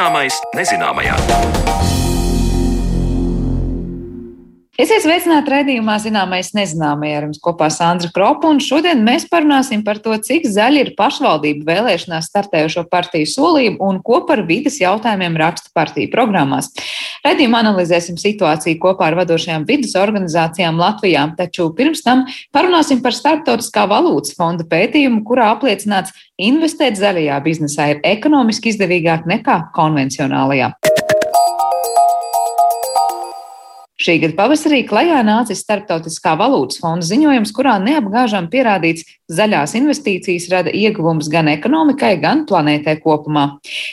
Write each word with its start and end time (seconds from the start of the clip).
Zināmais 0.00 0.38
nezināmajā. 0.56 1.99
Esiet 4.80 5.02
sveicināti 5.04 5.50
raidījumā 5.52 5.98
Zināmais 6.00 6.54
nezināmais 6.56 7.12
ar 7.18 7.26
jums 7.26 7.40
kopā 7.44 7.66
Sandra 7.74 8.08
Kropa, 8.14 8.48
un 8.48 8.62
šodien 8.64 9.02
mēs 9.04 9.26
parunāsim 9.28 9.82
par 9.84 9.98
to, 10.00 10.14
cik 10.24 10.46
zaļi 10.48 10.80
ir 10.80 10.90
pašvaldību 10.96 11.66
vēlēšanās 11.66 12.30
startējušo 12.30 12.86
partiju 12.88 13.28
solījumu 13.28 13.76
un 13.84 13.98
ko 14.06 14.22
par 14.24 14.40
vidas 14.48 14.78
jautājumiem 14.80 15.36
raksta 15.42 15.68
partiju 15.76 16.08
programmās. 16.14 16.70
Raidījumā 17.26 17.60
analizēsim 17.60 18.16
situāciju 18.22 18.80
kopā 18.80 19.10
ar 19.10 19.18
vadošajām 19.18 19.66
vidas 19.68 19.92
organizācijām 20.00 20.80
Latvijā, 20.80 21.26
taču 21.36 21.68
pirms 21.76 22.00
tam 22.06 22.24
parunāsim 22.56 23.02
par 23.04 23.12
Startautiskā 23.18 23.84
valūtas 23.90 24.32
fonda 24.38 24.64
pētījumu, 24.64 25.20
kurā 25.28 25.50
apliecināts, 25.58 26.16
investēt 26.40 26.96
zaļajā 26.96 27.36
biznesā 27.44 27.92
ir 27.92 28.00
ekonomiski 28.16 28.72
izdevīgāk 28.72 29.28
nekā 29.28 29.60
konvencionālajā. 29.76 30.72
Šī 34.00 34.14
gada 34.22 34.32
pavasarī 34.38 34.78
klajā 34.88 35.18
nācis 35.26 35.60
Startautiskā 35.60 36.32
valūtas 36.40 36.80
fonda 36.80 37.04
ziņojums, 37.04 37.50
kurā 37.52 37.74
neapgāžam 37.84 38.46
pierādīts, 38.48 39.04
zaļās 39.28 39.74
investīcijas 39.76 40.46
rada 40.48 40.72
ieguvumus 40.72 41.28
gan 41.30 41.50
ekonomikai, 41.52 42.14
gan 42.22 42.46
planētai 42.48 42.96
kopumā. 43.02 43.44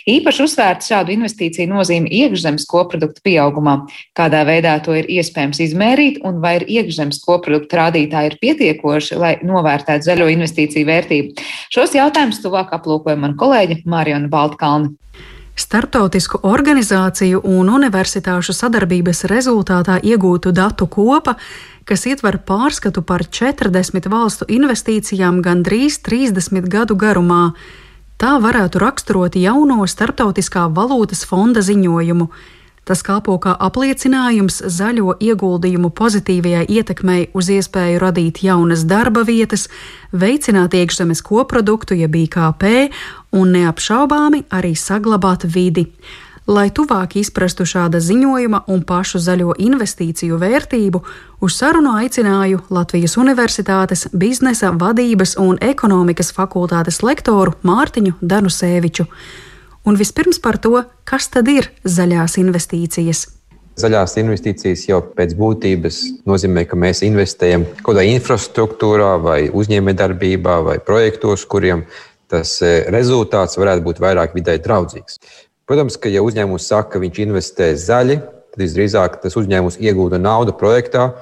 Īpaši 0.07 0.45
uzsvērta 0.45 0.87
šādu 0.87 1.11
investīciju 1.17 1.67
nozīme 1.73 2.07
iekšzemes 2.21 2.65
koprodukta 2.71 3.19
pieaugumā. 3.27 3.75
Kādā 4.15 4.45
veidā 4.47 4.77
to 4.85 4.95
ir 4.95 5.11
iespējams 5.17 5.59
izmērīt 5.67 6.21
un 6.23 6.39
vai 6.43 6.55
ir 6.61 6.67
iekšzemes 6.79 7.19
koprodukta 7.27 7.83
rādītāji 7.83 8.31
ir 8.31 8.37
pietiekoši, 8.45 9.19
lai 9.19 9.33
novērtētu 9.43 10.07
zaļo 10.07 10.29
investīciju 10.37 10.87
vērtību? 10.87 11.49
Šos 11.67 11.99
jautājumus 11.99 12.39
tuvāk 12.45 12.71
aplūkoja 12.79 13.19
man 13.19 13.35
kolēģe 13.35 13.83
Mārijona 13.83 14.31
Baltkalna. 14.31 14.95
Startautisku 15.57 16.37
organizāciju 16.45 17.39
un 17.49 17.71
universitāšu 17.73 18.53
sadarbības 18.53 19.23
rezultātā 19.31 19.95
iegūtu 20.05 20.51
datu 20.53 20.85
kopa, 20.85 21.33
kas 21.89 22.05
ietver 22.05 22.37
pārskatu 22.45 23.01
par 23.01 23.23
40 23.25 24.05
valstu 24.13 24.45
investīcijām 24.53 25.39
gandrīz 25.41 25.97
30 26.05 26.69
gadu 26.69 26.93
garumā. 26.93 27.55
Tā 28.21 28.35
varētu 28.43 28.83
raksturot 28.85 29.39
jauno 29.41 29.81
Startautiskā 29.89 30.67
valūtas 30.77 31.25
fonda 31.25 31.65
ziņojumu. 31.65 32.29
Tas 32.87 33.01
kalpo 33.03 33.33
kā 33.43 33.51
apliecinājums 33.65 34.61
zaļo 34.71 35.17
ieguldījumu 35.19 35.89
pozitīvajai 35.91 36.69
ietekmei 36.71 37.25
uz 37.35 37.49
iespēju 37.51 37.99
radīt 37.99 38.39
jaunas 38.45 38.85
darba 38.87 39.25
vietas, 39.27 39.65
veicināt 40.15 40.77
iekšzemes 40.77 41.19
koproduktu, 41.27 41.97
jeb 41.99 42.15
IKP 42.15 42.63
un 43.35 43.51
neapšaubāmi 43.57 44.45
arī 44.55 44.71
saglabāt 44.79 45.43
vidi. 45.51 45.89
Lai 46.47 46.69
tuvāk 46.71 47.17
izprastu 47.19 47.65
šāda 47.67 47.99
ziņojuma 47.99 48.61
un 48.71 48.85
pašu 48.87 49.19
zaļo 49.19 49.57
investīciju 49.59 50.37
vērtību, 50.39 51.01
uz 51.43 51.57
sarunu 51.59 51.97
aicināju 51.99 52.61
Latvijas 52.71 53.17
Universitātes 53.19 54.05
biznesa, 54.15 54.71
vadības 54.71 55.35
un 55.43 55.59
ekonomikas 55.59 56.31
fakultātes 56.31 57.01
lektoru 57.03 57.57
Mārtiņu 57.67 58.15
Danusēviču. 58.23 59.09
Un 59.87 59.95
vispirms 59.95 60.41
par 60.43 60.57
to, 60.59 60.81
kas 61.07 61.29
tad 61.31 61.47
ir 61.47 61.69
zaļās 61.87 62.35
investīcijas. 62.41 63.21
Zaļās 63.79 64.17
investīcijas 64.19 64.83
jau 64.89 64.97
pēc 65.15 65.35
būtības 65.37 65.99
nozīmē, 66.27 66.65
ka 66.67 66.75
mēs 66.75 67.03
investējam 67.07 67.63
kaut 67.77 67.93
kādā 67.93 68.03
infrastruktūrā, 68.09 69.13
vai 69.23 69.37
uzņēmējdarbībā, 69.47 70.57
vai 70.65 70.75
projektos, 70.83 71.45
kuriem 71.47 71.85
tas 72.27 72.57
e, 72.65 72.73
rezultāts 72.91 73.55
varētu 73.61 73.85
būt 73.85 74.01
vairāk 74.03 74.35
vidē 74.35 74.57
draudzīgs. 74.59 75.21
Protams, 75.69 75.95
ka 76.01 76.11
ja 76.11 76.25
uzņēmums 76.25 76.67
saka, 76.67 76.97
ka 76.97 77.03
viņš 77.05 77.21
investē 77.23 77.69
zaļi, 77.79 78.19
tad 78.51 78.65
visdrīzāk 78.65 79.21
tas 79.23 79.39
uzņēmums 79.39 79.79
iegūda 79.79 80.19
naudu 80.19 80.57
projektā, 80.57 81.13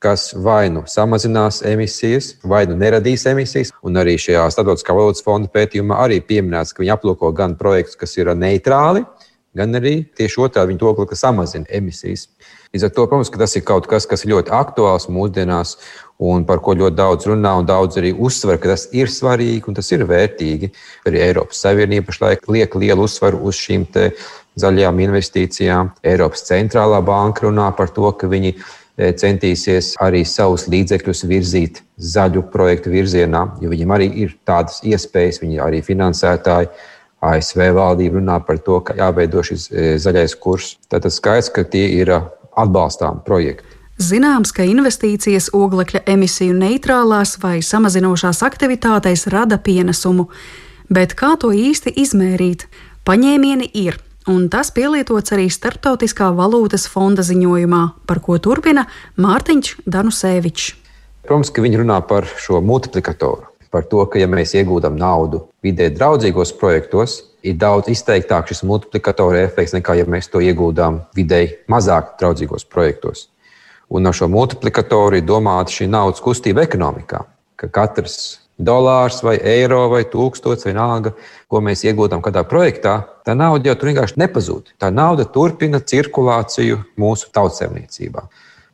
kas 0.00 0.30
vai 0.32 0.70
nu 0.72 0.86
samazinās 0.88 1.60
emisijas, 1.68 2.32
vai 2.42 2.64
nu 2.68 2.76
neradīs 2.80 3.26
emisijas. 3.28 3.74
Un 3.84 4.00
arī 4.00 4.16
šajā 4.20 4.46
Startautiskā 4.54 4.96
valūtas 4.96 5.24
fonda 5.26 5.50
pētījumā 5.52 5.98
arī 6.06 6.22
pieminēts, 6.24 6.72
ka 6.72 6.82
viņi 6.82 6.94
aplūko 6.96 7.34
gan 7.36 7.58
projektus, 7.60 7.98
kas 8.00 8.16
ir 8.16 8.32
neitrāli, 8.32 9.04
gan 9.56 9.76
arī 9.76 10.00
tieši 10.16 10.40
otrādi 10.46 10.72
viņi 10.72 10.80
to, 10.80 10.94
ka 11.10 11.18
samazina 11.18 11.68
emisijas. 11.68 12.30
Līdz 12.70 12.86
ar 12.86 12.92
to, 12.94 13.04
protams, 13.10 13.32
tas 13.34 13.56
ir 13.58 13.64
kaut 13.66 13.88
kas, 13.90 14.06
kas 14.06 14.24
ir 14.24 14.32
ļoti 14.32 14.52
aktuāls 14.54 15.08
mūsdienās 15.10 15.74
un 16.22 16.44
par 16.46 16.60
ko 16.64 16.76
ļoti 16.78 16.96
daudz 16.96 17.26
runā 17.26 17.56
un 17.58 17.66
daudz 17.66 17.98
arī 17.98 18.12
uzsver, 18.14 18.60
ka 18.62 18.72
tas 18.72 18.86
ir 18.96 19.10
svarīgi 19.10 19.66
un 19.68 19.76
tas 19.76 19.88
ir 19.92 20.04
vērtīgi. 20.06 20.70
Arī 21.08 21.24
Eiropas 21.26 21.60
Savienība 21.64 22.08
pašlaik 22.12 22.46
liek 22.48 22.76
lielu 22.78 23.08
uzsvaru 23.08 23.40
uz 23.50 23.58
šīm 23.58 23.88
zaļajām 24.60 25.00
investīcijām. 25.06 25.90
Eiropas 26.06 26.46
centrālā 26.46 27.00
banka 27.02 27.48
runā 27.48 27.70
par 27.76 27.90
to, 27.96 28.06
ka 28.12 28.30
viņi 28.30 28.54
centīsies 29.20 29.94
arī 30.02 30.22
savus 30.28 30.66
līdzekļus 30.70 31.24
virzīt 31.30 31.82
zaļu 31.96 32.44
projektu 32.52 32.92
virzienā, 32.92 33.46
jo 33.62 33.70
viņiem 33.72 33.94
arī 33.96 34.08
ir 34.24 34.34
tādas 34.48 34.80
iespējas, 34.86 35.40
viņi 35.42 35.60
arī 35.64 35.82
finansētāji. 35.86 36.70
ASV 37.20 37.66
valdība 37.76 38.16
runā 38.16 38.38
par 38.46 38.56
to, 38.64 38.78
ka 38.80 38.94
jāveido 38.96 39.42
šis 39.44 39.66
e, 39.68 39.88
zaļais 40.00 40.34
kurs. 40.40 40.78
Tad 40.88 41.04
skaidrs, 41.12 41.50
ka 41.52 41.66
tie 41.68 41.84
ir 41.98 42.14
atbalstām 42.56 43.20
projekti. 43.26 43.76
Zināms, 44.00 44.54
ka 44.56 44.64
investīcijas 44.64 45.50
oglekļa 45.52 46.00
emisiju 46.08 46.54
neitrālās 46.56 47.34
vai 47.42 47.58
samazinošās 47.60 48.40
aktivitātēs 48.46 49.26
rada 49.28 49.58
pienesumu, 49.60 50.30
bet 50.88 51.12
kā 51.18 51.34
to 51.40 51.52
īsti 51.52 51.92
izmērīt? 52.00 52.64
Paņēmieni 53.04 53.68
ir 53.76 54.00
un 54.30 54.46
tas 54.52 54.70
pielietots 54.74 55.34
arī 55.34 55.48
Startautiskā 55.50 56.30
valūtas 56.36 56.86
fonda 56.90 57.24
ziņojumā, 57.26 57.82
par 58.06 58.20
ko 58.24 58.38
turpina 58.42 58.86
Mārtiņš 59.20 59.80
Danusēvičs. 59.90 60.74
Protams, 61.26 61.50
ka 61.52 61.62
viņi 61.64 61.82
runā 61.82 61.98
par 62.08 62.28
šo 62.40 62.62
multiplikatoru, 62.64 63.48
par 63.70 63.86
to, 63.90 64.04
ka, 64.10 64.18
ja 64.22 64.28
mēs 64.30 64.54
iegūstam 64.56 64.96
naudu 64.98 65.44
vidē 65.64 65.90
draudzīgos 65.94 66.54
projektos, 66.58 67.20
ir 67.46 67.58
daudz 67.60 67.90
izteiktāk 67.92 68.50
šis 68.50 68.64
multiplikatora 68.68 69.44
efekts 69.46 69.74
nekā, 69.76 69.98
ja 70.00 70.08
mēs 70.08 70.30
to 70.32 70.42
iegūstam 70.44 71.02
vidē 71.16 71.42
mazāk 71.70 72.16
draudzīgos 72.20 72.66
projektos. 72.70 73.28
Un 73.90 74.06
ar 74.06 74.14
šo 74.14 74.30
multiplikatoru 74.30 75.18
ir 75.18 75.26
domāta 75.26 75.74
šī 75.74 75.90
naudas 75.90 76.22
kustība 76.22 76.64
ekonomikā, 76.66 77.24
ka 77.58 77.68
katrs 77.74 78.39
dolārs 78.66 79.22
vai 79.24 79.36
eiro 79.38 79.86
vai 79.92 80.02
tūkstots 80.08 80.66
vai 80.68 80.74
nāga, 80.76 81.14
ko 81.50 81.62
mēs 81.64 81.84
iegūstam 81.86 82.22
kādā 82.24 82.44
projektā, 82.48 82.96
tā 83.26 83.34
nauda 83.36 83.70
jau 83.70 83.76
tur 83.80 83.90
vienkārši 83.90 84.20
nepazūd. 84.20 84.74
Tā 84.80 84.92
nauda 84.94 85.26
turpina 85.26 85.80
cirkulāciju 85.80 86.82
mūsu 87.00 87.30
tautsēmniecībā. 87.36 88.26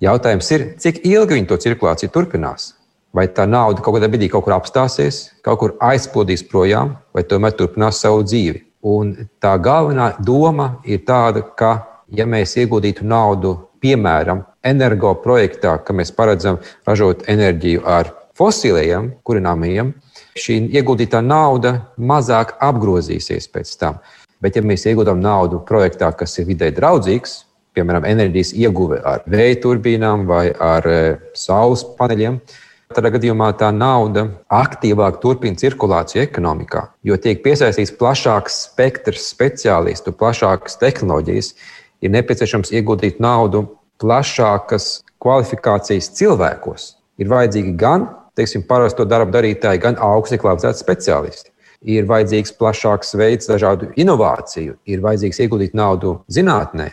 Jautājums 0.04 0.50
ir, 0.52 0.66
cik 0.82 1.04
ilgi 1.08 1.38
viņi 1.38 1.48
to 1.48 1.60
cirkulāciju 1.62 2.12
turpinās? 2.12 2.74
Vai 3.16 3.30
tā 3.32 3.46
nauda 3.48 3.80
kaut 3.80 3.96
kādā 3.96 4.10
brīdī 4.12 4.28
kaut 4.28 4.44
kur 4.44 4.56
apstāsies, 4.58 5.30
kaut 5.46 5.60
kur 5.62 5.76
aizplūdīs 5.80 6.44
projām, 6.50 6.98
vai 7.16 7.24
tomēr 7.24 7.54
turpinās 7.56 8.02
savu 8.02 8.26
dzīvi? 8.26 8.60
Un 8.86 9.14
tā 9.42 9.54
galvenā 9.62 10.12
doma 10.22 10.76
ir 10.84 11.00
tāda, 11.08 11.40
ka, 11.56 12.02
ja 12.12 12.26
mēs 12.28 12.52
ieguldītu 12.60 13.06
naudu, 13.08 13.54
piemēram, 13.80 14.44
energoprojektā, 14.66 15.78
ka 15.84 15.96
mēs 15.96 16.12
paredzam 16.14 16.60
ražot 16.86 17.24
enerģiju 17.30 17.82
ar 17.88 18.12
fosilējiem 18.36 19.10
kurināmajiem, 19.26 19.94
šī 20.36 20.60
ieguldītā 20.76 21.22
nauda 21.24 21.74
mazāk 21.96 22.54
apgrozīsies 22.62 23.48
pēc 23.52 23.72
tam. 23.80 23.98
Bet, 24.44 24.58
ja 24.58 24.62
mēs 24.62 24.84
ieguldām 24.86 25.22
naudu 25.22 25.62
projektā, 25.64 26.10
kas 26.12 26.36
ir 26.38 26.48
vidē 26.50 26.68
draudzīgs, 26.76 27.40
piemēram, 27.76 28.04
enerģijas 28.08 28.52
ieguve 28.56 29.00
ar 29.04 29.24
vēja 29.28 29.56
turbīnām 29.64 30.26
vai 30.28 30.50
ar 30.52 30.86
e, 30.88 31.00
saules 31.36 31.84
paneļiem, 31.96 32.38
Tādā 32.94 33.10
gadījumā 33.16 33.48
tā 33.58 33.72
nauda 33.74 34.28
aktīvāk 34.54 35.16
turpina 35.18 35.58
cirkulāciju 35.58 36.22
ekonomikā, 36.22 36.84
jo 37.02 37.16
tiek 37.18 37.40
piesaistīts 37.42 37.90
plašāks 37.98 38.60
spektrs 38.68 39.24
speciālistu, 39.32 40.14
plašākas 40.14 40.78
tehnoloģijas. 40.78 41.48
Ir 42.06 42.12
nepieciešams 42.14 42.70
ieguldīt 42.78 43.18
naudu 43.18 43.64
plašākas 43.98 45.00
kvalifikācijas 45.18 46.12
cilvēkos. 46.14 46.86
Ir 47.18 47.32
vajadzīgi 47.32 47.74
gan 47.80 48.06
teiksim, 48.36 48.64
parasto 48.68 49.06
darbu 49.08 49.34
darītāji, 49.34 49.82
gan 49.82 49.98
augsti 50.02 50.38
kvalificēti 50.40 50.82
speciālisti. 50.82 51.50
Ir 51.86 52.06
vajadzīgs 52.08 52.54
plašāks 52.56 53.14
veids 53.18 53.50
dažādu 53.50 53.90
inovāciju, 54.00 54.78
ir 54.88 55.02
vajadzīgs 55.04 55.42
ieguldīt 55.44 55.76
naudu 55.76 56.20
zinātnē. 56.32 56.90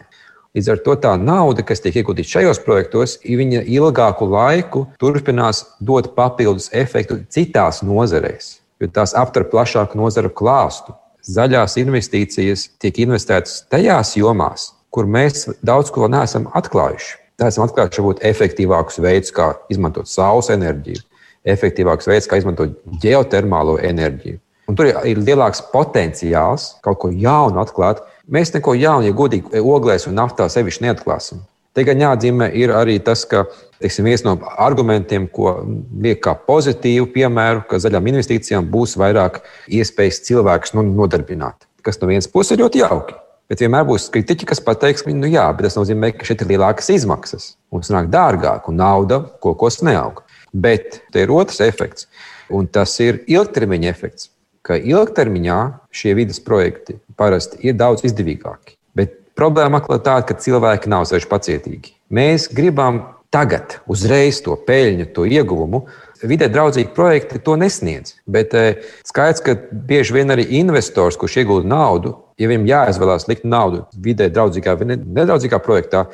Līdz 0.54 0.68
ar 0.69 0.81
to 0.86 0.94
tā 1.01 1.13
nauda, 1.18 1.63
kas 1.66 1.81
tiek 1.81 1.95
ieguldīta 1.98 2.36
šajos 2.36 2.60
projektos, 2.62 3.16
viņa 3.25 3.63
ilgāku 3.74 4.28
laiku 4.30 4.84
turpinās 5.01 5.63
dot 5.81 6.12
papildus 6.18 6.69
efektu 6.78 7.24
citās 7.34 7.81
nozarēs, 7.81 8.60
jo 8.78 8.92
tās 8.94 9.16
aptver 9.18 9.48
plašāku 9.50 9.98
nozaru 9.98 10.30
klāstu. 10.30 10.94
Zaļās 11.24 11.80
investīcijas 11.80 12.68
tiek 12.84 13.00
investētas 13.06 13.63
tajās 13.72 14.13
jomās, 14.19 14.74
kur 14.94 15.07
mēs 15.10 15.48
daudz 15.66 15.90
ko 15.95 16.12
neesam 16.12 16.45
atklājuši. 16.54 17.16
Tā 17.40 17.50
esam 17.50 17.66
atklājuši 17.66 18.04
varbūt 18.04 18.22
efektīvākus 18.30 19.00
veidus, 19.01 19.34
kā 19.34 19.48
izmantot 19.74 20.12
saules 20.12 20.51
enerģiju, 20.54 21.01
efektīvāks 21.45 22.07
veids, 22.07 22.30
kā 22.30 22.40
izmantot 22.40 22.78
geotermālo 23.04 23.78
enerģiju. 23.84 24.40
Un 24.72 24.78
tur 24.80 24.88
ir 24.88 25.19
lielāks 25.19 25.60
potenciāls 25.74 26.74
kaut 26.86 27.01
ko 27.01 27.10
jaunu 27.12 27.60
atklāt, 27.60 28.00
Mēs 28.31 28.54
neko 28.54 28.72
jaunu, 28.80 29.10
ja 29.10 29.16
godīgi, 29.16 29.60
oglēs 29.60 30.07
un 30.07 30.16
naftā 30.16 30.48
sevišķi 30.48 30.86
neatklāsim. 30.86 31.42
Gan 31.75 32.00
jāatzīmē, 32.00 32.51
arī 32.78 33.00
tas, 33.04 33.25
ka 33.28 33.48
teiksim, 33.81 34.06
viens 34.07 34.24
no 34.24 34.38
argumentiem, 34.62 35.25
ko 35.28 35.57
liek 36.06 36.22
kā 36.24 36.36
pozitīvu 36.48 37.10
piemēru, 37.16 37.66
ka 37.68 37.81
zaļām 37.84 38.07
investīcijām 38.13 38.69
būs 38.72 38.95
vairāk 39.01 39.42
iespējas 39.68 40.22
cilvēkus 40.30 40.75
nu, 40.78 40.86
nodarbināt. 41.01 41.68
Kas 41.84 42.00
no 42.00 42.07
vienas 42.07 42.30
puses 42.31 42.56
ir 42.56 42.63
ļoti 42.63 42.84
jauki. 42.86 43.18
Bet 43.51 43.60
vienmēr 43.60 43.84
būs 43.90 44.07
kritiķi, 44.13 44.48
kas 44.48 44.63
pateiks, 44.63 45.04
nu 45.10 45.28
jā, 45.28 45.50
tas 45.60 45.75
nozīmē, 45.75 46.13
ka 46.16 46.30
šeit 46.30 46.45
ir 46.45 46.54
lielākas 46.54 46.94
izmaksas. 46.94 47.50
Mums 47.75 47.92
nāk 47.92 48.07
dārgāk, 48.13 48.69
un 48.72 48.80
nauda 48.80 49.19
kokos 49.44 49.81
neaug. 49.84 50.23
Bet 50.54 51.02
te 51.12 51.26
ir 51.26 51.34
otrs 51.34 51.60
efekts, 51.66 52.08
un 52.54 52.68
tas 52.70 52.94
ir 53.02 53.24
ilgtermiņa 53.28 53.90
efekts. 53.90 54.30
Ka 54.64 54.78
ilgtermiņā 54.78 55.60
šie 55.92 56.14
vidas 56.16 56.40
projekti 56.44 57.00
parasti 57.20 57.60
ir 57.68 57.76
daudz 57.76 58.06
izdevīgāki. 58.08 58.78
Bet 58.96 59.18
problēma 59.36 59.82
ir 59.84 60.04
tāda, 60.06 60.22
ka 60.30 60.38
cilvēki 60.40 60.92
nav 60.94 61.10
sevišķi 61.10 61.32
pacietīgi. 61.32 61.96
Mēs 62.14 62.48
gribam 62.54 63.02
tagad, 63.34 63.80
uzreiz 63.90 64.40
to 64.46 64.56
peļņu, 64.68 65.10
to 65.16 65.26
ieguvumu. 65.26 65.84
Vidē 66.24 66.48
draudzīgi 66.48 66.94
projekti 66.96 67.42
to 67.44 67.58
nesniedz. 67.60 68.14
Bet 68.30 68.54
e, 68.56 68.78
skaidrs, 69.04 69.42
ka 69.44 69.58
bieži 69.90 70.16
vien 70.16 70.32
arī 70.32 70.46
investors, 70.62 71.18
kurš 71.20 71.42
iegūda 71.42 71.68
naudu, 71.68 72.14
ja 72.40 72.48
viņam 72.48 72.70
jāizvēlās 72.70 73.28
likt 73.28 73.44
naudu 73.44 73.84
vidē 74.06 74.30
draudzīgā 74.32 74.78
vai 74.80 74.94
nedraudzīgā 74.94 75.60
projektā, 75.66 76.06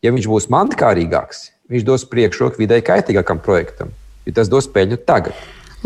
ja 0.00 0.14
viņš 0.14 0.30
būs 0.30 0.48
mantikārīgāks, 0.54 1.48
viņš 1.72 1.84
dos 1.86 2.04
priekšroku 2.08 2.62
vidē 2.62 2.80
kaitīgākam 2.84 3.40
projektam, 3.44 3.92
jo 4.26 4.34
tas 4.36 4.50
dos 4.52 4.68
peļņu 4.72 5.00
tagad. 5.08 5.36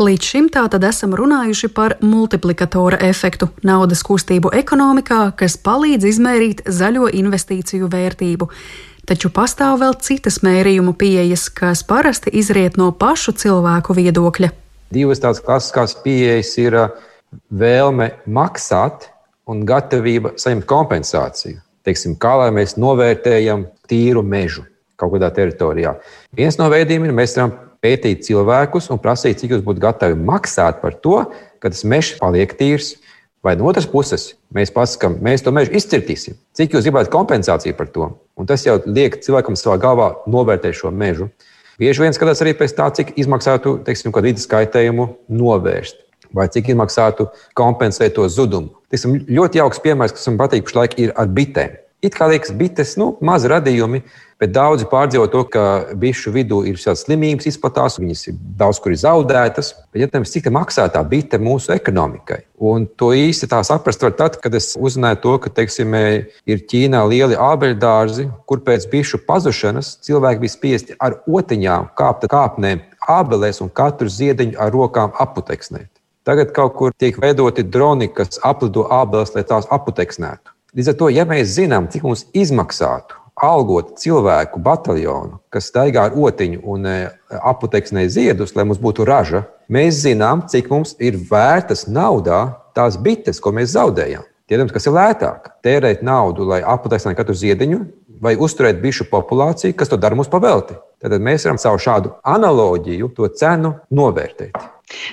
Līdz 0.01 0.25
šim 0.25 0.47
tātad 0.49 0.81
esam 0.87 1.11
runājuši 1.13 1.67
par 1.69 1.99
multiplikatora 2.01 2.97
efektu 3.05 3.51
naudas 3.61 4.01
kustību 4.01 4.49
ekonomikā, 4.57 5.27
kas 5.37 5.53
palīdz 5.61 6.07
izmērīt 6.09 6.63
zaļo 6.65 7.11
investīciju 7.13 7.91
vērtību. 7.93 8.49
Taču 9.05 9.29
pastāv 9.35 9.77
vēl 9.83 9.93
citas 10.01 10.39
mērījumu 10.41 10.95
pieejas, 10.97 11.45
kas 11.53 11.83
parasti 11.85 12.33
izriet 12.33 12.79
no 12.79 12.89
pašu 12.89 13.35
cilvēku 13.37 13.93
viedokļa. 13.99 14.49
Divas 14.95 15.21
tādas 15.21 15.43
klasiskās 15.45 15.93
pieejas 16.01 16.55
ir 16.57 16.79
uh, 16.79 16.89
vēlme 17.53 18.09
maksāt 18.25 19.11
un 19.45 19.61
gatavība 19.67 20.33
saņemt 20.41 20.65
kompensāciju. 20.65 21.61
Teiksim, 21.85 22.17
kā 22.17 22.33
lai 22.39 22.49
mēs 22.55 22.79
novērtējam 22.81 23.67
tīru 23.91 24.23
mežu 24.25 24.65
kaut 24.99 25.15
kādā 25.15 25.29
teritorijā. 25.33 25.95
Viens 26.35 26.57
no 26.59 26.69
veidiem 26.71 27.07
ir, 27.07 27.15
mēs 27.15 27.35
varam 27.37 27.55
pētīt 27.83 28.25
cilvēkus 28.27 28.89
un 28.93 29.01
prasīt, 29.03 29.41
cik 29.41 29.55
jūs 29.55 29.63
būtu 29.65 29.83
gatavi 29.83 30.17
maksāt 30.19 30.79
par 30.83 30.95
to, 31.03 31.23
ka 31.59 31.71
tas 31.73 31.83
mežs 31.87 32.17
paliek 32.21 32.53
tīrs. 32.59 32.95
Vai 33.43 33.57
no 33.59 33.67
otras 33.67 33.83
puses 33.91 34.29
mēs 34.55 34.69
pasakām, 34.71 35.17
mēs 35.19 35.41
to 35.43 35.51
mežu 35.51 35.73
izcirtīsim, 35.75 36.37
cik 36.55 36.77
jūs 36.77 36.85
gribētu 36.87 37.11
kompensāciju 37.11 37.75
par 37.75 37.89
to. 37.91 38.07
Un 38.39 38.47
tas 38.47 38.63
jau 38.63 38.77
liek 38.87 39.17
cilvēkam 39.25 39.57
savā 39.59 39.75
galvā 39.83 40.13
novērtēt 40.31 40.79
šo 40.79 40.93
mežu. 40.95 41.27
Bieži 41.81 42.05
vien 42.05 42.15
skatās 42.15 42.39
arī 42.45 42.53
pēc 42.55 42.77
tā, 42.77 42.87
cik 42.95 43.17
izmaksātu 43.19 43.81
teiksim, 43.83 44.15
vidas 44.23 44.47
kaitējumu 44.47 45.09
novērst 45.27 45.99
vai 46.33 46.47
cik 46.49 46.71
izmaksātu 46.73 47.27
kompensēt 47.57 48.15
to 48.17 48.25
zudumu. 48.31 48.73
Tas 48.91 49.05
ir 49.05 49.23
ļoti 49.29 49.61
jauks 49.61 49.81
piemērs, 49.83 50.15
kas 50.15 50.27
man 50.31 50.39
patīk 50.41 50.65
pašlaik, 50.67 50.97
ir 51.01 51.13
ar 51.19 51.29
bitēm. 51.29 51.77
It 52.03 52.17
kā 52.19 52.27
liekas, 52.27 52.51
bites, 52.59 52.97
nu, 52.99 53.13
mazi 53.23 53.47
radījumi, 53.47 54.01
bet 54.41 54.51
daudzi 54.51 54.83
pārdzīvo 54.91 55.23
to, 55.31 55.43
ka 55.47 55.61
bišu 55.95 56.33
vidū 56.35 56.57
ir 56.67 56.75
šādas 56.75 57.05
slimības 57.05 57.47
izplatās, 57.47 57.95
viņas 58.01 58.23
ir 58.27 58.41
daudz 58.59 58.81
kur 58.83 58.91
zaudētas. 58.99 59.69
Bet, 59.93 60.01
ja 60.01 60.09
tam 60.11 60.25
cik 60.27 60.49
maksā 60.51 60.89
tā 60.91 60.99
bite 61.07 61.39
mūsu 61.39 61.71
ekonomikai, 61.77 62.41
un 62.59 62.89
to 62.99 63.13
īsti 63.15 63.47
tā 63.53 63.61
saprast 63.63 64.03
var 64.03 64.17
tad, 64.19 64.35
kad 64.43 64.59
es 64.59 64.73
uzzināju 64.75 65.21
to, 65.23 65.37
ka, 65.45 65.53
teiksim, 65.61 65.95
ir 65.95 66.65
Ķīnā 66.67 67.05
lieli 67.07 67.39
ābeļdārzi, 67.39 68.27
kur 68.51 68.59
pēc 68.67 68.89
bišu 68.91 69.23
pazušanas 69.23 69.95
cilvēki 70.03 70.43
bija 70.43 70.57
spiesti 70.57 70.99
ar 70.99 71.21
otiņām 71.23 71.93
kāpt 71.95 72.27
kāpnēm 72.33 72.83
ābelēs 73.15 73.63
un 73.63 73.71
katru 73.71 74.11
ziediņu 74.11 74.59
ar 74.59 74.75
rokām 74.75 75.15
aputeksnēt. 75.23 75.87
Tagad 76.27 76.51
kaut 76.55 76.75
kur 76.75 76.91
tiek 76.99 77.15
veidoti 77.19 77.63
droni, 77.63 78.11
kas 78.11 78.43
aplido 78.43 78.89
ābeles, 78.91 79.31
lai 79.35 79.47
tās 79.47 79.71
aputeksnētu. 79.71 80.52
Līdz 80.73 80.87
ar 80.89 80.95
to, 80.97 81.07
ja 81.13 81.21
mēs 81.29 81.51
zinām, 81.53 81.85
cik 81.93 82.01
mums 82.01 82.23
izmaksātu 82.33 83.19
algot 83.45 83.91
cilvēku 84.01 84.57
bataljonu, 84.61 85.37
kas 85.53 85.67
staigā 85.69 86.07
ar 86.07 86.15
otiņu 86.17 86.63
un 86.69 86.87
e, 86.89 86.95
aputeksnē 87.29 88.07
ziedus, 88.09 88.55
lai 88.57 88.65
mums 88.65 88.81
būtu 88.81 89.05
raža, 89.05 89.43
mēs 89.69 90.01
zinām, 90.01 90.41
cik 90.49 90.71
mums 90.73 90.95
ir 90.97 91.19
vērtas 91.29 91.85
naudā 91.85 92.41
tās 92.73 92.97
bites, 92.97 93.37
ko 93.37 93.53
mēs 93.53 93.75
zaudējam. 93.75 94.25
Tiedoms, 94.49 94.73
kas 94.73 94.89
ir 94.89 94.97
lētāk, 94.97 95.53
tērēt 95.65 96.01
naudu, 96.01 96.49
lai 96.49 96.63
aputeksnētu 96.65 97.21
katru 97.21 97.37
ziediņu, 97.37 97.81
vai 98.25 98.33
uzturēt 98.33 98.81
bišu 98.81 99.11
populāciju, 99.13 99.77
kas 99.77 99.93
to 99.93 100.01
dara 100.01 100.17
mums 100.17 100.31
pavelti. 100.33 100.79
Tad 100.97 101.21
mēs 101.21 101.45
varam 101.45 101.61
caur 101.61 101.85
šādu 101.85 102.17
analoģiju 102.33 103.13
to 103.13 103.29
cenu 103.37 103.77
novērtēt. 103.93 104.57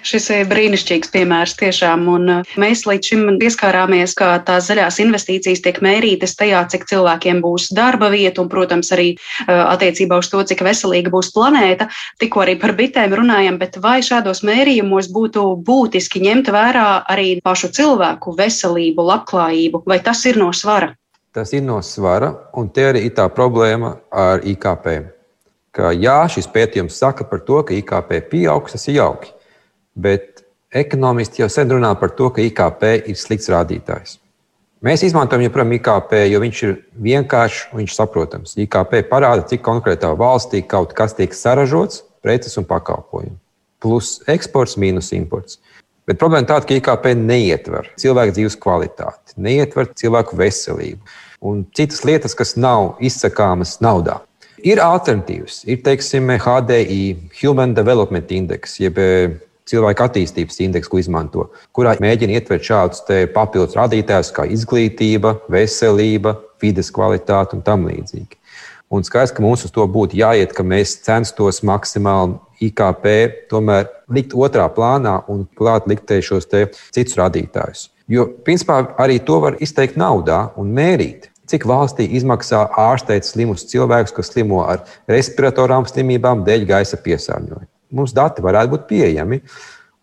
Šis 0.03 0.27
ir 0.35 0.49
brīnišķīgs 0.51 1.13
piemērs 1.15 1.55
tiešām, 1.61 2.07
un 2.11 2.31
uh, 2.33 2.55
mēs 2.61 2.83
līdz 2.89 3.11
šim 3.13 3.23
pieskārāmies, 3.41 4.17
kā 4.19 4.33
tās 4.47 4.67
zaļās 4.69 4.99
investīcijas 5.05 5.63
tiek 5.65 5.79
mērītas 5.85 6.35
tajā, 6.39 6.65
cik 6.73 6.89
cilvēkiem 6.91 7.41
būs 7.45 7.71
darba 7.77 8.11
vieta, 8.13 8.43
un, 8.43 8.51
protams, 8.53 8.91
arī 8.97 9.13
uh, 9.15 9.71
attiecībā 9.71 10.19
uz 10.21 10.31
to, 10.33 10.43
cik 10.51 10.65
veselīga 10.67 11.13
būs 11.15 11.31
planēta. 11.37 11.89
Tikko 12.21 12.45
arī 12.45 12.57
par 12.61 12.75
bitēm 12.79 13.15
runājam, 13.23 13.61
bet 13.63 13.79
vai 13.83 14.01
šādos 14.05 14.43
mērījumos 14.47 15.11
būtu 15.15 15.47
būtiski 15.67 16.25
ņemt 16.27 16.51
vērā 16.55 16.89
arī 17.11 17.37
pašu 17.45 17.71
cilvēku 17.79 18.35
veselību, 18.37 19.07
labklājību, 19.13 19.85
vai 19.87 20.03
tas 20.05 20.27
ir 20.27 20.41
no 20.41 20.51
svara? 20.57 20.97
Tas 21.31 21.53
ir 21.55 21.63
no 21.63 21.79
svara, 21.87 22.33
un 22.59 22.73
te 22.75 22.89
arī 22.91 23.05
ir 23.07 23.15
tā 23.15 23.29
problēma 23.31 23.95
ar 24.11 24.43
IKP. 24.43 24.87
Ka, 25.71 25.93
jā, 25.95 26.25
šis 26.27 26.49
pētījums 26.51 26.97
saka 26.99 27.23
par 27.31 27.45
to, 27.47 27.61
ka 27.63 27.77
IKP 27.77 28.17
pieaugs, 28.33 28.75
tas 28.75 28.89
ir 28.91 28.99
jauki. 28.99 29.31
Bet 30.01 30.43
ekonomisti 30.73 31.43
jau 31.43 31.51
sen 31.53 31.71
runā 31.71 31.93
par 32.01 32.15
to, 32.17 32.31
ka 32.35 32.43
IKP 32.45 32.85
ir 33.11 33.19
slikts 33.19 33.51
rādītājs. 33.53 34.17
Mēs 34.81 35.03
izmantojam 35.05 35.45
joprojām 35.45 35.75
IKP, 35.77 36.15
jo 36.31 36.39
viņš 36.41 36.61
ir 36.65 36.77
vienkāršs 37.05 37.67
un 37.75 37.83
viņš 37.83 37.97
saprotams. 37.99 38.55
IKP 38.65 39.03
parāda, 39.11 39.45
cik 39.51 39.61
konkrētā 39.67 40.15
valstī 40.17 40.63
kaut 40.65 40.95
kas 40.97 41.13
tiek 41.19 41.37
saražots, 41.37 42.01
preces 42.25 42.57
un 42.57 42.65
pakalpojumi. 42.69 43.37
Plus 43.81 44.19
eksports, 44.31 44.79
mīnus 44.81 45.13
imports. 45.17 45.59
Bet 46.09 46.17
problēma 46.21 46.49
tāda, 46.49 46.65
ka 46.65 46.79
IKP 46.79 47.13
neietver 47.19 47.91
cilvēku 48.01 48.39
dzīves 48.39 48.57
kvalitāti, 48.61 49.37
neietver 49.37 49.93
cilvēku 50.01 50.39
veselību 50.41 51.13
un 51.51 51.63
citas 51.77 52.01
lietas, 52.09 52.35
kas 52.37 52.57
nav 52.57 52.97
izsakāmas 53.05 53.77
naudā. 53.85 54.19
Ir 54.65 54.81
alternatīvas, 54.85 55.63
ir 55.69 55.85
teiksim, 55.85 56.33
HDI, 56.41 57.05
Human 57.41 57.77
Development 57.77 58.33
Index, 58.33 58.81
jeb 58.81 58.99
cilvēka 59.69 60.09
attīstības 60.09 60.61
indeksu, 60.65 60.93
ko 60.93 61.01
izmanto, 61.03 61.47
kurā 61.77 61.97
mēģina 62.01 62.39
ietvert 62.39 62.67
šādus 62.67 63.05
papildus 63.35 63.77
rādītājus 63.79 64.33
kā 64.37 64.47
izglītība, 64.49 65.37
veselība, 65.53 66.37
vides 66.63 66.93
kvalitāte 66.95 67.57
un 67.59 67.65
tam 67.67 67.89
līdzīgi. 67.89 68.41
Un 68.91 69.05
skaidrs, 69.07 69.31
ka 69.31 69.43
mums 69.45 69.63
uz 69.63 69.71
to 69.71 69.85
būtu 69.87 70.19
jāiet, 70.19 70.51
ka 70.51 70.65
mēs 70.67 70.97
censtos 71.07 71.61
maksimāli 71.63 72.41
IKP 72.67 73.07
tomēr 73.53 73.87
likt 74.11 74.35
otrā 74.35 74.67
plānā 74.75 75.21
un 75.31 75.45
klāt 75.57 75.87
likt 75.91 76.11
šos 76.27 76.51
citus 76.51 77.19
rādītājus. 77.21 77.87
Jo, 78.11 78.27
principā, 78.27 78.83
arī 78.99 79.21
to 79.23 79.39
var 79.45 79.61
izteikt 79.63 79.95
naudā 80.01 80.49
un 80.59 80.75
mērīt. 80.75 81.31
Cik 81.51 81.67
valstī 81.67 82.09
izmaksā 82.19 82.65
ārstēt 82.79 83.27
slimus 83.27 83.69
cilvēkus, 83.71 84.15
kas 84.15 84.35
slimo 84.35 84.65
ar 84.67 84.83
respiratorām 85.11 85.87
slimībām 85.87 86.43
dēļ 86.47 86.67
gaisa 86.67 86.99
piesārņojuma? 86.99 87.70
Mums 87.91 88.15
dati 88.17 88.43
varētu 88.43 88.75
būt 88.75 88.89
pieejami, 88.91 89.41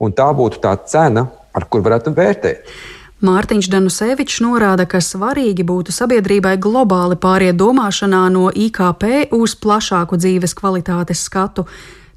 un 0.04 0.14
tā 0.14 0.28
būtu 0.36 0.62
tā 0.64 0.76
cena, 0.86 1.26
ar 1.54 1.66
kur 1.70 1.84
varētu 1.86 2.14
vērtēt. 2.18 2.72
Mārtiņš 3.18 3.72
Danusevičs 3.74 4.44
norāda, 4.46 4.86
ka 4.86 5.00
svarīgi 5.02 5.64
būtu 5.66 5.94
sabiedrībai 5.96 6.54
globāli 6.62 7.16
pāriet 7.18 7.58
domāšanā 7.58 8.28
no 8.30 8.52
IKP 8.54 9.34
uz 9.34 9.56
plašāku 9.58 10.20
dzīves 10.22 10.54
kvalitātes 10.54 11.24
skatu. 11.26 11.66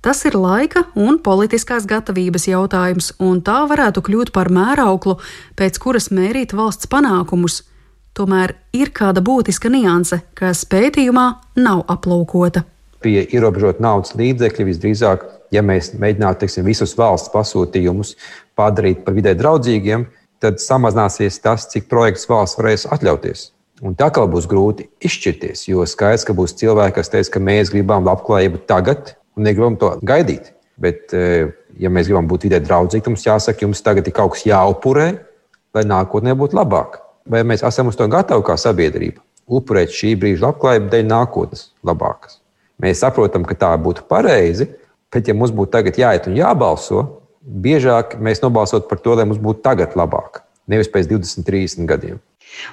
Tas 0.05 0.21
ir 0.29 0.37
laika 0.37 0.85
un 0.97 1.17
politiskās 1.25 1.87
gatavības 1.89 2.47
jautājums, 2.49 3.15
un 3.21 3.41
tā 3.45 3.63
varētu 3.69 4.05
kļūt 4.05 4.33
par 4.37 4.53
mērauklu, 4.53 5.17
pēc 5.57 5.81
kuras 5.81 6.11
mērīt 6.13 6.53
valsts 6.57 6.89
panākumus. 6.93 7.63
Tomēr 8.13 8.59
ir 8.77 8.93
kāda 8.93 9.25
būtiska 9.25 9.73
nianse, 9.73 10.21
kas 10.37 10.67
pētījumā 10.69 11.27
nav 11.65 11.85
aplūkota. 11.89 12.67
Pie 13.01 13.23
ierobežot 13.25 13.81
naudas 13.81 14.13
līdzekļu 14.19 14.67
visdrīzāk 14.69 15.29
ja 15.55 15.63
mēs 15.67 15.93
mēģinātu 15.99 16.45
teiksim, 16.45 16.67
visus 16.67 16.95
valsts 16.99 17.31
pasūtījumus 17.35 18.15
padarīt 18.59 19.05
par 19.05 19.17
vidē 19.17 19.35
draudzīgiem, 19.39 20.07
tad 20.41 20.61
samazināsies 20.63 21.41
tas, 21.45 21.67
cik 21.73 21.89
projekts 21.91 22.29
valsts 22.31 22.59
varēs 22.61 22.87
atļauties. 22.95 23.51
Un 23.85 23.97
tā 23.97 24.11
kā 24.13 24.27
būs 24.29 24.49
grūti 24.49 24.91
izšķirties, 25.05 25.67
jo 25.71 25.85
skaidrs, 25.89 26.27
ka 26.29 26.37
būs 26.37 26.57
cilvēki, 26.61 26.99
kas 26.99 27.13
teiks, 27.13 27.33
ka 27.33 27.41
mēs 27.43 27.73
gribam 27.73 28.05
labklājību 28.09 28.61
tagad 28.69 29.15
un 29.37 29.49
negribam 29.49 29.79
to 29.81 29.95
gaidīt. 30.05 30.53
Bet, 30.81 31.13
e, 31.17 31.49
ja 31.81 31.93
mēs 31.93 32.09
gribam 32.09 32.29
būt 32.29 32.47
vidē 32.49 32.61
draudzīgi, 32.65 33.05
tad 33.05 33.15
mums 33.15 33.25
jāsaka, 33.25 33.65
jums 33.65 33.83
tagad 33.85 34.09
ir 34.09 34.17
kaut 34.17 34.35
kas 34.37 34.45
jāupurē, 34.49 35.09
lai 35.77 35.87
nākotnē 35.89 36.37
būtu 36.37 36.61
labāk. 36.61 37.07
vai 37.31 37.43
mēs 37.45 37.63
esam 37.63 37.87
uz 37.87 37.97
to 37.97 38.09
gatavi 38.11 38.43
kā 38.43 38.57
sabiedrība 38.59 39.21
upurēt 39.47 39.93
šī 39.95 40.17
brīža 40.19 40.49
labklājību 40.49 40.89
dēļ 40.91 41.05
nākotnes 41.07 41.69
labākas. 41.87 42.40
Mēs 42.81 43.03
saprotam, 43.05 43.45
ka 43.45 43.57
tā 43.59 43.71
būtu 43.81 44.07
pareizi, 44.09 44.69
bet 45.13 45.29
ja 45.29 45.37
mums 45.37 45.53
būtu 45.55 45.75
tagad 45.75 45.99
jāiet 46.01 46.29
un 46.31 46.39
jābalso, 46.39 47.05
biežāk 47.41 48.17
mēs 48.23 48.43
nobalsot 48.45 48.89
par 48.89 49.01
to, 49.05 49.17
lai 49.19 49.27
mums 49.29 49.41
būtu 49.43 49.65
tagad 49.65 49.97
labāk, 49.99 50.45
nevis 50.71 50.91
pēc 50.93 51.11
20, 51.11 51.47
30 51.47 51.89
gadiem. 51.91 52.21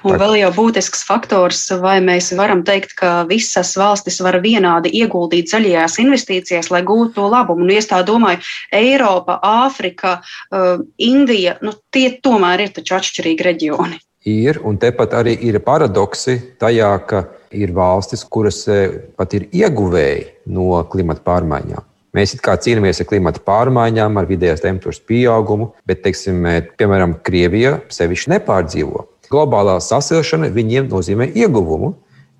Un 0.07 0.17
vēl 0.19 0.37
jau 0.39 0.49
būtisks 0.55 1.03
faktors, 1.05 1.59
vai 1.81 1.97
mēs 2.03 2.31
varam 2.37 2.63
teikt, 2.65 2.95
ka 2.97 3.11
visas 3.29 3.75
valstis 3.77 4.19
var 4.25 4.39
vienādi 4.43 4.91
ieguldīt 5.01 5.51
zaļajās 5.51 5.99
investīcijās, 6.01 6.71
lai 6.73 6.81
gūtu 6.87 7.13
to 7.19 7.27
labumu. 7.29 7.65
Un, 7.65 7.73
ja 7.75 7.83
tā 7.85 8.01
domāju, 8.07 8.41
Eiropa, 8.73 9.37
Āfrika, 9.45 10.17
uh, 10.23 10.81
Indija, 10.97 11.57
nu, 11.61 11.75
tie 11.93 12.09
tomēr 12.23 12.65
ir 12.65 12.73
taču 12.79 12.97
atšķirīgi 12.97 13.49
reģioni. 13.51 14.01
Ir, 14.25 14.61
un 14.65 14.79
tepat 14.81 15.13
arī 15.19 15.35
ir 15.45 15.59
paradoksi 15.63 16.39
tajā, 16.59 16.89
ka 17.07 17.27
ir 17.53 17.71
valstis, 17.75 18.25
kuras 18.25 18.63
eh, 18.71 18.97
pat 19.15 19.35
ir 19.37 19.45
ieguvēji 19.53 20.25
no 20.51 20.81
klimata 20.89 21.21
pārmaiņām. 21.27 21.85
Mēs 22.17 22.33
it 22.33 22.41
kā 22.41 22.55
cīnāmies 22.57 23.03
ar 23.03 23.07
klimata 23.07 23.43
pārmaiņām, 23.45 24.17
ar 24.17 24.25
vidējās 24.25 24.63
temperatūras 24.63 25.03
pieaugumu, 25.05 25.69
bet, 25.85 26.01
teiksim, 26.01 26.47
piemēram, 26.79 27.19
Krievija 27.23 27.77
sevišķi 27.93 28.33
nepārdzīvo 28.33 29.05
globālā 29.31 29.77
sasilšana 29.83 30.49
viņiem 30.53 30.87
nozīmē 30.91 31.29
ieguvumu, 31.35 31.93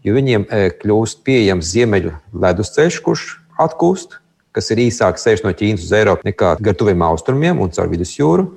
jo 0.06 0.16
viņiem 0.16 0.48
e, 0.48 0.62
kļūst 0.80 1.24
pieejams 1.28 1.74
ziemeļu 1.74 2.14
ledusceļš, 2.44 3.00
kurš 3.04 3.26
atkūst, 3.60 4.20
kas 4.56 4.72
ir 4.74 4.82
īsāks 4.88 5.28
ceļš 5.28 5.44
no 5.46 5.54
Ķīnas 5.58 5.86
uz 5.86 5.94
Eiropu 5.98 6.28
nekā 6.28 6.56
gar 6.64 6.78
tuviem 6.80 7.04
austrumiem 7.06 7.60
un 7.62 7.74
caur 7.76 7.92
vidusjūru. 7.92 8.48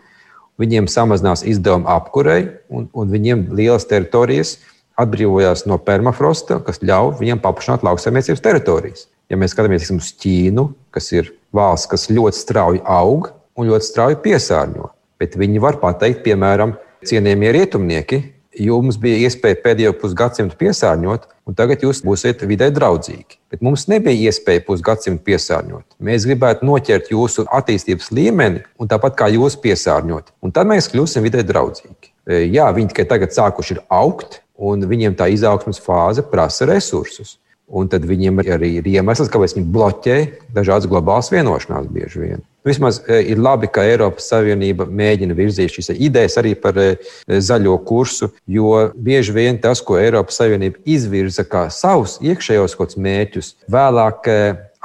Viņiem 0.61 0.89
samazinās 0.93 1.45
izdevumi 1.49 1.89
apkurei, 1.89 2.43
un, 2.69 2.89
un 2.93 3.13
viņiem 3.13 3.47
lielas 3.57 3.87
teritorijas 3.89 4.59
atbrīvojās 5.01 5.65
no 5.71 5.79
permafrosta, 5.81 6.59
kas 6.67 6.83
ļauj 6.85 7.17
viņiem 7.21 7.41
paplašināt 7.41 7.87
lauksaimniecības 7.87 8.45
teritorijas. 8.45 9.07
Ja 9.33 9.39
mēs 9.41 9.55
skatāmies 9.55 9.89
uz 9.95 10.11
Ķīnu, 10.21 10.67
kas 10.93 11.09
ir 11.15 11.33
valsts, 11.57 11.89
kas 11.89 12.09
ļoti 12.11 12.37
strauji 12.37 12.83
aug 12.85 13.31
un 13.57 13.71
ļoti 13.71 13.89
strauji 13.89 14.21
piesārņo, 14.25 14.91
bet 15.23 15.39
viņi 15.41 15.63
var 15.63 15.81
pateikt, 15.81 16.25
piemēram, 16.27 16.77
Cienījamie 17.01 17.55
rietumnieki, 17.57 18.17
jums 18.61 18.99
bija 19.01 19.27
iespēja 19.27 19.59
pēdējo 19.65 19.95
pusgadsimtu 20.01 20.57
piesārņot, 20.61 21.27
un 21.49 21.57
tagad 21.57 21.83
jūs 21.85 22.03
būsiet 22.07 22.45
vidē 22.49 22.71
draudzīgi. 22.75 23.39
Bet 23.51 23.65
mums 23.65 23.87
nebija 23.91 24.31
iespēja 24.31 24.63
pusgadsimtu 24.67 25.25
piesārņot. 25.27 25.97
Mēs 25.99 26.27
gribētu 26.29 26.69
noķert 26.69 27.11
jūsu 27.15 27.47
attīstības 27.51 28.13
līmeni, 28.15 28.65
un 28.79 28.91
tāpat 28.91 29.19
kā 29.19 29.31
jūs 29.33 29.59
piesārņot. 29.65 30.33
Un 30.45 30.55
tad 30.55 30.71
mēs 30.71 30.91
kļūsim 30.93 31.27
vidē 31.27 31.45
draudzīgi. 31.47 32.13
E, 32.29 32.45
jā, 32.53 32.69
viņi 32.77 32.93
tikai 32.93 33.09
tagad 33.11 33.35
sākuši 33.35 33.81
augt, 33.89 34.43
un 34.61 34.85
viņiem 34.87 35.17
tā 35.17 35.31
izaugsmas 35.33 35.81
fāze 35.83 36.25
prasa 36.27 36.69
resursus. 36.69 37.39
Un 37.71 37.87
tad 37.91 38.03
viņiem 38.03 38.41
arī 38.43 38.73
ir 38.81 38.87
iemesls, 38.91 39.31
kāpēc 39.31 39.55
viņi 39.55 39.69
bloķē 39.71 40.17
dažādas 40.57 40.89
globālas 40.91 41.31
vienošanās 41.31 41.87
bieži 41.95 42.23
vien. 42.25 42.41
Vismaz 42.67 42.99
e, 43.07 43.21
ir 43.33 43.39
labi, 43.41 43.71
ka 43.73 43.85
Eiropas 43.87 44.27
Savienība 44.33 44.85
mēģina 44.85 45.37
virzīt 45.39 45.77
šīs 45.77 45.93
idejas 45.95 46.37
arī 46.41 46.57
par 46.59 46.77
e, 46.83 46.89
zaļo 47.31 47.77
kursu, 47.87 48.33
jo 48.51 48.75
bieži 48.99 49.37
vien 49.37 49.61
tas, 49.63 49.81
ko 49.81 50.01
Eiropas 50.01 50.43
Savienība 50.43 50.83
izvirza 50.85 51.47
kā 51.47 51.69
savus 51.73 52.19
iekšējos 52.21 52.77
mērķus, 52.99 53.55
vēlāk 53.71 54.29
e, 54.29 54.39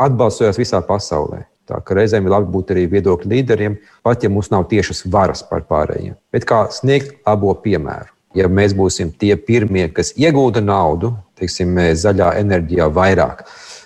atbalstojās 0.06 0.62
visā 0.62 0.80
pasaulē. 0.86 1.44
Tā 1.66 1.80
ka 1.82 1.98
reizēm 1.98 2.28
ir 2.28 2.36
labi 2.36 2.52
būt 2.54 2.76
arī 2.76 2.86
viedokļu 2.92 3.32
līderiem, 3.32 3.80
pat 4.06 4.24
ja 4.24 4.30
mums 4.30 4.52
nav 4.54 4.68
tiešas 4.70 5.08
varas 5.10 5.42
pār 5.50 5.66
pārējiem. 5.66 6.14
Bet 6.34 6.46
kā 6.46 6.68
sniegt 6.70 7.18
labo 7.26 7.56
piemēru? 7.64 8.14
Ja 8.38 8.50
mēs 8.52 8.76
būsim 8.78 9.14
tie 9.16 9.34
pirmie, 9.40 9.88
kas 9.96 10.12
iegūda 10.20 10.62
naudu, 10.62 11.16
teiksim, 11.40 11.78
zaļā 12.00 12.34
enerģijā 12.42 12.90
vairāk, 12.96 13.46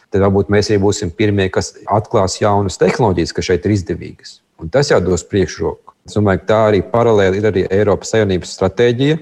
tad 0.10 0.26
varbūt 0.26 0.52
mēs 0.54 0.72
arī 0.72 0.80
būsim 0.84 1.14
pirmie, 1.16 1.50
kas 1.54 1.74
atklās 1.86 2.40
jaunas 2.42 2.80
tehnoloģijas, 2.82 3.36
kas 3.36 3.50
šeit 3.52 3.68
ir 3.68 3.76
izdevīgas. 3.78 4.40
Un 4.60 4.72
tas 4.74 4.92
jau 4.92 5.00
dos 5.04 5.24
priekšroku. 5.28 5.96
Es 6.08 6.18
domāju, 6.18 6.42
ka 6.44 6.50
tā 6.50 6.60
arī 6.72 6.82
paralēli 6.92 7.40
ir 7.40 7.48
arī 7.50 7.66
Eiropas 7.70 8.14
Savienības 8.16 8.54
stratēģija 8.58 9.20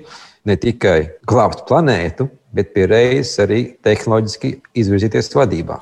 ne 0.47 0.55
tikai 0.55 0.99
glābt 1.27 1.65
planētu, 1.67 2.29
bet 2.55 2.71
pie 2.73 2.85
reizes 2.89 3.41
arī 3.43 3.63
tehnoloģiski 3.83 4.53
izvirzīties 4.81 5.33
vadībā. 5.35 5.81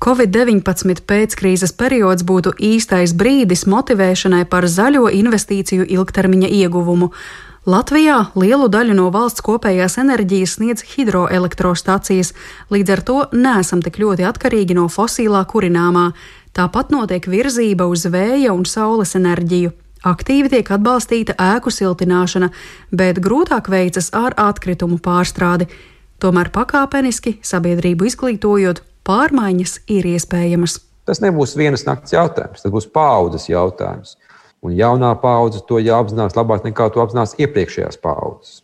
Covid-19 0.00 1.02
pēckrīzes 1.04 1.74
periods 1.76 2.24
būtu 2.24 2.54
īstais 2.56 3.12
brīdis 3.12 3.66
motivēšanai 3.68 4.46
par 4.48 4.64
zaļo 4.64 5.10
investīciju 5.12 5.84
ilgtermiņa 5.84 6.48
ieguvumu. 6.62 7.10
Latvijā 7.68 8.30
lielu 8.40 8.70
daļu 8.72 8.94
no 8.96 9.10
valsts 9.12 9.42
kopējās 9.44 9.98
enerģijas 10.00 10.54
sniedz 10.56 10.84
hidroelektrostacijas, 10.94 12.32
līdz 12.72 12.92
ar 12.94 13.02
to 13.04 13.16
neesam 13.36 13.82
tik 13.84 13.98
ļoti 14.00 14.24
atkarīgi 14.24 14.78
no 14.78 14.86
fosilā 14.88 15.42
kurināmā. 15.44 16.06
Tāpat 16.56 16.88
notiek 16.88 17.28
virzība 17.28 17.84
uz 17.84 18.06
vēja 18.08 18.54
un 18.56 18.64
saules 18.64 19.12
enerģiju. 19.18 19.74
Aktīvi 20.08 20.48
tiek 20.54 20.70
atbalstīta 20.72 21.36
ēku 21.36 21.68
siltināšana, 21.68 22.48
bet 22.96 23.20
grūtāk 23.20 23.68
veicas 23.68 24.08
ar 24.16 24.32
atkritumu 24.40 24.96
pārstrādi. 24.96 25.68
Tomēr 26.16 26.48
pakāpeniski, 26.54 27.36
sabiedrību 27.44 28.08
izglītojot, 28.08 28.80
pārmaiņas 29.04 29.82
ir 29.92 30.08
iespējamas. 30.14 30.78
Tas 31.04 31.20
nebūs 31.20 31.52
vienas 31.60 31.84
nakts 31.84 32.16
jautājums, 32.16 32.64
tas 32.64 32.72
būs 32.72 32.88
paudzes 32.88 33.50
jautājums. 33.52 34.16
Un 34.60 34.74
jaunā 34.76 35.14
paudze 35.20 35.62
to 35.68 35.80
jāapzinās 35.80 36.36
labāk 36.36 36.66
nekā 36.68 36.90
to 36.92 37.04
apzinās 37.04 37.38
iepriekšējās 37.40 38.00
paudzes. 38.02 38.60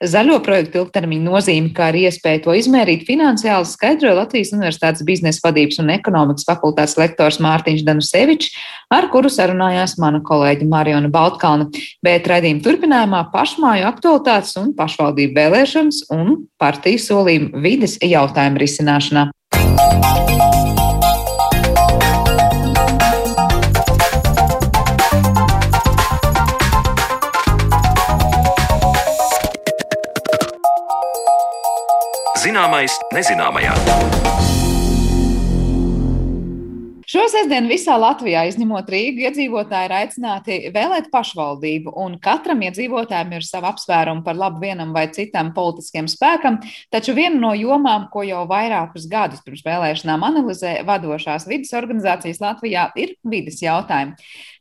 Zaļo 0.00 0.38
projektu 0.40 0.78
ilgtermiņa 0.80 1.26
nozīme, 1.26 1.74
kā 1.76 1.90
arī 1.90 2.06
iespēja 2.08 2.40
to 2.46 2.54
izmērīt 2.56 3.02
finansiāli, 3.04 3.68
skaidroja 3.68 4.16
Latvijas 4.16 4.54
Universitātes 4.56 5.04
biznesa 5.04 5.42
vadības 5.44 5.76
un 5.82 5.92
ekonomikas 5.92 6.46
fakultātes 6.48 6.96
lektors 6.96 7.36
Mārtiņš 7.44 7.82
Danusevičs, 7.84 8.54
ar 8.96 9.10
kuru 9.12 9.28
sarunājās 9.28 9.98
mana 10.00 10.22
kolēģa 10.24 10.68
Mariona 10.72 11.12
Baltkalna. 11.12 11.68
Bet 12.00 12.30
raidījuma 12.32 12.64
turpinājumā 12.64 13.26
pašmāju 13.34 13.90
aktualitātes 13.90 14.56
un 14.62 14.72
pašvaldību 14.78 15.36
vēlēšanas 15.36 16.06
un 16.16 16.46
partiju 16.56 17.04
solījumu 17.04 17.60
vides 17.60 17.98
jautājumu 18.00 18.64
risināšanā. 18.64 19.28
Zināmais 32.40 32.94
nezināmajā. 33.12 33.74
Šo 37.10 37.24
sestdienu 37.26 37.68
visā 37.68 37.96
Latvijā, 37.98 38.44
izņemot 38.48 38.86
Rīgu, 38.88 39.24
iedzīvotāji 39.26 39.88
ir 39.88 39.94
aicināti 39.98 40.58
vēlēt 40.72 41.10
pašvaldību, 41.12 41.92
un 41.98 42.14
katram 42.22 42.62
iedzīvotājam 42.64 43.34
ir 43.34 43.44
sava 43.44 43.72
apsvēruma 43.74 44.22
par 44.24 44.38
labu 44.38 44.62
vienam 44.62 44.94
vai 44.94 45.08
citam 45.12 45.50
politiskiem 45.56 46.08
spēkam. 46.08 46.60
Taču 46.94 47.12
viena 47.18 47.34
no 47.42 47.50
jomām, 47.58 48.06
ko 48.14 48.22
jau 48.24 48.46
vairākus 48.48 49.08
gadus 49.10 49.42
pirms 49.44 49.66
vēlēšanām 49.66 50.24
analizē 50.30 50.78
vadošās 50.88 51.48
vidas 51.50 51.74
organizācijas 51.76 52.40
Latvijā, 52.40 52.86
ir 52.96 53.18
vidas 53.26 53.58
jautājumi. 53.60 54.14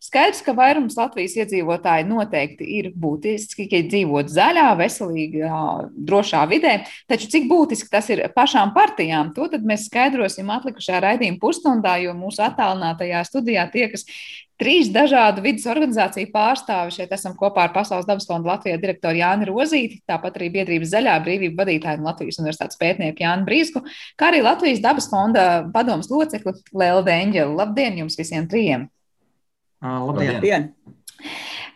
Skaidrs, 0.09 0.41
ka 0.41 0.55
vairums 0.57 0.97
Latvijas 0.97 1.35
iedzīvotāji 1.37 2.07
noteikti 2.09 2.65
ir 2.79 2.89
būtiski, 2.97 3.67
ka 3.69 3.83
dzīvot 3.91 4.31
zaļā, 4.33 4.65
veselīgā, 4.79 5.61
drošā 6.09 6.41
vidē, 6.49 6.73
taču 7.09 7.29
cik 7.29 7.45
būtiski 7.51 7.91
tas 7.93 8.09
ir 8.09 8.23
pašām 8.33 8.73
partijām, 8.73 9.29
to 9.35 9.45
mēs 9.61 9.85
skaidrosim 9.85 10.49
atlikušajā 10.55 11.03
raidījuma 11.05 11.41
pusstundā, 11.41 11.99
jo 12.01 12.17
mūsu 12.17 12.41
attālinātajā 12.47 13.21
studijā 13.27 13.69
tiekas 13.69 14.07
trīs 14.59 14.89
dažādu 14.91 15.43
vidas 15.45 15.69
organizāciju 15.69 16.33
pārstāvi. 16.33 16.97
Šeit 16.97 17.13
esam 17.15 17.37
kopā 17.39 17.67
ar 17.67 17.73
Pasaules 17.75 18.09
dabas 18.09 18.27
fonda 18.27 18.55
Latvijas 18.55 18.81
direktoru 18.81 19.21
Jāni 19.21 19.47
Rozīti, 19.47 20.01
tāpat 20.09 20.41
arī 20.41 20.49
biedrības 20.57 20.93
Zaļā 20.95 21.15
brīvība 21.23 21.63
vadītāju 21.63 22.01
un 22.01 22.09
Latvijas 22.09 22.41
universitātes 22.41 22.81
pētnieku 22.81 23.23
Jānu 23.23 23.47
Brīsku, 23.47 23.85
kā 24.19 24.33
arī 24.33 24.41
Latvijas 24.43 24.81
dabas 24.83 25.09
fonda 25.11 25.49
padomas 25.75 26.09
locekli 26.11 26.57
Lelde 26.73 27.19
Eņģelu. 27.23 27.59
Labdien 27.61 28.01
jums 28.03 28.17
visiem 28.19 28.49
trijiem! 28.49 28.89
Labdien! 29.81 30.33
Labdien. 30.35 30.65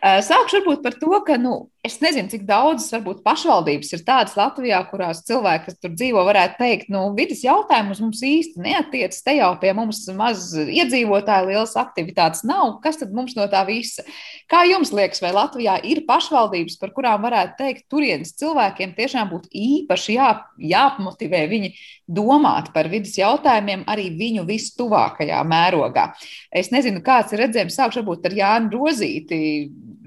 Sākšu 0.04 0.60
varbūt 0.60 0.82
par 0.84 0.96
to, 1.00 1.12
ka 1.24 1.38
nu, 1.40 1.54
Es 1.84 1.98
nezinu, 2.00 2.30
cik 2.32 2.46
daudzas 2.48 2.88
varbūt 2.94 3.18
pašvaldības 3.26 3.90
ir 3.92 4.02
tādas 4.06 4.32
Latvijā, 4.38 4.78
kurās 4.88 5.18
cilvēki, 5.28 5.66
kas 5.66 5.74
tur 5.82 5.90
dzīvo, 5.92 6.22
varētu 6.24 6.56
teikt, 6.56 6.86
nu, 6.88 7.02
vidas 7.12 7.42
jautājums 7.44 7.98
mums 8.00 8.22
īsti 8.24 8.62
neatiecas. 8.64 9.20
Te 9.26 9.34
jau 9.36 9.50
pie 9.60 9.74
mums 9.76 9.98
maz 10.16 10.46
iedzīvotāju 10.62 11.50
lielas 11.50 11.74
aktivitātes 11.76 12.40
nav. 12.48 12.78
Kas 12.80 12.96
tad 13.02 13.12
mums 13.12 13.36
no 13.36 13.44
tā 13.52 13.66
visa? 13.68 14.00
Kā 14.48 14.62
jums 14.64 14.94
liekas, 14.96 15.20
vai 15.20 15.34
Latvijā 15.36 15.74
ir 15.84 16.00
pašvaldības, 16.08 16.78
par 16.80 16.94
kurām 16.96 17.20
varētu 17.26 17.58
teikt, 17.60 17.84
turienes 17.92 18.32
cilvēkiem 18.40 18.96
tiešām 18.96 19.28
būtu 19.34 19.52
īpaši 19.52 20.16
jā, 20.16 20.30
jāmotivē 20.72 21.42
viņi 21.52 21.74
domāt 22.08 22.72
par 22.72 22.88
vidas 22.88 23.12
jautājumiem 23.20 23.84
arī 23.92 24.08
viņu 24.16 24.46
vistuvākajā 24.48 25.44
mērogā? 25.52 26.14
Es 26.48 26.72
nezinu, 26.72 27.04
kāds 27.04 27.36
ir 27.36 27.44
redzējums, 27.44 27.76
sākšu 27.76 28.00
varbūt 28.00 28.30
ar 28.30 28.38
Jānu 28.40 28.72
Rozīti 28.72 29.42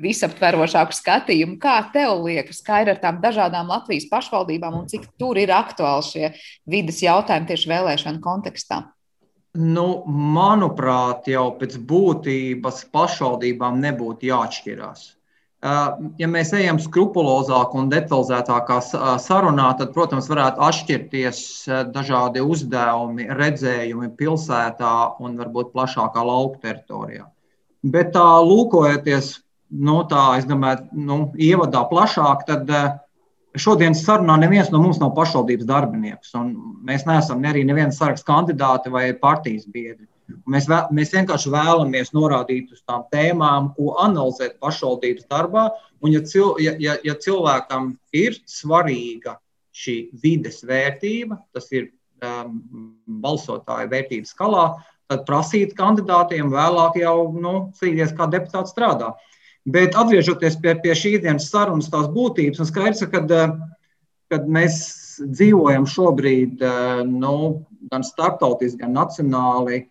visaptverošāku 0.01 0.95
skatījumu. 0.95 1.57
Kā 1.61 1.79
tev 1.93 2.21
liekas, 2.25 2.61
kā 2.65 2.83
ir 2.83 2.93
ar 2.93 3.01
tām 3.01 3.17
dažādām 3.23 3.71
Latvijas 3.71 4.07
pašvaldībām 4.11 4.77
un 4.83 4.85
cik 4.91 5.09
tur 5.19 5.39
ir 5.41 5.53
aktuāli 5.55 6.05
šie 6.05 6.29
vidas 6.69 7.01
jautājumi 7.03 7.49
tieši 7.49 7.73
vēlēšanu 7.73 8.21
kontekstā? 8.23 8.83
Nu, 9.57 10.03
manuprāt, 10.05 11.25
jau 11.31 11.47
pēc 11.57 11.79
būtības 11.89 12.83
pašvaldībām 12.93 13.79
nebūtu 13.81 14.29
jāatšķirās. 14.29 15.13
Ja 16.21 16.27
mēs 16.29 16.51
ejam 16.53 16.77
skrupulozāk 16.77 17.73
un 17.73 17.87
detalizētākā 17.89 18.77
sarunā, 19.23 19.71
tad, 19.79 19.89
protams, 19.95 20.27
varētu 20.29 20.61
atšķirties 20.61 21.39
dažādi 21.89 22.43
uzdevumi, 22.45 23.25
redzējumi 23.39 24.11
pilsētā 24.19 24.93
un 25.25 25.41
varbūt 25.41 25.73
plašākā 25.73 26.27
lauka 26.29 26.61
teritorijā. 26.67 27.25
Bet 27.81 28.13
tā 28.13 28.27
lūkojoties, 28.45 29.39
nu, 29.69 29.97
tā, 30.09 30.23
es 30.39 30.47
domāju, 30.47 30.87
nu, 30.95 31.19
ievadā 31.35 31.83
plašāk, 31.89 32.45
tad 32.47 32.71
šodienas 33.57 34.03
sarunā 34.05 34.37
neviens 34.39 34.69
no 34.73 34.81
mums 34.83 34.99
nav 35.01 35.13
pašvaldības 35.17 35.67
darbinieks. 35.67 36.35
Mēs 36.87 37.07
neesam 37.09 37.41
ne 37.41 37.51
arī 37.53 37.65
neviens 37.67 37.97
saraksts 37.99 38.27
kandidāti 38.27 38.93
vai 38.93 39.09
partijas 39.17 39.65
biedri. 39.65 40.07
Mēs, 40.51 40.65
vēl, 40.67 40.89
mēs 40.91 41.13
vienkārši 41.15 41.51
vēlamies 41.53 42.11
norādīt 42.15 42.73
uz 42.75 42.81
tām 42.87 43.05
tēmām, 43.13 43.71
ko 43.77 43.93
analizēt 44.03 44.57
pašvaldības 44.63 45.27
darbā. 45.31 45.69
Un, 46.03 46.11
ja, 46.11 46.21
cil, 46.27 46.57
ja, 46.61 46.75
ja, 46.83 46.97
ja 47.05 47.15
cilvēkam 47.15 47.93
ir 48.15 48.35
svarīga 48.49 49.37
šī 49.77 49.95
vides 50.19 50.59
vērtība, 50.67 51.39
tas 51.55 51.71
ir 51.71 51.89
um, 52.25 52.59
balsotāju 53.23 53.91
vērtības 53.93 54.33
skalā, 54.35 54.67
tad 55.07 55.23
prasīt 55.29 55.75
kandidātiem 55.77 56.51
vēlāk 56.51 56.99
jau 56.99 57.31
nu, 57.31 57.53
cīnīties, 57.79 58.15
kā 58.17 58.27
deputāts 58.31 58.75
strādā. 58.75 59.13
Bet 59.67 59.97
atgriežoties 59.99 60.55
pie, 60.63 60.77
pie 60.79 60.93
šīs 60.95 61.21
dienas 61.25 61.49
sarunas, 61.51 61.89
tās 61.91 62.07
būtības, 62.13 62.61
un 62.63 62.69
skaidrs, 62.69 63.03
ka 63.11 63.25
kad 64.27 64.47
mēs 64.51 64.77
dzīvojam 65.23 65.85
šobrīd 65.87 66.63
uh, 66.63 67.01
nu, 67.07 67.65
gan 67.91 68.03
starptautiski, 68.03 68.81
gan 68.81 68.95
nacionāli 68.95 69.85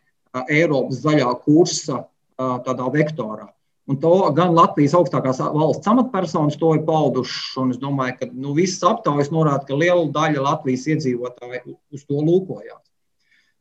Eiropas 0.52 1.00
zaļā 1.00 1.30
kursa 1.44 2.02
tādā 2.36 2.88
vektorā. 2.92 3.46
Un 3.86 4.00
to 4.02 4.12
gan 4.34 4.54
Latvijas 4.54 4.96
augstākās 4.98 5.38
valsts 5.38 5.86
amatpersonas 5.88 6.58
to 6.58 6.72
ir 6.74 6.82
paudušas. 6.88 7.54
Es 7.70 7.78
domāju, 7.78 8.16
ka 8.18 8.28
nu, 8.32 8.54
visas 8.56 8.82
aptaujas 8.88 9.30
norāda, 9.30 9.62
ka 9.68 9.78
liela 9.78 10.08
daļa 10.12 10.42
Latvijas 10.42 10.88
iedzīvotāju 10.90 11.76
uz 11.94 12.02
to 12.02 12.18
lūkojās. 12.18 12.82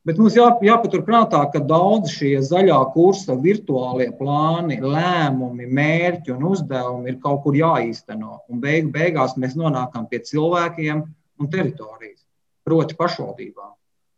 Bet 0.06 0.20
mums 0.22 0.36
jā, 0.38 0.44
jāpaturprātā, 0.62 1.40
ka 1.50 1.58
daudz 1.66 2.12
šie 2.14 2.36
zaļā 2.46 2.76
kursa 2.94 3.34
virtuālie 3.42 4.12
plāni, 4.14 4.76
lēmumi, 4.78 5.66
mērķi 5.66 6.30
un 6.36 6.44
uzdevumi 6.52 7.10
ir 7.10 7.16
kaut 7.24 7.40
kur 7.42 7.56
jāīsteno. 7.58 8.44
Un 8.46 8.60
beig, 8.62 8.92
beigās 8.94 9.34
mēs 9.34 9.56
nonākam 9.58 10.06
pie 10.06 10.20
cilvēkiem 10.28 11.00
un 11.42 11.50
teritorijas, 11.50 12.20
proti, 12.62 12.94
pašvaldībām. 13.00 13.72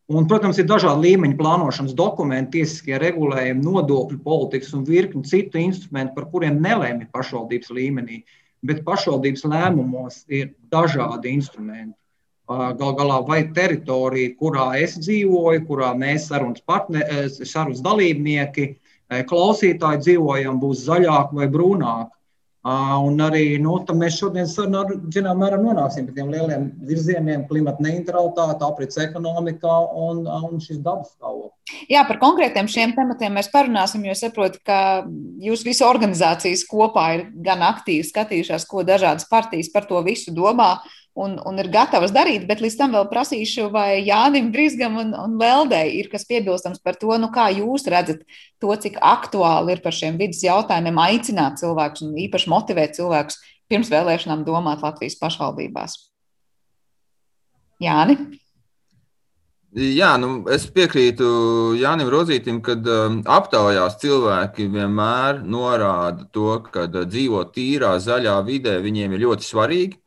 Un, 0.09 0.25
protams, 0.29 0.57
ir 0.61 0.69
dažādi 0.69 1.09
līmeņi 1.09 1.37
plānošanas 1.37 1.97
dokumenti, 1.97 2.59
tiesiskie 2.59 2.97
regulējumi, 3.01 3.65
nodokļu 3.65 4.21
politikas 4.25 4.71
un 4.77 4.85
virkni 4.89 5.25
citu 5.29 5.61
instrumentu, 5.61 6.15
par 6.17 6.29
kuriem 6.33 6.61
nelēma 6.65 7.09
pašvaldības 7.13 7.73
līmenī. 7.77 8.23
Bet 8.65 8.85
pašvaldības 8.85 9.45
lēmumos 9.49 10.23
ir 10.33 10.55
dažādi 10.73 11.33
instrumenti. 11.37 11.98
Gal 12.49 12.95
galā 12.97 13.19
vai 13.29 13.43
teritorija, 13.53 14.33
kurā 14.41 14.71
es 14.81 14.95
dzīvoju, 14.97 15.67
kurā 15.69 15.91
mēs 15.99 16.31
sarunas, 16.31 16.63
partner, 16.65 17.05
sarunas 17.29 17.83
dalībnieki, 17.85 18.71
klausītāji 19.29 20.01
dzīvojam, 20.07 20.61
būs 20.63 20.87
zaļāk 20.87 21.35
vai 21.37 21.49
brūnāk. 21.53 22.15
Un 22.69 23.21
arī 23.23 23.57
nu, 23.63 23.77
mēs 23.97 24.17
šodien 24.19 24.49
zināmā 24.49 25.37
mērā 25.39 25.59
nonāksim 25.63 26.09
pie 26.09 26.17
tiem 26.17 26.33
lieliem 26.33 26.67
virzieniem, 26.89 27.47
klimata 27.49 27.85
neutralitāte, 27.85 28.67
aprits 28.67 28.99
ekonomikā 29.01 29.77
un, 29.97 30.25
un 30.27 30.59
šis 30.61 30.81
dabas 30.85 31.15
stāvoklis. 31.15 31.55
Jā, 31.89 32.03
par 32.09 32.19
konkrētiem 32.21 32.69
šiem 32.69 32.93
tematiem 32.97 33.39
mēs 33.39 33.49
parunāsim, 33.53 34.05
jo 34.09 34.17
saprotu, 34.19 34.61
ka 34.67 35.07
jūs 35.45 35.63
visu 35.65 35.87
organizācijas 35.87 36.67
kopā 36.69 37.07
ir 37.17 37.27
gan 37.47 37.63
aktīvi 37.65 38.09
skatījušās, 38.09 38.67
ko 38.69 38.85
dažādas 38.89 39.29
partijas 39.31 39.71
par 39.73 39.89
to 39.89 40.03
visu 40.05 40.35
domā 40.35 40.75
un, 41.25 41.37
un 41.49 41.59
ir 41.61 41.69
gatavas 41.73 42.13
darīt, 42.15 42.47
bet 42.49 42.63
līdz 42.63 42.77
tam 42.79 42.95
vēl 42.97 43.07
prasīšu, 43.11 43.69
vai 43.75 44.01
Jānim 44.07 44.51
Brīsgam 44.55 44.99
un, 45.03 45.13
un 45.19 45.37
Veldei 45.41 45.99
ir 45.99 46.11
kas 46.13 46.27
piebilstams 46.29 46.83
par 46.85 46.99
to, 47.01 47.11
nu, 47.21 47.31
kā 47.35 47.49
jūs 47.55 47.89
redzat 47.91 48.25
to, 48.63 48.73
cik 48.73 49.01
aktuāli 49.03 49.77
ir 49.77 49.85
par 49.85 49.97
šiem 49.97 50.19
vidas 50.21 50.45
jautājumiem 50.47 51.01
aicināt 51.09 51.63
cilvēkus 51.63 52.07
un 52.07 52.19
īpaši 52.27 52.53
motivēt 52.53 52.99
cilvēkus 52.99 53.41
pirms 53.69 53.91
vēlēšanām 53.93 54.45
domāt 54.47 54.85
Latvijas 54.85 55.19
pašvaldībās. 55.21 55.99
Jāni? 57.83 58.19
Jā, 59.79 60.15
nu, 60.17 60.47
es 60.49 60.65
piekrītu 60.73 61.27
Jānim 61.77 62.09
Rozītam, 62.09 62.63
ka 62.65 62.73
um, 62.81 63.19
aptaujās 63.29 63.99
cilvēki 64.01 64.65
vienmēr 64.73 65.43
norāda 65.45 66.25
to, 66.33 66.55
ka 66.73 66.87
uh, 66.89 67.05
dzīvot 67.05 67.53
tīrā, 67.53 67.93
zaļā 68.01 68.39
vidē 68.47 68.79
viņiem 68.81 69.13
ir 69.13 69.27
ļoti 69.27 69.45
svarīgi. 69.45 70.01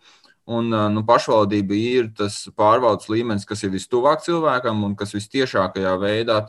Un 0.50 0.74
nu, 0.74 1.04
pašvaldība 1.06 1.76
ir 1.78 2.08
tas 2.18 2.40
pārvaldes 2.58 3.12
līmenis, 3.14 3.46
kas 3.46 3.62
ir 3.64 3.70
vistuvāk 3.76 4.24
cilvēkam 4.26 4.82
un 4.88 4.96
kas 4.98 5.14
vistiešākajā 5.14 5.94
veidā 6.02 6.40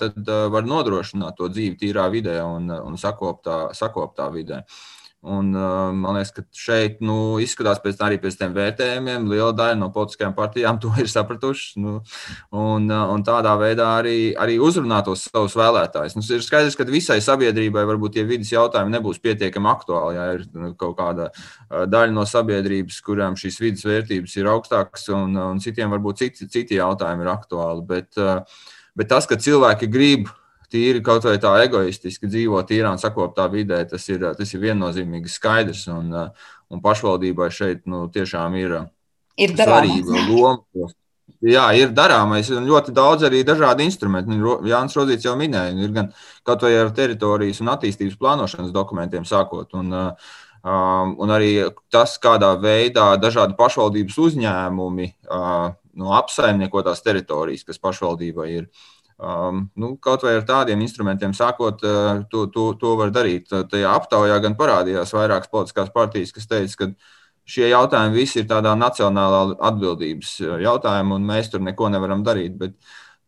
var 0.51 0.65
nodrošināt 0.65 1.37
to 1.37 1.51
dzīvi 1.53 1.77
tīrā 1.83 2.09
vidē 2.11 2.39
un, 2.47 2.71
un 2.73 2.97
sakoptā, 2.97 3.67
sakoptā 3.77 4.31
vidē. 4.33 4.63
Uh, 4.63 4.92
Un, 5.23 5.53
uh, 5.55 5.93
man 5.95 6.17
liekas, 6.17 6.33
ka 6.35 6.43
šeit 6.51 6.97
nu, 6.99 7.39
izskatās 7.39 7.79
pēc, 7.79 8.01
arī 8.03 8.17
pēc 8.19 8.41
tiem 8.41 8.57
vērtējumiem, 8.57 9.29
liela 9.31 9.53
daļa 9.55 9.77
no 9.79 9.87
politiskajām 9.95 10.35
partijām 10.35 10.81
to 10.83 10.91
ir 10.99 11.07
sapratušas. 11.13 11.77
Nu, 11.79 12.01
un, 12.59 12.89
uh, 12.91 13.13
un 13.15 13.23
tādā 13.27 13.53
veidā 13.61 13.87
arī, 14.01 14.17
arī 14.35 14.57
uzrunā 14.59 14.99
tos 15.07 15.29
savus 15.29 15.55
vēlētājus. 15.61 16.19
Nu, 16.19 16.27
ir 16.27 16.43
skaidrs, 16.43 16.75
ka 16.75 16.89
visai 16.91 17.21
sabiedrībai 17.23 17.87
varbūt 17.93 18.17
tie 18.19 18.27
vidas 18.27 18.51
jautājumi 18.51 18.97
nebūs 18.97 19.23
pietiekami 19.23 19.71
aktuāli. 19.71 20.19
Ja 20.19 20.27
ir 20.41 20.45
nu, 20.59 20.73
kaut 20.75 20.99
kāda 20.99 21.31
uh, 21.31 21.87
daļa 21.87 22.19
no 22.19 22.27
sabiedrības, 22.27 22.99
kurām 23.07 23.39
šīs 23.39 23.63
vidas 23.63 23.87
vērtības 23.87 24.39
ir 24.43 24.51
augstākas, 24.51 25.07
un, 25.15 25.39
un 25.39 25.63
citiem 25.63 25.95
varbūt 25.95 26.27
citi, 26.27 26.51
citi 26.51 26.83
jautājumi 26.83 27.23
ir 27.23 27.35
aktuāli. 27.37 27.87
Bet, 27.95 28.19
bet 28.99 29.15
tas, 29.15 29.31
ka 29.31 29.39
cilvēki 29.39 29.87
grib 29.87 30.35
tīri 30.73 31.03
kaut 31.05 31.27
vai 31.29 31.37
tā 31.43 31.53
egoistiski 31.67 32.31
dzīvo 32.31 32.63
tīrā 32.69 32.95
un 32.95 33.01
sakoptā 33.03 33.47
vidē, 33.53 33.83
tas 33.89 34.09
ir, 34.09 34.25
tas 34.39 34.55
ir 34.55 34.65
viennozīmīgi 34.65 35.31
skaidrs. 35.31 35.85
Un, 35.93 36.11
un 36.73 36.83
pašvaldībai 36.83 37.51
šeit 37.53 37.85
nu, 37.91 38.07
tiešām 38.13 38.57
ir, 38.61 38.79
ir 39.37 39.55
svarīga 39.59 40.27
loma. 40.31 40.91
Jā, 41.43 41.65
ir 41.75 41.91
darāmais 41.95 42.47
un 42.55 42.69
ļoti 42.69 42.93
daudz 42.95 43.27
arī 43.27 43.41
dažādu 43.47 43.83
instrumentu. 43.83 44.31
Nu, 44.31 44.57
Jānis 44.69 44.95
Rozīts 44.95 45.27
jau 45.27 45.35
minēja, 45.39 45.75
ir 45.75 45.91
gan 45.95 46.11
kaut 46.47 46.63
vai 46.63 46.71
ar 46.79 46.93
teritorijas 46.95 47.59
un 47.65 47.73
attīstības 47.73 48.19
plānošanas 48.21 48.71
dokumentiem 48.75 49.27
sākot. 49.27 49.75
Un, 49.79 49.91
un 50.63 51.35
arī 51.35 51.53
tas, 51.91 52.15
kādā 52.23 52.53
veidā 52.63 53.09
dažādi 53.19 53.59
pašvaldības 53.59 54.19
uzņēmumi 54.23 55.09
uh, 55.11 55.73
no 55.99 56.15
apsaimniekotās 56.17 57.03
teritorijas, 57.05 57.67
kas 57.67 57.81
pašvaldībai 57.83 58.49
ir, 58.53 58.69
Um, 59.23 59.69
nu, 59.79 59.93
kaut 60.03 60.25
vai 60.27 60.35
ar 60.35 60.43
tādiem 60.43 60.81
instrumentiem 60.83 61.31
sākot, 61.37 61.83
uh, 61.87 62.25
to, 62.31 62.49
to, 62.51 62.73
to 62.81 62.95
var 62.99 63.13
darīt. 63.15 63.53
Tajā 63.71 63.93
aptaujā 63.95 64.41
gan 64.43 64.57
parādījās 64.59 65.15
vairākas 65.15 65.53
politiskās 65.53 65.93
partijas, 65.95 66.33
kas 66.35 66.51
teica, 66.51 66.79
ka 66.81 66.89
šie 67.55 67.69
jautājumi 67.71 68.19
visi 68.19 68.41
ir 68.43 68.49
tādā 68.51 68.73
nacionālā 68.79 69.45
atbildības 69.71 70.35
uh, 70.43 70.57
jautājumi, 70.65 71.15
un 71.15 71.29
mēs 71.31 71.53
tur 71.53 71.63
neko 71.63 71.93
nevaram 71.95 72.25
darīt. 72.27 72.57
Bet 72.59 72.75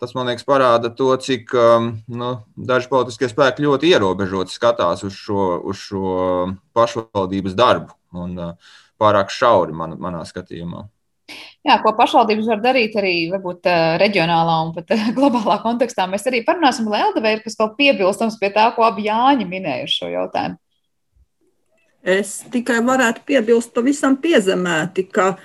tas, 0.03 0.17
man 0.19 0.27
liekas, 0.33 0.47
parāda 0.49 0.91
to, 0.99 1.13
cik 1.23 1.55
um, 1.63 1.93
nu, 2.11 2.33
daži 2.59 2.91
politiskie 2.91 3.31
spēki 3.31 3.63
ļoti 3.63 3.95
ierobežoti 3.95 4.57
skatās 4.57 5.07
uz 5.07 5.15
šo, 5.15 5.47
uz 5.63 5.85
šo 5.87 6.17
pašvaldības 6.75 7.55
darbu 7.55 7.95
un 8.19 8.35
uh, 8.51 8.75
pārāk 8.99 9.31
šauri 9.31 9.79
man, 9.79 9.95
manā 10.03 10.27
skatījumā. 10.27 10.89
Jā, 11.65 11.79
ko 11.81 11.95
pašvaldības 11.97 12.49
var 12.53 12.61
darīt 12.61 12.97
arī 13.01 13.15
varbūt, 13.33 13.69
reģionālā 14.03 14.59
un 14.67 14.75
pat 14.77 14.93
globālā 15.17 15.57
kontekstā. 15.63 16.05
Mēs 16.11 16.27
arī 16.29 16.43
parunāsim, 16.45 16.91
lai 16.93 17.07
vai 17.17 17.39
ir 17.39 17.41
kas 17.45 17.57
vēl 17.61 17.73
piebilstams 17.79 18.37
pie 18.41 18.53
tā, 18.53 18.69
ko 18.77 18.85
abi 18.85 19.09
Jāņi 19.09 19.49
minējuši 19.49 19.99
šo 20.03 20.13
jautājumu. 20.13 20.61
Es 22.05 22.43
tikai 22.53 22.83
varētu 22.85 23.23
piebilst 23.25 23.73
pavisam 23.73 24.19
piezemēti, 24.21 25.07
ka, 25.09 25.39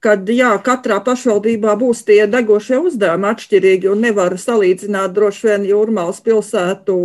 kad 0.00 0.30
jā, 0.32 0.54
katrā 0.64 1.02
pašvaldībā 1.04 1.74
būs 1.76 2.00
tie 2.08 2.22
degošie 2.24 2.78
uzdevumi 2.80 3.28
atšķirīgi 3.28 3.90
un 3.92 4.00
nevar 4.06 4.38
salīdzināt 4.40 5.12
droši 5.12 5.50
vien 5.50 5.66
Jūrmālas 5.68 6.22
pilsētu, 6.24 6.96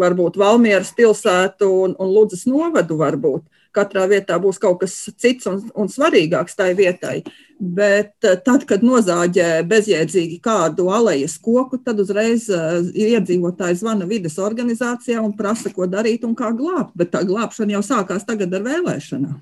varbūt 0.00 0.40
Valmieras 0.40 0.94
pilsētu 0.96 1.68
un, 1.82 1.96
un 2.00 2.14
Ludzas 2.16 2.46
novadu 2.48 2.96
varbūt. 3.02 3.44
Katrā 3.74 4.06
vietā 4.10 4.38
būs 4.42 4.58
kaut 4.62 4.80
kas 4.82 4.96
cits 5.20 5.48
un, 5.50 5.60
un 5.78 5.90
svarīgāks 5.90 6.56
tai 6.58 6.72
vietai. 6.78 7.20
Bet 7.60 8.24
eh, 8.24 8.38
tad, 8.40 8.64
kad 8.68 8.84
nozāģē 8.86 9.60
bezjēdzīgi 9.68 10.40
kādu 10.44 10.88
alejas 10.94 11.36
koku, 11.42 11.76
tad 11.84 12.00
uzreiz 12.00 12.46
uh, 12.48 12.80
iedzīvotāji 12.88 13.82
zvana 13.82 14.08
vides 14.08 14.38
organizācijā 14.40 15.20
un 15.20 15.34
prasa, 15.36 15.72
ko 15.74 15.88
darīt 15.90 16.24
un 16.24 16.32
kā 16.38 16.54
glābt. 16.56 16.94
Bet 16.96 17.12
tā 17.12 17.20
glābšana 17.28 17.76
jau 17.76 17.84
sākās 17.84 18.24
tagad 18.28 18.56
ar 18.56 18.64
vēlēšanām. 18.64 19.36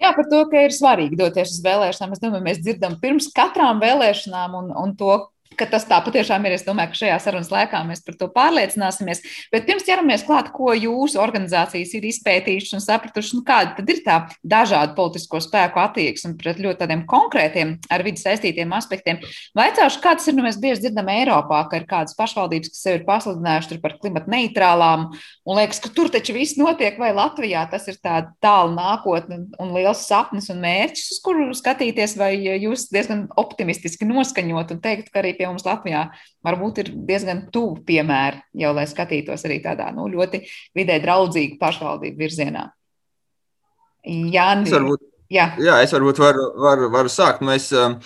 Jā, 0.00 0.10
par 0.16 0.26
to, 0.28 0.40
ka 0.50 0.64
ir 0.66 0.72
svarīgi 0.74 1.16
doties 1.16 1.54
uz 1.54 1.60
vēlēšanām. 1.64 2.16
Es 2.16 2.22
domāju, 2.22 2.44
mēs 2.44 2.64
dzirdam 2.64 2.96
pirms 3.00 3.30
katrām 3.36 3.78
vēlēšanām 3.84 4.56
un, 4.58 4.72
un 4.80 4.96
to, 4.98 5.14
ka 5.58 5.68
tas 5.70 5.86
tā 5.88 5.98
patiešām 6.04 6.44
ir. 6.48 6.56
Es 6.58 6.66
domāju, 6.66 6.92
ka 6.92 7.00
šajā 7.02 7.18
sarunas 7.22 7.50
laikā 7.52 7.80
mēs 7.88 8.02
par 8.06 8.18
to 8.20 8.28
pārliecināsimies. 8.34 9.22
Bet 9.52 9.66
pirms 9.68 9.86
ķeramies 9.86 10.26
klāt, 10.26 10.50
ko 10.54 10.74
jūsu 10.76 11.20
organizācijas 11.22 11.94
ir 11.98 12.08
izpētījušas 12.10 12.78
un 12.78 12.84
sapratušas, 12.84 13.34
nu, 13.38 13.44
kāda 13.46 13.74
tad 13.78 13.92
ir 13.92 14.02
tā 14.06 14.18
dažādu 14.42 14.96
politisko 14.98 15.40
spēku 15.44 15.80
attieksme 15.82 16.34
pret 16.40 16.60
ļoti 16.62 16.80
tādiem 16.82 17.04
konkrētiem 17.10 17.76
ar 17.92 18.04
vidi 18.06 18.22
saistītiem 18.22 18.72
aspektiem. 18.76 19.20
Vaicāšu, 19.56 20.02
kāds 20.04 20.28
ir, 20.28 20.36
nu, 20.38 20.44
mēs 20.46 20.60
bieži 20.62 20.86
dzirdam 20.86 21.10
Eiropā, 21.12 21.64
ka 21.70 21.80
ir 21.80 21.88
kādas 21.90 22.16
pašvaldības, 22.18 22.72
kas 22.74 22.84
sevi 22.86 23.00
ir 23.00 23.06
pasludinājušas 23.08 23.82
par 23.82 23.96
klimata 24.02 24.30
neitrālām, 24.32 25.08
un 25.44 25.58
liekas, 25.58 25.80
ka 25.82 25.92
tur 25.94 26.10
taču 26.12 26.36
viss 26.36 26.58
notiek, 26.60 26.98
vai 27.00 27.12
Latvijā 27.16 27.64
tas 27.70 27.86
ir 27.90 27.98
tā 28.02 28.20
tālu 28.44 28.74
nākotne 28.76 29.40
un 29.62 29.74
liels 29.76 30.04
sapnis 30.08 30.50
un 30.52 30.62
mērķis, 30.64 31.10
uz 31.14 31.20
kuru 31.24 31.48
skatīties, 31.56 32.16
vai 32.20 32.32
jūs 32.38 32.88
diezgan 32.92 33.26
optimistiski 33.40 34.08
noskaņot 34.08 34.74
un 34.74 34.82
teikt, 34.84 35.10
ka 35.12 35.22
arī 35.22 35.34
pie 35.38 35.43
pie 35.44 35.52
mums 35.52 35.66
Latvijā 35.66 36.06
varbūt 36.44 36.82
ir 36.82 36.90
diezgan 37.08 37.46
tuvu 37.52 37.82
piemēri, 37.86 38.42
jau 38.64 38.72
lai 38.76 38.86
skatītos 38.88 39.44
arī 39.44 39.60
tādā 39.64 39.90
nu, 39.94 40.08
ļoti 40.08 40.44
vidē 40.76 40.98
draudzīgu 41.04 41.60
pašvaldību 41.60 42.20
virzienā. 42.24 42.68
Jānis, 44.04 44.72
varbūt, 44.72 45.00
jā. 45.32 45.50
jā, 45.60 45.80
es 45.84 45.92
varbūt 45.96 46.20
varu, 46.20 46.52
varu, 46.60 46.92
varu 46.92 47.12
sākt. 47.12 47.44
Mēs, 47.44 47.72
um, 47.76 48.00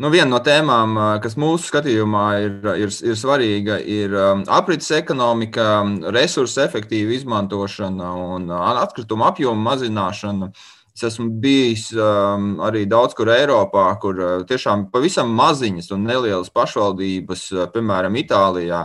Nu, 0.00 0.08
viena 0.08 0.30
no 0.30 0.38
tēmām, 0.40 0.94
uh, 0.96 1.08
kas 1.20 1.34
mūsu 1.36 1.66
skatījumā 1.68 2.22
ir, 2.40 2.52
ir, 2.86 2.92
ir 3.04 3.16
svarīga, 3.20 3.74
ir 3.84 4.14
um, 4.16 4.46
aprits 4.48 4.88
ekonomika, 4.96 5.82
resursu 6.14 6.62
efektīva 6.62 7.12
izmantošana 7.18 8.08
un 8.22 8.46
uh, 8.48 8.78
atkrituma 8.80 9.28
apjoma 9.28 9.60
mazināšana. 9.66 10.48
Uh, 10.48 10.79
Es 11.00 11.06
esmu 11.14 11.30
bijis 11.40 11.86
um, 11.96 12.58
arī 12.60 12.82
daudz 12.84 13.14
kur 13.16 13.30
Eiropā, 13.32 13.86
kur 14.02 14.18
uh, 14.20 14.32
tiešām 14.44 14.90
pavisam 14.92 15.30
maziņas 15.32 15.88
un 15.96 16.02
nelielas 16.04 16.52
pašvaldības, 16.52 17.44
uh, 17.54 17.62
piemēram, 17.72 18.18
Itālijā, 18.20 18.82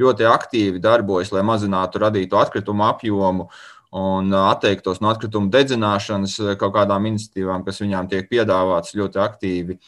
ļoti 0.00 0.24
aktīvi 0.30 0.80
darbojas, 0.80 1.28
lai 1.36 1.42
mazinātu 1.44 2.00
radītu 2.00 2.40
atkritumu 2.40 2.86
apjomu 2.88 3.50
un 3.90 4.32
uh, 4.32 4.50
atteiktos 4.50 5.00
no 5.00 5.08
atkritumu 5.12 5.48
dedzināšanas 5.52 6.36
uh, 6.42 6.52
kaut 6.60 6.74
kādām 6.76 7.08
iniciatīvām, 7.08 7.64
kas 7.64 7.80
viņām 7.80 8.10
tiek 8.10 8.28
piedāvātas 8.28 8.96
ļoti 8.98 9.20
aktīvi. 9.24 9.78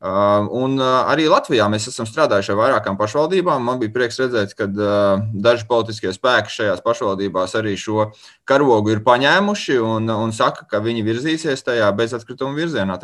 Uh, 0.00 0.46
un 0.56 0.78
arī 0.80 1.26
Latvijā 1.28 1.66
mēs 1.68 1.90
esam 1.90 2.06
strādājuši 2.08 2.54
ar 2.54 2.56
vairākām 2.56 2.96
pašvaldībām. 2.96 3.66
Man 3.68 3.82
bija 3.82 3.92
prieks 3.92 4.16
redzēt, 4.22 4.54
ka 4.56 4.64
daži 4.64 5.66
politiskie 5.68 6.14
spēki 6.16 6.54
šajās 6.54 6.80
pašvaldībās 6.86 7.52
arī 7.60 7.74
šo 7.76 8.06
karogu 8.48 8.94
ir 8.94 9.02
paņēmuši 9.04 9.76
un, 9.84 10.08
un 10.08 10.32
saka, 10.32 10.64
ka 10.70 10.80
viņi 10.80 11.04
virzīsies 11.04 11.66
tajā 11.66 11.90
bezatkrituma 11.98 12.56
virzienā. 12.56 12.96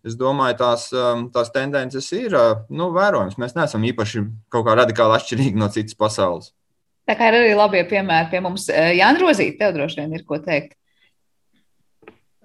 Es 0.00 0.16
domāju, 0.16 0.56
tās, 0.62 0.86
um, 0.96 1.26
tās 1.34 1.52
tendences 1.52 2.08
ir 2.16 2.38
nu, 2.72 2.88
vērojamas. 2.96 3.36
Mēs 3.36 3.52
neesam 3.60 3.84
īpaši 3.92 4.24
kaut 4.48 4.64
kā 4.64 4.80
radikāli 4.80 5.20
atšķirīgi 5.20 5.60
no 5.60 5.68
citas 5.68 6.00
pasaules. 6.00 6.54
Tā 7.10 7.16
kā 7.18 7.26
ir 7.26 7.40
arī 7.40 7.54
labie 7.58 7.80
piemēri 7.90 8.30
pie 8.30 8.40
mums. 8.44 8.68
Jānis 8.70 9.24
Rozīt, 9.24 9.56
tev 9.58 9.74
droši 9.74 9.98
vien 9.98 10.12
ir 10.14 10.22
ko 10.28 10.38
teikt. 10.38 10.76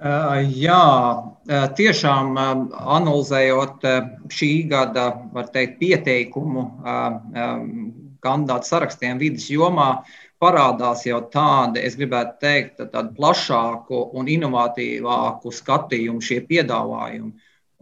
Jā, 0.01 0.85
tiešām 1.77 2.33
analizējot 2.35 3.85
šī 4.33 4.49
gada 4.71 5.05
teikt, 5.53 5.77
pieteikumu 5.79 6.65
kandidātu 8.25 8.71
sarakstiem 8.71 9.21
vidas 9.21 9.45
jomā, 9.53 10.01
parādās 10.41 11.05
jau 11.05 11.21
tāda, 11.29 11.77
es 11.79 11.93
gribētu 11.95 12.41
teikt, 12.41 12.81
tādu 12.89 13.13
plašāku 13.15 14.01
un 14.17 14.33
inovatīvāku 14.33 15.53
skatījumu 15.53 16.25
šie 16.25 16.41
piedāvājumi. 16.49 17.31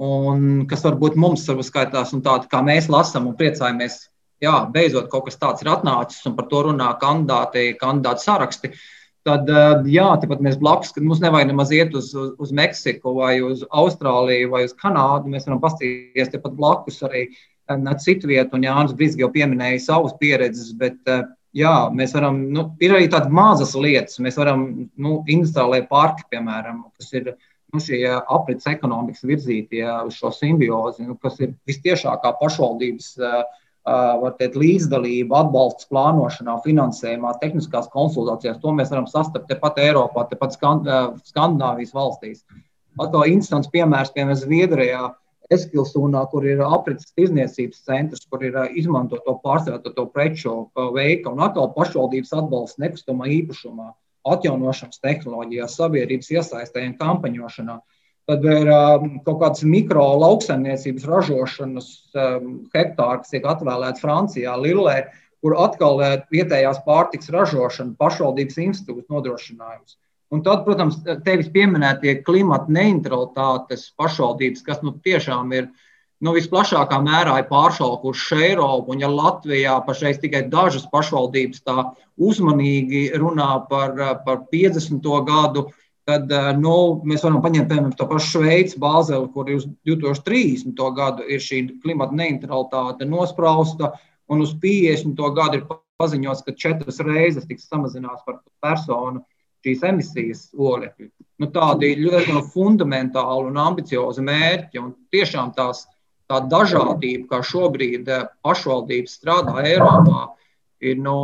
Un 0.04 0.66
kas 0.68 0.84
varbūt 0.84 1.16
mums 1.16 1.48
var 1.48 1.64
skaitās, 1.64 2.12
un 2.14 2.22
tāda 2.28 2.52
kā 2.52 2.60
mēs 2.66 2.92
lasām 2.92 3.32
un 3.32 3.40
priecājamies, 3.40 4.02
jā, 4.42 4.56
beidzot 4.74 5.10
kaut 5.12 5.28
kas 5.28 5.40
tāds 5.40 5.64
ir 5.64 5.72
atnācis, 5.74 6.24
un 6.30 6.36
par 6.38 6.50
to 6.52 6.66
runā 6.70 6.90
kandidāti, 7.02 7.74
kandidāti 7.80 8.26
saraksti. 8.26 8.74
Tad, 9.24 9.48
eh, 9.48 9.86
jā, 9.88 10.10
tāpat 10.20 10.42
mēs 10.44 10.58
blakus, 10.60 10.92
kad 10.92 11.06
mums 11.08 11.22
nevajag 11.24 11.48
nemaz 11.54 11.72
iet 11.72 11.94
uz, 11.96 12.10
uz, 12.12 12.34
uz 12.44 12.50
Meksiku 12.52 13.14
vai 13.16 13.38
uz 13.40 13.62
Austrāliju 13.72 14.50
vai 14.52 14.66
uz 14.68 14.74
Kanādu. 14.76 15.32
Mēs 15.32 15.48
varam 15.48 15.62
paskatīties 15.64 16.34
tepat 16.34 16.58
blakus 16.58 17.00
arī 17.08 17.30
eh, 17.30 17.94
citu 18.04 18.28
vietu, 18.28 18.58
un 18.58 18.68
Jānis 18.68 18.98
Brīsīs 19.00 19.22
jau 19.22 19.32
pieminēja 19.32 19.80
savas 19.86 20.18
pieredzes, 20.20 20.74
bet 20.76 21.00
eh, 21.08 21.24
jā, 21.56 21.72
mēs 21.96 22.18
varam, 22.18 22.42
nu, 22.52 22.68
ir 22.84 22.98
arī 22.98 23.08
tādas 23.08 23.32
mazas 23.32 23.72
lietas. 23.80 24.20
Mēs 24.20 24.36
varam 24.42 24.68
nu, 24.92 25.16
industriālajie 25.24 25.88
parki, 25.88 26.28
piemēram, 26.36 26.84
kas 27.00 27.16
ir 27.16 27.32
nu, 27.72 27.80
šie 27.80 28.04
aprits 28.12 28.68
ekonomikas 28.68 29.24
virzītie 29.24 29.86
uz 30.04 30.20
šo 30.20 30.36
simbiozi, 30.36 31.08
nu, 31.08 31.16
kas 31.16 31.40
ir 31.40 31.56
vistiešākā 31.70 32.36
pašvaldības. 32.44 33.14
Uh, 33.24 33.44
teikt, 33.84 34.56
līdzdalība, 34.60 35.44
atbalsts 35.44 35.90
plānošanā, 35.92 36.60
finansējumā, 36.64 37.34
tehniskās 37.42 37.90
konsultācijās. 37.94 38.62
To 38.62 38.72
mēs 38.72 38.92
varam 38.94 39.08
sastapt 39.08 39.50
tepat 39.50 39.80
Eiropā, 39.84 40.28
tepat 40.30 40.56
Skandināvijas 40.56 41.94
valstīs. 41.94 42.46
Atkal 43.00 43.28
instants 43.28 43.70
piemērs, 43.74 44.14
piemēram, 44.16 44.40
Zviedrijā, 44.40 45.10
Eskilsūnā, 45.52 46.22
kur 46.32 46.46
ir 46.48 46.62
aprits 46.64 47.12
tirzniecības 47.18 47.82
centrs, 47.84 48.24
kur 48.32 48.46
ir 48.48 48.56
izmantoto 48.80 49.36
pārstrādāto 49.44 50.06
preču 50.14 50.70
veika 50.96 51.34
un 51.34 51.44
atkal 51.44 51.74
pašvaldības 51.76 52.32
atbalsts 52.40 52.80
nekustamā 52.80 53.28
īpašumā, 53.42 53.90
atjaunošanas 54.24 55.04
tehnoloģijās, 55.04 55.76
sabiedrības 55.76 56.32
iesaistē 56.32 56.86
un 56.88 56.96
kampaņošanā. 57.02 57.76
Uh, 57.76 57.93
Tad 58.30 58.46
ir 58.48 58.70
um, 58.72 59.18
kaut 59.26 59.42
kāds 59.42 59.66
mikro 59.68 60.06
lauksaimniecības 60.22 61.08
ražošanas 61.10 61.90
um, 62.16 62.54
hektārs, 62.72 63.26
kas 63.26 63.34
tiek 63.34 63.48
atvēlēts 63.52 64.04
Francijā, 64.04 64.54
Lillē, 64.64 65.02
kur 65.44 65.58
atkal 65.60 66.00
uh, 66.00 66.14
vietējās 66.32 66.80
pārtiks 66.86 67.28
ražošana, 67.36 67.98
pašvaldības 68.00 68.62
institūts 68.64 69.12
nodrošinājums. 69.12 69.98
Un 70.34 70.42
tad, 70.42 70.64
protams, 70.66 71.02
tevis 71.26 71.52
pieminētie 71.54 72.16
klimata 72.26 72.72
neutralitātes 72.74 73.90
pašvaldības, 74.00 74.64
kas 74.66 74.80
nu, 74.82 74.96
tiešām 75.06 75.52
ir 75.54 75.68
nu, 76.24 76.32
visplašākā 76.34 76.98
mērā 77.04 77.36
pāršaukuši 77.52 78.40
Eiropu. 78.48 78.96
Un, 78.96 79.04
ja 79.04 79.12
Latvijā 79.12 79.76
pašreiz 79.86 80.18
tikai 80.24 80.46
dažas 80.50 80.88
pašvaldības 80.90 81.62
tā 81.68 81.90
uzmanīgi 82.18 83.10
runā 83.20 83.52
par, 83.70 84.00
par 84.26 84.46
50. 84.54 85.12
gadu, 85.28 85.68
tad 86.08 86.32
eh, 86.32 86.50
nu, 86.60 86.76
mēs 87.08 87.24
varam 87.26 87.42
paņemt 87.44 87.70
piemēram 87.70 87.94
to 87.98 88.08
pašu 88.10 88.38
Šveici, 88.38 88.80
Bāzeli, 88.82 89.30
kur 89.34 89.52
uz 89.54 89.68
2030. 89.88 90.82
gadu 90.98 91.28
ir 91.28 91.44
šī 91.44 91.64
klimata 91.84 92.18
neutralitāte 92.20 93.08
nosprausta, 93.08 93.94
un 94.32 94.44
uz 94.44 94.54
50. 94.64 95.20
gadu 95.38 95.62
ir 95.62 95.68
paziņots, 96.02 96.44
ka 96.46 96.56
četras 96.58 97.00
reizes 97.06 97.48
tiks 97.48 97.70
samazināts 97.70 98.26
par 98.28 98.42
personu 98.64 99.24
šīs 99.64 99.84
emisijas 99.88 100.48
oglekļi. 100.60 101.10
Nu, 101.40 101.50
tādi 101.54 101.94
ļoti 102.02 102.36
fundamentāli 102.54 103.50
un 103.50 103.60
ambiciozi 103.64 104.24
mērķi, 104.26 104.82
un 104.82 104.92
tiešām 105.14 105.54
tās, 105.56 105.86
tā 106.30 106.42
dažādība, 106.52 107.30
kā 107.32 107.44
šobrīd 107.48 108.12
eh, 108.12 108.26
pašvaldības 108.44 109.20
strādā 109.20 109.64
Eiropā, 109.64 110.28
ir 110.92 111.00
nu, 111.02 111.16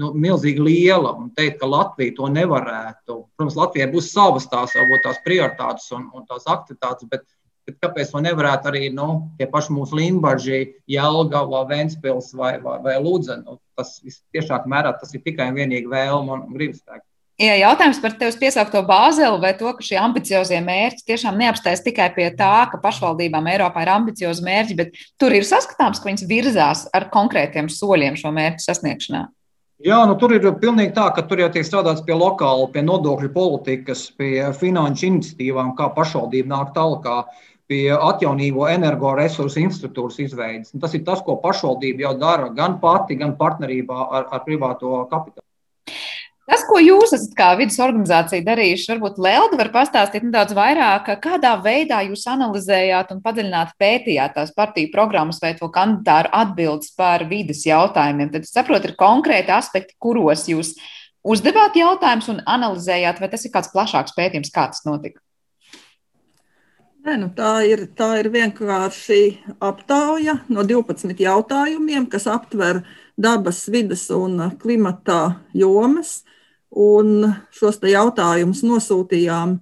nu, 0.00 0.10
milzīgi 0.26 0.62
liela. 0.62 1.14
Un 1.20 1.30
teikt, 1.36 1.60
ka 1.60 1.70
Latvija 1.70 2.16
to 2.18 2.28
nevarētu. 2.32 3.18
Protams, 3.36 3.56
Latvijai 3.58 3.88
būs 3.92 4.12
savas 4.12 4.48
tās, 4.52 4.74
varbūt, 4.76 5.04
tās 5.06 5.22
prioritātes 5.26 5.88
un, 5.96 6.08
un 6.16 6.26
tās 6.28 6.46
aktivitātes, 6.50 7.08
bet, 7.12 7.26
bet 7.68 7.78
kāpēc 7.84 8.12
to 8.12 8.22
nevarētu 8.26 8.70
arī 8.72 8.86
nu, 8.94 9.08
tie 9.38 9.48
paši 9.50 9.74
mūsu 9.76 9.98
Limbaģi, 10.00 10.62
Jelgava, 10.96 11.64
Ventspils 11.70 12.32
vai, 12.38 12.56
vai, 12.62 12.78
vai 12.84 12.96
Lūdzen? 13.02 13.46
Nu, 13.46 13.60
tas 13.78 13.98
tiešāk 14.34 14.68
mērā 14.70 14.96
tas 15.00 15.14
ir 15.14 15.24
tikai 15.26 15.50
un 15.52 15.60
vienīgi 15.60 15.92
vēlme 15.92 16.40
un 16.40 16.48
gribas 16.56 16.82
spēks. 16.82 17.08
Ja 17.36 17.52
jautājums 17.60 17.98
par 18.00 18.14
tevis 18.16 18.38
piesaukto 18.40 18.80
bāzeli 18.88 19.36
vai 19.42 19.50
to, 19.58 19.68
ka 19.76 19.84
šie 19.84 19.98
ambiciozie 20.00 20.56
mērķi 20.64 21.04
tiešām 21.10 21.36
neapstājas 21.36 21.82
tikai 21.84 22.08
pie 22.14 22.30
tā, 22.32 22.64
ka 22.72 22.80
pašvaldībām 22.80 23.50
Eiropā 23.52 23.82
ir 23.84 23.90
ambiciozi 23.92 24.44
mērķi, 24.46 24.76
bet 24.78 24.96
tur 25.20 25.36
ir 25.36 25.44
saskatāms, 25.44 26.00
ka 26.00 26.08
viņas 26.08 26.24
virzās 26.30 26.86
ar 26.96 27.10
konkrētiem 27.12 27.68
soļiem 27.68 28.16
šo 28.16 28.32
mērķu 28.32 28.64
sasniegšanā. 28.64 29.26
Jā, 29.84 29.98
nu, 30.08 30.14
tur 30.16 30.32
ir 30.32 30.46
pilnīgi 30.62 30.94
tā, 30.96 31.10
ka 31.12 31.26
tur 31.28 31.42
jau 31.42 31.50
tiek 31.52 31.66
strādāts 31.68 32.00
pie 32.06 32.16
lokāla, 32.16 32.70
pie 32.72 32.80
nodokļu 32.86 33.28
politikas, 33.34 34.06
pie 34.16 34.46
finanšu 34.56 35.10
iniciatīvām, 35.10 35.74
kā 35.76 35.90
pašvaldība 35.92 36.54
nāk 36.54 36.72
tālāk, 36.72 37.28
pie 37.68 37.90
atjaunīgo 37.92 38.64
energoresursu 38.72 39.60
infrastruktūras 39.66 40.16
izveidas. 40.24 40.72
Un 40.72 40.80
tas 40.80 40.96
ir 40.96 41.04
tas, 41.04 41.20
ko 41.20 41.36
pašvaldība 41.42 42.06
jau 42.06 42.14
dara 42.22 42.48
gan 42.56 42.78
pati, 42.80 43.20
gan 43.20 43.36
partnerībā 43.36 44.06
ar, 44.08 44.30
ar 44.32 44.46
privāto 44.48 45.02
kapitālu. 45.10 45.45
Tas, 46.46 46.62
ko 46.62 46.78
jūs 46.78 47.10
esat 47.16 47.32
kā 47.34 47.48
vidus 47.58 47.80
organizācija 47.82 48.44
darījuši, 48.46 48.86
varbūt 48.92 49.16
Lelda 49.18 49.58
var 49.58 49.72
pastāstīt 49.74 50.22
nedaudz 50.28 50.54
vairāk, 50.54 51.08
kādā 51.24 51.56
veidā 51.58 52.04
jūs 52.06 52.22
analizējāt 52.30 53.10
un 53.16 53.22
padziļināt 53.24 53.72
pētījāt 53.82 54.36
tās 54.38 54.52
partiju 54.54 54.92
programmas 54.92 55.42
vai 55.42 55.56
to 55.58 55.66
kandidātu 55.74 56.30
atbildes 56.38 56.94
par 56.94 57.26
vidas 57.26 57.64
jautājumiem. 57.66 58.30
Tad, 58.36 58.46
saprotu, 58.46 58.92
ir 58.92 59.00
konkrēti 59.00 59.50
aspekti, 59.56 59.98
kuros 59.98 60.46
jūs 60.46 60.76
uzdevāt 61.26 61.78
jautājumus 61.80 62.30
un 62.30 62.42
analizējāt, 62.46 63.18
vai 63.18 63.30
tas 63.32 63.42
ir 63.42 63.54
kāds 63.54 63.72
plašāks 63.74 64.14
pētījums, 64.14 64.54
kā 64.54 64.68
tas 64.70 64.86
notika? 64.86 65.18
Nē, 67.06 67.14
nu 67.22 67.28
tā, 67.34 67.60
ir, 67.66 67.84
tā 67.94 68.16
ir 68.18 68.26
vienkārši 68.34 69.20
aptauja 69.62 70.40
no 70.50 70.62
12 70.66 71.20
jautājumiem, 71.22 72.06
kas 72.10 72.26
aptver 72.30 72.80
dabas, 73.14 73.64
vidas 73.70 74.08
un 74.14 74.48
klimata 74.62 75.36
jomas. 75.54 76.24
Un 76.70 77.30
šos 77.54 77.78
jautājumus 77.86 78.62
nosūtījām 78.66 79.56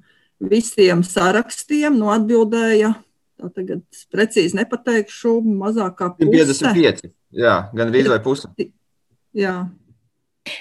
visiem 0.51 1.05
sarakstiem. 1.07 1.99
Nu, 1.99 2.11
atbildēja, 2.15 2.95
tā 3.41 3.53
tagad 3.55 3.85
precīzi 4.13 4.59
nepateikšu, 4.59 5.39
mazāk 5.45 5.99
kā 6.01 6.11
puse. 6.17 6.33
55, 6.33 7.09
jā, 7.35 7.57
gan 7.77 7.93
arī 7.93 8.07
vai 8.11 8.21
puse. 8.25 8.51
Jā. 9.35 9.63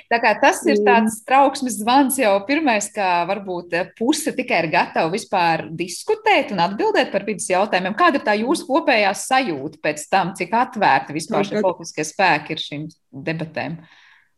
Tā 0.08 0.17
kā 0.23 0.32
tas 0.39 0.62
ir 0.69 0.79
tāds 0.86 1.17
trauksmes 1.27 1.75
zvans 1.82 2.15
jau 2.15 2.32
pirmais, 2.47 2.86
ka 2.95 3.25
varbūt 3.27 3.73
puse 3.97 4.32
tikai 4.36 4.62
ir 4.63 4.69
gatava 4.71 5.12
vispār 5.12 5.65
diskutēt 5.75 6.53
un 6.56 6.62
atbildēt 6.63 7.12
par 7.12 7.25
vidas 7.27 7.49
jautājumiem. 7.51 7.97
Kāda 7.99 8.21
ir 8.21 8.23
tā 8.23 8.38
jūsu 8.39 8.67
kopējā 8.69 9.12
sajūta 9.19 9.82
pēc 9.84 10.06
tam, 10.13 10.32
cik 10.39 10.56
atvērti 10.56 11.17
vispār 11.17 11.49
šie 11.49 11.60
politiskie 11.60 12.08
spēki 12.08 12.56
ir 12.56 12.63
šīm 12.63 12.88
debatēm? 13.27 13.75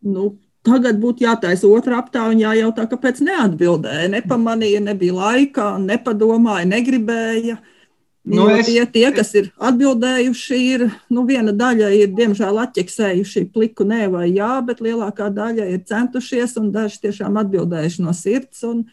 Nu, 0.10 0.32
Tagad 0.66 0.98
būtu 0.98 1.26
jātaisa 1.26 1.70
otra 1.70 2.00
aptaujā 2.02 2.34
un 2.34 2.42
jājautā, 2.42 2.88
kāpēc 2.90 3.22
neatbildēja. 3.28 4.10
Nepamanīja, 4.16 4.82
nebija 4.88 5.14
laika, 5.14 5.76
nepadomāja, 5.82 6.66
negribēja. 6.72 7.60
Nu, 8.26 8.48
es... 8.50 8.66
tie, 8.66 8.82
tie, 8.90 9.06
kas 9.14 9.30
ir 9.38 9.52
atbildējuši, 9.62 10.60
ir 10.74 10.88
nu, 11.14 11.28
viena 11.30 11.54
daļa, 11.54 11.92
ir 11.94 12.16
diemžēl 12.18 12.58
atķeksējuši 12.64 13.44
pliku 13.54 13.86
nē 13.86 14.08
vai 14.10 14.32
jā, 14.32 14.56
bet 14.66 14.82
lielākā 14.82 15.30
daļa 15.34 15.68
ir 15.76 15.84
centušies 15.86 16.58
un 16.58 16.72
daži 16.74 17.04
tiešām 17.06 17.38
atbildējuši 17.44 18.06
no 18.06 18.16
sirds. 18.18 18.66
Un, 18.66 18.88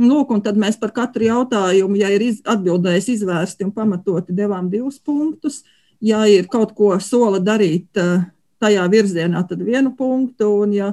Lūk, 0.00 0.30
un 0.32 0.40
tad 0.40 0.56
mēs 0.56 0.78
par 0.80 0.94
katru 0.96 1.26
jautājumu, 1.26 1.98
ja 1.98 2.08
ir 2.14 2.22
iz, 2.24 2.38
atbildējis 2.48 3.08
izvērsti 3.16 3.66
un 3.66 3.72
pamatoti, 3.74 4.32
devām 4.32 4.70
divus 4.72 5.00
punktus. 5.02 5.60
Ja 6.00 6.22
ir 6.30 6.46
kaut 6.48 6.72
ko 6.78 6.94
sola 7.02 7.40
darīt 7.42 7.98
eh, 8.00 8.22
tajā 8.62 8.86
virzienā, 8.88 9.42
tad 9.50 9.60
vienu 9.66 9.92
punktu. 9.98 10.48
Un, 10.62 10.72
ja 10.72 10.92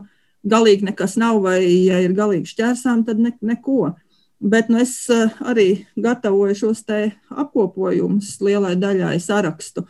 galīgi 0.49 0.87
nekas 0.89 1.15
nav, 1.19 1.41
vai 1.43 1.61
ja 1.63 1.99
ir 2.03 2.15
galīgi 2.17 2.51
šķērsām, 2.53 3.05
tad 3.07 3.21
ne, 3.21 3.33
neko. 3.41 3.93
Bet 4.39 4.69
nu, 4.69 4.81
es 4.81 5.09
eh, 5.09 5.33
arī 5.41 5.69
gatavoju 5.97 6.55
šos 6.55 6.83
apkopojumus 7.29 8.35
lielai 8.41 8.75
daļai 8.77 9.17
sarakstu. 9.19 9.87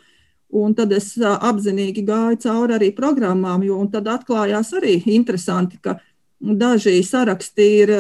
Un 0.56 0.74
tad 0.76 0.94
es 0.96 1.18
eh, 1.18 1.28
apzinīgi 1.28 2.06
gāju 2.08 2.40
cauri 2.46 2.78
arī 2.78 2.92
programmām, 2.96 3.64
jo 3.68 3.84
tad 3.92 4.08
atklājās 4.08 4.74
arī 4.80 5.02
interesanti, 5.06 5.80
ka 5.82 6.00
daži 6.40 7.04
saraksti 7.04 7.68
ir 7.82 7.94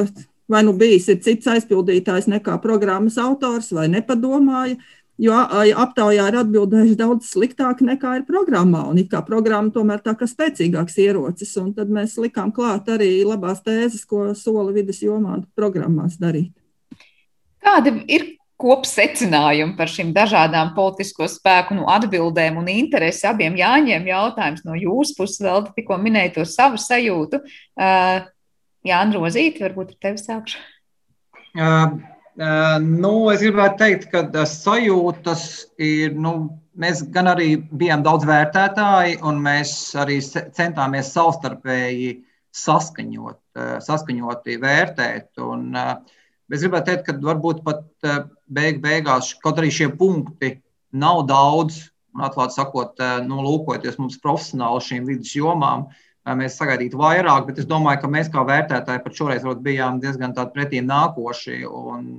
vai 0.47 0.63
nu 0.63 0.73
bijis 0.73 1.09
cits 1.23 1.49
aizpildītājs 1.51 2.29
nekā 2.31 2.55
programmas 2.63 3.17
autors, 3.19 3.73
vai 3.75 3.89
nepadomāja. 3.91 4.77
Jo 5.17 5.33
aptaujā 5.81 6.27
ir 6.29 6.35
atbildējuši 6.43 6.97
daudz 6.99 7.31
sliktāk 7.31 7.81
nekā 7.81 8.19
ir 8.19 8.25
programmā. 8.27 8.83
Un 8.91 8.99
it 9.01 9.09
kā 9.09 9.23
programma 9.25 9.73
tomēr 9.73 10.03
tā 10.05 10.13
kā 10.17 10.27
spēcīgāks 10.29 10.99
ierocis. 11.01 11.55
Un 11.57 11.71
tad 11.73 11.89
mēs 11.93 12.19
likām 12.21 12.51
klāt 12.53 12.91
arī 12.93 13.23
labās 13.25 13.63
tēzes, 13.65 14.05
ko 14.05 14.29
sola 14.37 14.69
vidas 14.75 15.01
jomā 15.01 15.39
programmās 15.57 16.19
darīt. 16.21 16.53
Kādi 17.65 17.95
ir 18.13 18.27
kopsecinājumi 18.61 19.75
par 19.77 19.89
šīm 19.89 20.13
dažādām 20.15 20.71
politisko 20.77 21.27
spēku 21.29 21.77
nu, 21.77 21.85
atbildēm 21.93 22.57
un 22.61 22.69
interesi 22.73 23.27
abiem 23.29 23.57
jāņem 23.57 24.07
jautājums 24.09 24.63
no 24.65 24.77
jūsu 24.77 25.17
puses, 25.17 25.41
vēl 25.45 25.67
tikko 25.75 25.97
minēja 26.01 26.37
to 26.39 26.45
savu 26.49 26.81
sajūtu. 26.81 27.41
Uh, 27.77 28.25
Jānis 28.87 29.17
Rozīti, 29.17 29.65
varbūt 29.65 29.93
ar 29.93 29.99
tevi 30.07 30.21
sākšu. 30.21 30.61
Uh, 31.57 31.97
nu, 32.37 33.11
es 33.33 33.41
gribētu 33.41 33.79
teikt, 33.81 34.07
ka 34.11 34.23
uh, 34.27 34.45
sajūtas 34.45 35.43
ir. 35.81 36.13
Nu, 36.13 36.61
mēs 36.77 37.01
gan 37.13 37.31
arī 37.31 37.55
bijām 37.73 38.03
daudz 38.05 38.27
vērtētāji, 38.29 39.17
un 39.25 39.41
mēs 39.41 39.73
arī 39.97 40.19
centāmies 40.21 41.09
savstarpēji 41.15 42.11
saskaņot, 42.53 43.39
uh, 43.57 43.75
saskaņoti 43.81 44.57
vērtēt. 44.61 45.31
Un, 45.41 45.73
es 45.73 46.61
gribētu 46.61 46.91
teikt, 46.91 47.05
ka 47.07 47.17
varbūt 47.25 47.63
pat 47.65 47.85
beig, 48.45 48.81
beigās, 48.85 49.33
kaut 49.41 49.57
arī 49.57 49.73
šie 49.73 49.89
punkti 49.97 50.59
nav 50.93 51.25
daudz, 51.29 51.87
un 52.15 52.25
atklāti 52.25 52.57
sakot, 52.57 53.01
nu, 53.25 53.41
lūkojoties 53.45 53.97
mums 54.01 54.21
profesionāli 54.21 54.85
šīm 54.85 55.09
vidus 55.09 55.33
jomām, 55.37 55.89
mēs 56.35 56.57
sagaidītu 56.59 56.99
vairāk, 56.99 57.45
bet 57.47 57.61
es 57.61 57.67
domāju, 57.69 58.01
ka 58.01 58.11
mēs 58.11 58.31
kā 58.33 58.43
vērtētāji 58.47 59.03
pat 59.03 59.19
šoreiz 59.19 59.45
bijām 59.63 60.01
diezgan 60.03 60.35
pretīm 60.35 60.87
nākoši. 60.89 61.61
Un, 61.67 62.17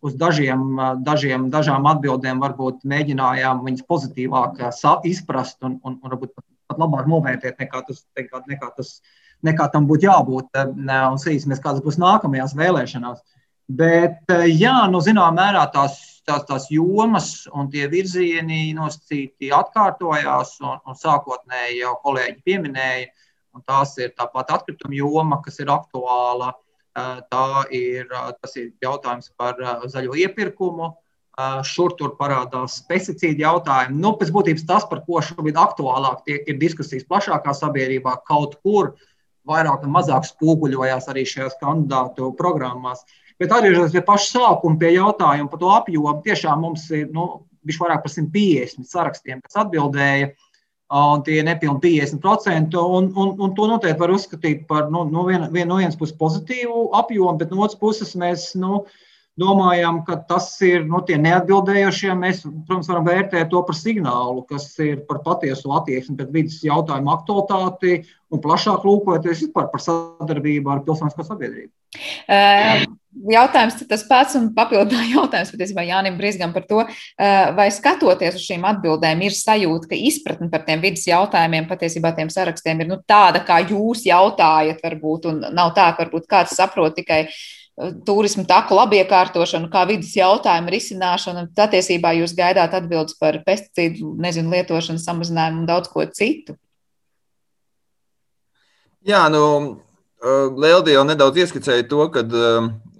uz 0.00 0.14
dažiem, 0.16 0.78
dažiem, 1.04 1.50
dažām 1.52 1.86
atbildēm 1.86 2.40
varbūt 2.40 2.86
mēģinājām 2.88 3.60
viņas 3.66 3.86
pozitīvāk 3.88 4.64
izprast 5.04 5.60
un, 5.62 5.78
un, 5.84 5.98
un 6.00 6.10
varbūt 6.10 6.34
pat, 6.34 6.78
labāk 6.80 7.06
novērtēt, 7.06 7.60
nekā 7.60 7.84
tas, 7.86 8.06
nekā, 8.16 8.42
nekā 8.48 8.70
tas 8.76 8.96
nekā 9.44 9.68
tam 9.72 9.86
būtu 9.90 10.08
jābūt. 10.08 10.50
Un 10.56 11.20
skatīsimies, 11.20 11.62
kādas 11.62 11.84
būs 11.84 12.00
nākamajās 12.00 12.56
vēlēšanās. 12.56 13.20
Bet, 13.68 14.24
jā, 14.48 14.76
nu, 14.92 15.00
zināmā 15.04 15.32
mērā 15.36 15.64
tās 15.72 16.00
tās, 16.28 16.44
tās 16.48 16.66
jomas 16.72 17.28
un 17.52 17.68
tie 17.72 17.86
virzieni 17.90 18.72
nosacīti 18.76 19.52
atkārtojās, 19.54 20.56
un, 20.64 20.80
un 20.88 20.98
sākotnēji 20.98 21.80
jau 21.82 21.94
kolēģi 22.04 22.42
pieminēja, 22.46 23.08
un 23.54 23.64
tās 23.68 23.96
ir 24.02 24.14
tāpat 24.18 24.52
atkrituma 24.56 24.96
joma, 24.98 25.40
kas 25.44 25.60
ir 25.62 25.72
aktuāla. 25.74 26.52
Tā 26.94 27.46
ir, 27.74 28.06
tas 28.38 28.52
ir 28.54 28.68
jautājums 28.82 29.32
par 29.38 29.58
zaļo 29.90 30.14
iepirkumu. 30.24 30.92
Šur 31.66 31.96
tur 31.98 32.12
parādās 32.14 32.76
pesticīdu 32.86 33.42
jautājumi. 33.42 33.98
Nu, 33.98 34.12
pēc 34.20 34.30
būtības 34.30 34.62
tas, 34.68 34.84
par 34.86 35.00
ko 35.02 35.18
šobrīd 35.18 35.58
aktuālāk 35.58 36.20
tiek, 36.28 36.44
ir 36.46 36.60
diskusijas 36.60 37.08
plašākā 37.10 37.50
sabiedrībā, 37.58 38.12
kaut 38.30 38.54
kur 38.62 38.92
vairāk 39.42 39.82
vai 39.82 39.90
mazāk 39.96 40.28
spoguļojās 40.28 41.10
arī 41.10 41.26
šajās 41.26 41.58
kandidātu 41.58 42.30
programmās. 42.38 43.02
Uh, 43.02 43.23
Bet 43.40 43.50
atgriežoties 43.50 43.94
pie 43.96 44.04
paša 44.06 44.28
sākuma, 44.30 44.78
pie 44.78 44.92
jautājuma 44.94 45.50
par 45.50 45.60
to 45.60 45.70
apjomu, 45.74 46.20
tiešām 46.22 46.60
mums 46.62 46.86
ir 46.94 47.08
nu, 47.14 47.44
bijis 47.66 47.80
vairāk 47.82 48.04
par 48.04 48.12
150 48.12 48.90
sarakstiem, 48.90 49.40
kas 49.44 49.64
atbildēja. 49.64 50.34
Un 50.94 51.24
tie 51.26 51.40
ir 51.40 51.46
nepilni 51.48 51.80
50%. 51.82 52.76
Un, 52.78 53.08
un, 53.18 53.32
un 53.42 53.54
to 53.56 53.66
noteikti 53.66 53.98
var 54.02 54.12
uzskatīt 54.14 54.66
par 54.68 54.92
nu, 54.92 55.02
no, 55.10 55.24
vien, 55.26 55.48
vien, 55.50 55.66
no 55.66 55.80
vienas 55.80 55.98
puses 55.98 56.14
pozitīvu 56.20 56.90
apjomu, 56.94 57.38
bet 57.40 57.50
no 57.50 57.64
otras 57.64 57.80
puses 57.80 58.12
mēs 58.20 58.50
nu, 58.60 58.84
domājam, 59.40 60.02
ka 60.06 60.20
tas 60.28 60.46
ir 60.62 60.84
no 60.84 61.00
nu, 61.00 61.02
tie 61.08 61.16
neatbildējošie. 61.18 62.12
Mēs, 62.20 62.44
protams, 62.68 62.92
varam 62.92 63.08
vērtēt 63.08 63.50
to 63.50 63.64
par 63.66 63.78
signālu, 63.80 64.44
kas 64.46 64.68
ir 64.84 65.00
par 65.08 65.24
patiesu 65.24 65.72
attieksmi 65.74 66.20
pret 66.20 66.34
vidas 66.36 66.60
jautājumu 66.62 67.16
aktualitāti 67.16 68.04
un 68.30 68.44
plašāk 68.44 68.86
lūkoties 68.86 69.48
par 69.56 69.72
sadarbību 69.74 70.76
ar 70.76 70.84
pilsonisko 70.86 71.26
sabiedrību. 71.32 71.72
Um 72.28 73.00
jautājums 73.30 73.78
tas 73.88 74.04
pats 74.08 74.36
un 74.38 74.50
papildinājums 74.56 75.14
jautājums 75.14 75.52
patiesībā 75.54 75.84
Jānim 75.86 76.18
Brīsgam 76.18 76.52
par 76.54 76.66
to, 76.68 76.84
eh, 76.84 77.52
vai 77.56 77.68
skatoties 77.70 78.34
uz 78.38 78.44
šīm 78.44 78.64
atbildēm, 78.68 79.22
ir 79.22 79.30
sajūta, 79.30 79.88
ka 79.88 79.96
izpratne 79.96 80.50
par 80.50 80.64
tiem 80.64 80.80
vidas 80.80 81.06
jautājumiem 81.06 81.68
patiesībā 81.68 82.14
tiem 82.16 82.28
sarakstiem 82.28 82.80
ir 82.80 82.86
nu, 82.86 82.98
tāda, 83.06 83.44
kā 83.44 83.60
jūs 83.66 84.04
jautājat, 84.04 84.80
varbūt, 84.82 85.26
un 85.26 85.54
nav 85.54 85.74
tā, 85.74 85.94
ka 85.96 86.04
varbūt 86.04 86.26
kāds 86.26 86.56
saprot 86.56 86.96
tikai 86.96 87.28
eh, 87.28 87.92
turismu 88.06 88.46
taku 88.46 88.74
labiekārtošanu, 88.74 89.70
kā 89.70 89.86
vidas 89.86 90.14
jautājumu 90.14 90.70
risināšanu, 90.70 91.38
un 91.38 91.48
patiesībā 91.54 92.14
jūs 92.20 92.36
gaidāt 92.36 92.74
atbildes 92.74 93.18
par 93.18 93.42
pesticīdu, 93.46 94.16
nezinu, 94.18 94.50
lietošanu, 94.50 94.98
samazinājumu 94.98 95.64
un 95.64 95.66
daudz 95.66 95.88
ko 95.88 96.04
citu. 96.06 96.58
Jā, 99.04 99.28
nu, 99.28 99.80
Lieldi 100.24 100.94
jau 100.94 101.02
nedaudz 101.04 101.36
ieskicēja 101.42 101.84
to, 101.84 102.06
ka 102.08 102.22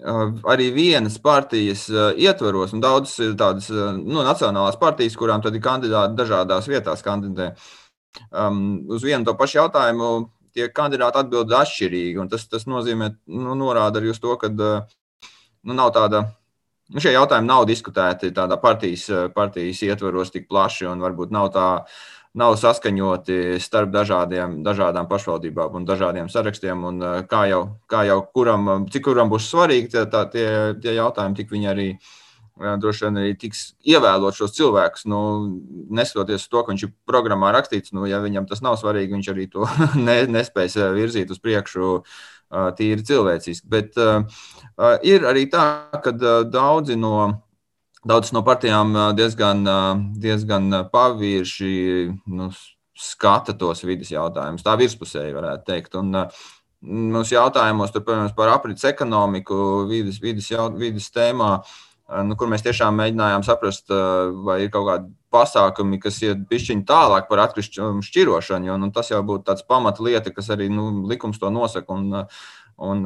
arī 0.05 0.69
vienas 0.73 1.17
partijas 1.21 1.87
ietvaros, 1.89 2.73
un 2.75 2.83
daudzas 2.83 3.17
ir 3.25 3.33
tādas 3.39 3.69
nu, 3.71 4.21
nacionālās 4.25 4.77
partijas, 4.81 5.17
kurām 5.17 5.41
tad 5.41 5.55
ir 5.55 5.63
kandidāti 5.63 6.17
dažādās 6.19 6.69
vietās 6.69 7.03
kandidē. 7.05 7.53
Um, 8.31 8.85
uz 8.87 9.03
vienu 9.03 9.25
to 9.27 9.33
pašu 9.35 9.59
jautājumu 9.59 10.29
tie 10.55 10.69
kandidāti 10.71 11.19
atbild 11.19 11.51
atšķirīgi, 11.51 12.19
un 12.21 12.31
tas, 12.31 12.47
tas 12.47 12.63
nozīmē, 12.69 13.11
nu, 13.27 13.55
norāda 13.59 13.99
arī 13.99 14.13
uz 14.13 14.21
to, 14.23 14.35
ka 14.39 14.51
nu, 14.55 15.73
nav 15.73 15.91
tāda. 15.95 16.25
Nu, 16.93 17.01
šie 17.01 17.15
jautājumi 17.15 17.49
nav 17.49 17.63
diskutēti 17.65 18.29
tādā 18.35 18.59
partijas, 18.61 19.07
partijas 19.33 19.81
ietvaros 19.87 20.29
tik 20.29 20.45
plaši, 20.45 20.85
un 20.85 21.01
varbūt 21.01 21.31
nav 21.33 21.49
tā 21.55 21.69
nav 22.35 22.57
saskaņoti 22.59 23.61
starp 23.63 23.93
dažādiem, 23.93 24.59
dažādām 24.65 25.07
pašvaldībām 25.07 25.79
un 25.79 25.87
dažādiem 25.87 26.29
sarakstiem. 26.31 26.83
Un 26.89 27.07
kā 27.31 27.45
jau, 27.51 27.63
kā 27.91 28.03
jau 28.09 28.19
kuram, 28.35 28.87
cik 28.91 29.07
kuram 29.07 29.31
būs 29.31 29.47
svarīgi 29.51 29.93
tā, 29.95 30.05
tā, 30.11 30.25
tie, 30.31 30.47
tie 30.83 30.97
jautājumi, 30.97 31.39
tik 31.39 31.51
viņi 31.55 31.71
arī 31.71 31.89
droši 32.55 33.05
vien 33.05 33.19
arī 33.19 33.33
tiks 33.39 33.63
ievēlot 33.87 34.35
šos 34.37 34.55
cilvēkus. 34.55 35.07
Nu, 35.11 35.19
neskatoties 35.95 36.47
to, 36.47 36.61
ka 36.63 36.71
viņš 36.71 36.85
ir 36.87 36.93
programmā 37.07 37.51
rakstīts, 37.55 37.95
nu, 37.95 38.05
ja 38.07 38.21
viņam 38.23 38.47
tas 38.49 38.63
nav 38.63 38.79
svarīgi, 38.79 39.15
viņš 39.15 39.31
arī 39.33 39.47
to 39.51 39.67
ne, 40.07 40.21
nespēs 40.31 40.77
virzīt 40.95 41.31
uz 41.35 41.41
priekšu 41.43 41.97
tīri 42.77 43.03
cilvēciski. 43.03 43.67
Bet 43.67 43.97
uh, 43.99 44.23
ir 45.03 45.27
arī 45.27 45.47
tā, 45.51 45.65
ka 46.03 46.15
daudzi 46.47 46.99
no. 46.99 47.41
Daudzas 48.05 48.35
no 48.35 48.43
partijām 48.45 48.93
diezgan, 49.17 49.63
diezgan 50.21 50.69
pavirši 50.91 51.71
nu, 52.37 52.51
skata 52.95 53.55
tos 53.57 53.81
vidas 53.83 54.11
jautājumus. 54.13 54.63
Tā 54.65 54.75
virspusēji 54.77 55.33
varētu 55.35 55.67
teikt. 55.71 55.97
Un, 55.99 56.27
Mums 56.85 57.31
jautājumos 57.33 57.89
tur, 57.89 58.03
piemēram, 58.05 58.29
par 58.37 58.51
aprits 58.53 58.85
ekonomiku, 58.85 59.55
vidas, 59.89 60.19
vidas, 60.21 60.51
vidas 60.77 61.07
tēmā, 61.09 61.47
nu, 62.27 62.35
kur 62.37 62.49
mēs 62.51 62.61
tiešām 62.65 62.99
mēģinājām 62.99 63.45
saprast, 63.47 63.89
vai 64.45 64.59
ir 64.65 64.69
kaut 64.73 64.85
kādi 64.89 65.09
pasākumi, 65.33 65.99
kas 66.03 66.19
iet 66.21 66.43
pišķiņi 66.51 66.85
tālāk 66.85 67.29
par 67.31 67.41
atkrišķinu 67.47 68.05
šķirošanu, 68.05 68.69
jo 68.69 68.77
nu, 68.83 68.91
tas 68.93 69.09
jau 69.09 69.23
būtu 69.25 69.47
tāds 69.49 69.65
pamatlieta, 69.65 70.33
kas 70.35 70.51
arī 70.53 70.69
nu, 70.69 70.91
likums 71.09 71.41
to 71.41 71.49
nosaka. 71.53 71.97
Un, 71.97 72.29
Un, 72.75 73.05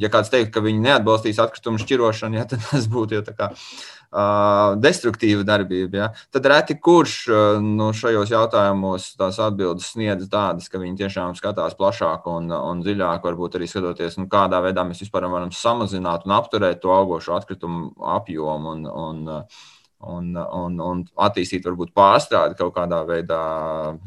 ja 0.00 0.08
kāds 0.08 0.30
teikt, 0.32 0.48
ka 0.54 0.62
viņi 0.64 0.80
neatbalstīs 0.80 1.40
atkritumu 1.42 1.80
šķirošanu, 1.82 2.38
ja, 2.38 2.46
tad 2.48 2.62
tas 2.70 2.86
būtu 2.88 3.18
jau 3.18 3.24
tā 3.26 3.34
kā 3.36 3.50
uh, 3.52 4.78
destruktīva 4.80 5.44
darbība. 5.44 5.98
Ja. 5.98 6.08
Tad 6.32 6.48
reti 6.48 6.78
kurš 6.80 7.16
uh, 7.28 7.58
nu, 7.60 7.90
šajos 7.96 8.32
jautājumos 8.32 9.10
tās 9.20 9.40
atbildes 9.44 9.90
sniedz 9.92 10.24
tādas, 10.32 10.70
ka 10.72 10.80
viņi 10.80 11.02
tiešām 11.02 11.36
skatās 11.36 11.76
plašāk 11.76 12.24
un, 12.32 12.48
un 12.54 12.80
dziļāk, 12.84 13.28
varbūt 13.28 13.58
arī 13.58 13.68
skatoties, 13.68 14.16
nu, 14.22 14.28
kādā 14.32 14.62
veidā 14.64 14.86
mēs 14.88 15.04
vispār 15.04 15.28
varam 15.28 15.52
samazināt 15.52 16.24
un 16.24 16.36
apturēt 16.38 16.80
to 16.80 16.94
augošo 16.94 17.36
atkritumu 17.36 17.92
apjomu. 18.16 18.72
Un, 18.72 18.88
un, 18.88 19.24
uh, 19.28 19.70
un, 20.04 20.32
un, 20.36 20.80
un 20.84 21.04
attīstīt, 21.26 21.64
varbūt 21.68 21.92
pārstrādi 21.96 22.56
kaut 22.58 22.74
kādā 22.76 23.02
veidā 23.08 23.42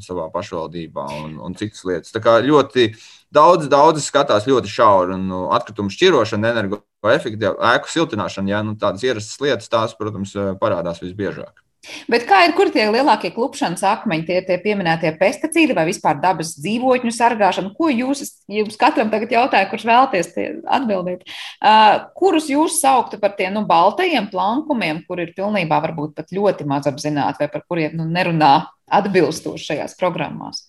savā 0.04 0.28
pašvaldībā 0.34 1.06
un, 1.22 1.38
un 1.44 1.58
citas 1.58 1.86
lietas. 1.88 2.14
Tā 2.14 2.22
kā 2.24 2.38
ļoti 2.46 2.90
daudz, 3.34 3.68
daudz 3.72 4.04
skatās 4.06 4.48
ļoti 4.50 4.72
šauri 4.72 5.16
un 5.18 5.30
nu, 5.32 5.44
atkritumu 5.56 5.94
šķirošana, 5.94 6.54
energoefektivitāte, 6.56 7.62
ēku 7.76 7.94
siltināšana, 7.94 8.54
ja 8.54 8.66
nu, 8.66 8.76
tādas 8.80 9.06
ierastas 9.08 9.40
lietas, 9.44 9.72
tās, 9.72 9.96
protams, 9.98 10.36
parādās 10.62 11.04
visbiežāk. 11.04 11.64
Bet 12.12 12.26
kā 12.28 12.42
ir, 12.44 12.54
kur 12.58 12.70
tie 12.74 12.88
lielākie 12.92 13.30
klupšanas 13.36 13.84
akmeņi, 13.88 14.26
tie, 14.28 14.38
tie 14.44 14.58
pieminētie 14.60 15.14
pesticīdi 15.20 15.76
vai 15.78 15.86
vispār 15.88 16.20
dabas 16.20 16.54
dzīvotņu 16.60 17.14
sargāšana? 17.16 17.72
Ko 17.78 17.90
jūs, 17.92 18.24
jums 18.52 18.80
katram 18.80 19.12
tagad 19.14 19.32
jautāja, 19.32 19.70
kurš 19.72 19.86
vēlties 19.88 20.34
atbildēt? 20.78 21.24
Uh, 21.62 22.10
kurus 22.18 22.50
jūs 22.52 22.80
sauktu 22.82 23.22
par 23.22 23.38
tiem 23.40 23.56
nu, 23.56 23.64
baltajiem 23.70 24.28
plankumiem, 24.32 25.04
kur 25.08 25.22
ir 25.24 25.36
pilnībā 25.38 25.80
varbūt 25.86 26.18
pat 26.18 26.34
ļoti 26.36 26.68
maz 26.68 26.90
apzināti 26.92 27.46
vai 27.46 27.52
par 27.54 27.64
kuriem 27.70 27.96
nu, 28.02 28.10
nerunā 28.12 28.56
atbilstoši 29.00 29.72
šajās 29.72 29.96
programmās? 30.00 30.66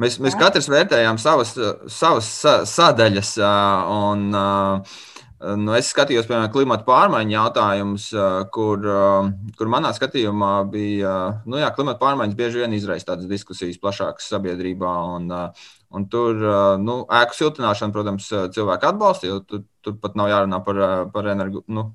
Mēs, 0.00 0.18
mēs 0.20 0.36
katrs 0.36 0.68
vērtējām 0.68 1.16
savas, 1.20 1.54
savas 1.88 2.28
sadaļas 2.68 3.38
un 3.40 4.28
Nu, 5.42 5.72
es 5.74 5.88
skatījos, 5.90 6.28
piemēram, 6.28 6.52
klimata 6.54 6.84
pārmaiņu 6.86 7.32
jautājumus, 7.34 8.04
kur, 8.54 8.84
kur 9.58 9.70
manā 9.72 9.90
skatījumā 9.96 10.52
bija, 10.70 11.14
nu 11.50 11.58
jā, 11.58 11.72
klimata 11.74 11.98
pārmaiņas 11.98 12.36
bieži 12.38 12.62
vien 12.62 12.76
izraisa 12.76 13.08
tādas 13.08 13.26
diskusijas 13.30 13.80
plašākas 13.82 14.28
sabiedrībā. 14.30 14.92
Un, 15.16 15.26
un 15.98 16.06
tur, 16.12 16.38
nu, 16.84 17.00
ēku 17.18 17.38
siltināšana, 17.40 17.94
protams, 17.96 18.30
cilvēki 18.54 18.88
atbalsta, 18.92 19.32
jo 19.32 19.40
tur, 19.42 19.64
tur 19.82 19.98
pat 20.04 20.14
nav 20.20 20.30
jārunā 20.30 20.62
par, 20.62 20.80
par 21.10 21.32
energo, 21.34 21.64
nu, 21.66 21.88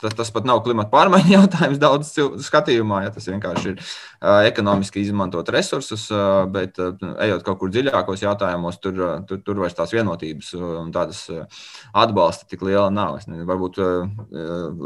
Tas, 0.00 0.14
tas 0.16 0.30
pat 0.32 0.46
nav 0.48 0.62
klimata 0.64 0.88
pārmaiņu 0.92 1.32
jautājums 1.38 1.80
daudz 1.80 2.12
skatījumā, 2.46 3.02
ja 3.04 3.12
tas 3.14 3.28
vienkārši 3.28 3.72
ir 3.72 3.80
uh, 3.80 4.40
ekonomiski 4.48 5.02
izmantot 5.04 5.48
resursus, 5.52 6.06
uh, 6.14 6.46
bet 6.50 6.80
uh, 6.80 6.94
ejot 7.26 7.44
kaut 7.46 7.60
kur 7.60 7.72
dziļākos 7.74 8.24
jautājumos, 8.24 8.80
tur, 8.80 8.96
uh, 8.96 9.16
tur, 9.28 9.42
tur 9.44 9.60
vairs 9.60 9.76
tās 9.76 9.92
vienotības 9.92 10.54
un 10.60 10.88
tādas 10.94 11.26
uh, 11.32 11.44
atbalsta 11.92 12.48
tik 12.48 12.64
liela 12.64 12.88
nav. 12.94 13.18
Es 13.20 13.28
nezinu, 13.28 13.48
varbūt 13.50 13.82
uh, 13.84 14.24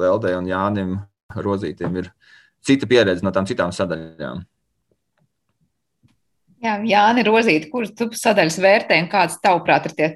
Leldei 0.03 0.35
un 0.39 0.51
Jānim 0.51 0.97
Rozītiem 1.35 2.03
ir 2.03 2.11
cita 2.65 2.89
pieredze 2.91 3.25
no 3.25 3.33
tām 3.35 3.47
citām 3.49 3.73
sadaļām. 3.75 4.43
Jā, 6.65 6.79
Jāni 6.89 7.25
Rozīti, 7.27 7.69
kuras 7.71 7.93
tu 7.97 8.09
sadaļas 8.17 8.57
vērtē 8.65 8.99
un 9.03 9.09
kādas 9.13 9.37
tavuprāt 9.45 9.91
ir 9.91 9.97
tie 9.99 10.11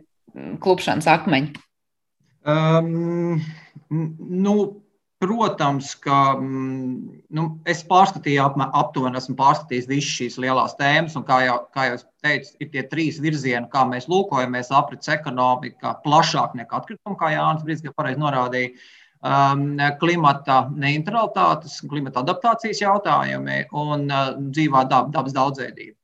klupšanas 0.63 1.09
akmeņi? 1.13 1.53
Um, 2.49 3.41
nu, 3.91 4.55
Protams, 5.19 5.97
ka 5.99 6.37
mm, 6.39 7.23
nu, 7.35 7.45
es 7.67 7.81
pārskatīju, 7.91 8.45
aptuveni 8.79 9.19
esmu 9.19 9.35
pārskatījis 9.41 9.89
visas 9.91 10.13
šīs 10.15 10.37
lielās 10.45 10.77
tēmas, 10.79 11.17
un 11.19 11.25
kā 11.27 11.41
jau, 11.43 11.57
kā 11.75 11.89
jau 11.89 11.97
es 11.97 12.05
teicu, 12.23 12.53
ir 12.63 12.71
tie 12.75 12.85
trīs 12.93 13.19
virzieni, 13.25 13.67
kā 13.73 13.83
mēs 13.91 14.07
lūkojamies 14.13 14.71
aprits 14.79 15.11
ekonomika 15.11 15.97
plašāk 16.05 16.55
nekā 16.61 16.79
atkrituma, 16.79 17.19
kā 17.19 17.33
Jānis 17.35 17.67
Brīsīs 17.67 17.97
pareizi 17.99 18.23
norādīja. 18.23 18.71
Um, 19.19 19.73
klimata 19.99 20.61
neutralitātes, 20.79 21.81
klimata 21.91 22.23
adaptācijas 22.23 22.85
jautājumi 22.85 23.65
un 23.75 24.07
uh, 24.07 24.37
dzīvā 24.39 24.85
dab, 24.87 25.11
dabas 25.17 25.35
daudzveidība. 25.35 25.98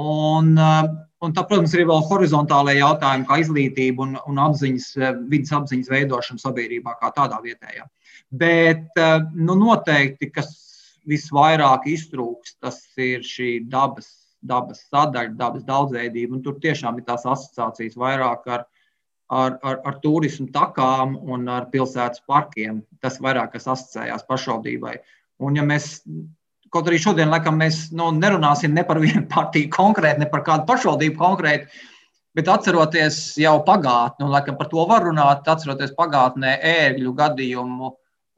Un, 0.00 0.54
uh, 0.58 0.88
un 1.22 1.34
tā, 1.34 1.44
protams, 1.46 1.74
ir 1.78 1.86
vēl 1.88 2.02
horizontālajie 2.08 2.80
jautājumi, 2.80 3.28
kā 3.28 3.38
izglītība 3.42 4.06
un, 4.06 4.16
un 4.30 4.40
apziņas, 4.42 4.88
vidas 5.30 5.54
apziņas 5.54 5.92
veidošana 5.92 6.42
sabiedrībā, 6.42 6.96
kā 7.00 7.12
tādā 7.14 7.38
vietējā. 7.44 7.86
Bet 8.34 8.98
eh, 8.98 9.16
nu, 9.34 9.54
noteikti, 9.58 10.30
kas 10.34 10.50
visvairāk 11.08 11.86
iztrūks, 11.92 12.56
tas 12.62 12.80
ir 13.00 13.24
šī 13.26 13.58
dabas, 13.70 14.08
dabas 14.42 14.84
sadaļa, 14.88 15.36
dabas 15.38 15.66
daudzveidība. 15.68 16.40
Tur 16.44 16.58
tiešām 16.62 16.98
ir 16.98 17.06
tās 17.08 17.26
asociācijas 17.28 17.98
vairāk 18.00 18.48
ar, 18.56 18.64
ar, 19.28 19.58
ar, 19.62 19.80
ar 19.84 19.98
turismu 20.02 20.48
takām 20.54 21.18
un 21.20 21.46
ar 21.52 21.68
pilsētas 21.72 22.24
parkiem. 22.26 22.82
Tas 23.04 23.20
vairāk 23.22 23.54
kas 23.54 23.68
asociējās 23.76 24.26
pašvaldībai. 24.30 24.96
Un, 25.44 25.60
ja 25.60 25.66
mēs, 25.66 26.00
kaut 26.74 26.90
arī 26.90 26.98
šodien, 27.02 27.30
laikam, 27.30 27.58
mēs 27.60 27.88
nu, 27.94 28.10
nerunāsim 28.18 28.74
ne 28.74 28.84
par 28.86 28.98
vienu 29.02 29.24
partiju 29.30 29.70
konkrēti, 29.74 30.24
ne 30.24 30.30
par 30.30 30.42
kādu 30.46 30.66
pašvaldību 30.70 31.18
konkrēti, 31.20 31.82
bet 32.34 32.50
atceroties 32.50 33.18
jau 33.38 33.58
pagātni, 33.66 34.26
un 34.26 34.34
laikam 34.34 34.58
par 34.58 34.70
to 34.72 34.86
var 34.90 35.06
runāt, 35.06 35.46
atceroties 35.46 35.94
pagātnē 35.98 36.56
ērgļu 36.74 37.14
gadījumu 37.20 37.92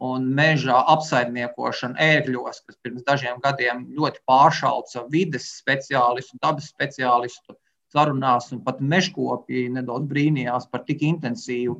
un 0.06 0.26
meža 0.36 0.82
apsaimniekošana 0.92 1.96
ērgļos, 2.04 2.60
kas 2.66 2.76
pirms 2.84 3.04
dažiem 3.06 3.40
gadiem 3.44 3.86
ļoti 3.96 4.20
pāršauca 4.28 5.06
vides 5.12 5.48
speciālistu, 5.62 6.36
dabas 6.42 6.68
speciālistu 6.68 7.56
sarunās, 7.94 8.50
un 8.52 8.60
pat 8.66 8.82
mežkopji 8.84 9.70
nedaudz 9.72 10.10
brīnījās 10.10 10.68
par 10.68 10.84
tik 10.84 11.06
intensīvu 11.06 11.78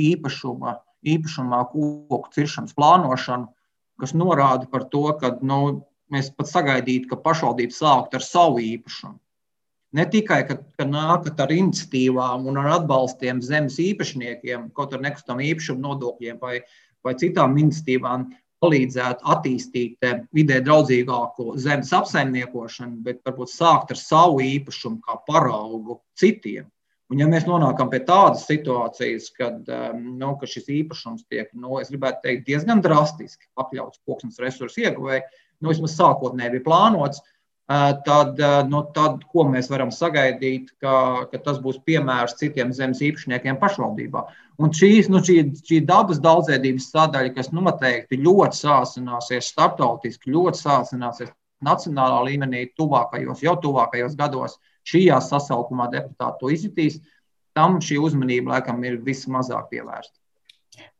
īpašuma, 0.00 0.78
īpašumā 1.04 1.60
koku 1.74 2.32
ciršanas 2.32 2.76
plānošanu, 2.78 3.50
kas 4.00 4.16
norāda 4.16 4.64
par 4.72 4.86
to, 4.88 5.04
ka 5.20 5.34
nu, 5.44 5.60
mēs 6.12 6.30
pat 6.36 6.50
sagaidītu, 6.50 7.08
ka 7.10 7.18
pašvaldība 7.24 7.76
sāktu 7.76 8.18
ar 8.18 8.26
savu 8.26 8.62
īpašumu. 8.64 9.18
Ne 9.98 10.04
tikai, 10.06 10.44
ka, 10.46 10.54
ka 10.78 10.86
nākat 10.86 11.40
ar 11.42 11.50
iniciatīvām 11.50 12.44
un 12.46 12.60
ar 12.62 12.68
atbalstiem 12.76 13.40
zemes 13.42 13.80
īpašniekiem, 13.82 14.68
kaut 14.76 14.94
ar 14.94 15.02
nekustamā 15.02 15.42
īpašuma 15.48 15.82
nodokļiem 15.88 16.38
vai 16.42 16.60
vai 17.04 17.14
citām 17.20 17.56
iniciatīvām 17.60 18.28
palīdzētu 18.60 19.24
attīstīt 19.34 20.04
eh, 20.04 20.20
vidē 20.36 20.60
draudzīgāko 20.64 21.54
zemes 21.60 21.92
apsaimniekošanu, 21.96 23.00
bet 23.06 23.22
varbūt 23.26 23.52
sākt 23.52 23.94
ar 23.94 24.00
savu 24.00 24.42
īpašumu 24.44 25.00
kā 25.06 25.16
paraugu 25.28 26.00
citiem. 26.20 26.68
Un, 27.10 27.18
ja 27.18 27.26
mēs 27.26 27.46
nonākam 27.48 27.90
pie 27.90 28.02
tādas 28.06 28.44
situācijas, 28.46 29.32
kad 29.34 29.66
eh, 29.66 29.90
nu, 29.98 30.34
ka 30.38 30.46
šis 30.50 30.70
īpašums 30.80 31.26
tiek, 31.26 31.50
nu, 31.58 31.80
es 31.82 31.90
gribētu 31.90 32.22
teikt, 32.26 32.46
diezgan 32.46 32.82
drastiski 32.84 33.48
pakļauts 33.58 34.02
koksnes 34.06 34.38
resursu 34.42 34.84
ieguvēji, 34.84 35.26
nu, 35.60 35.72
vismaz 35.72 35.98
sākotnēji 35.98 36.58
bija 36.58 36.66
plānots, 36.68 37.22
tad, 38.04 38.40
nu, 38.66 38.80
tad 38.94 39.20
ko 39.30 39.44
mēs 39.46 39.68
varam 39.70 39.92
sagaidīt, 39.94 40.72
ka, 40.82 41.26
ka 41.30 41.38
tas 41.44 41.60
būs 41.62 41.78
piemērs 41.86 42.34
citiem 42.40 42.72
zemes 42.74 43.02
īpašniekiem 43.04 43.60
pašvaldībā. 43.60 44.24
Un 44.60 44.74
šīs, 44.74 45.08
nu, 45.12 45.20
šī, 45.24 45.36
šī 45.68 45.78
dabas 45.86 46.18
daudzveidības 46.22 46.88
sadaļa, 46.90 47.34
kas 47.36 47.52
noteikti 47.54 48.18
ļoti 48.24 48.58
sāsināsies 48.58 49.52
starptautiski, 49.54 50.34
ļoti 50.34 50.64
sāsināsies 50.64 51.30
nacionālā 51.64 52.24
līmenī, 52.26 52.66
tuvākajos, 52.78 53.44
jau 53.46 53.54
tuvākajos 53.62 54.18
gados, 54.18 54.58
šajā 54.88 55.18
sasaukumā 55.26 55.90
deputāti 55.92 56.40
to 56.40 56.52
izjutīs, 56.54 57.00
tam 57.56 57.80
šī 57.84 57.98
uzmanība 58.00 58.56
laikam 58.56 58.80
ir 58.86 59.00
vismazāk 59.04 59.68
pievērsta. 59.72 60.16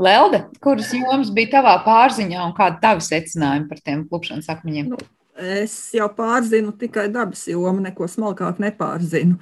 Lelde, 0.03 0.43
kuras 0.61 0.91
jomas 0.93 1.31
bija 1.33 1.57
tavā 1.57 1.79
pārziņā 1.87 2.43
un 2.43 2.53
kādi 2.57 2.83
tavi 2.83 3.07
secinājumi 3.07 3.71
par 3.71 3.81
tiem 3.85 4.05
klupšanas 4.11 4.51
akmeņiem? 4.53 4.91
Nu, 4.93 4.99
Es 5.41 5.73
jau 5.97 6.05
pārzinu 6.13 6.75
tikai 6.77 7.07
dabas 7.09 7.47
jomu, 7.49 7.81
neko 7.81 8.05
smalkāk 8.11 8.59
nepārzinu. 8.61 9.39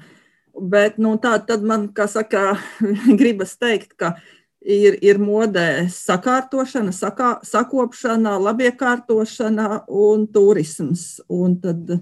Bet 0.59 0.99
nu, 0.99 1.17
tā 1.23 1.37
tad 1.47 1.65
man, 1.67 1.89
kā 1.95 2.07
saka, 2.11 2.59
gribas 3.21 3.57
teikt, 3.59 3.97
ka 3.99 4.13
ir, 4.63 4.99
ir 5.03 5.19
modē 5.23 5.89
sakārtošana, 5.91 6.95
sakā, 6.95 7.39
sakopšana, 7.47 8.37
labiekārtošana 8.47 9.85
un 9.89 10.27
turisms. 10.35 11.19
Un 11.27 11.59
tad, 11.63 11.99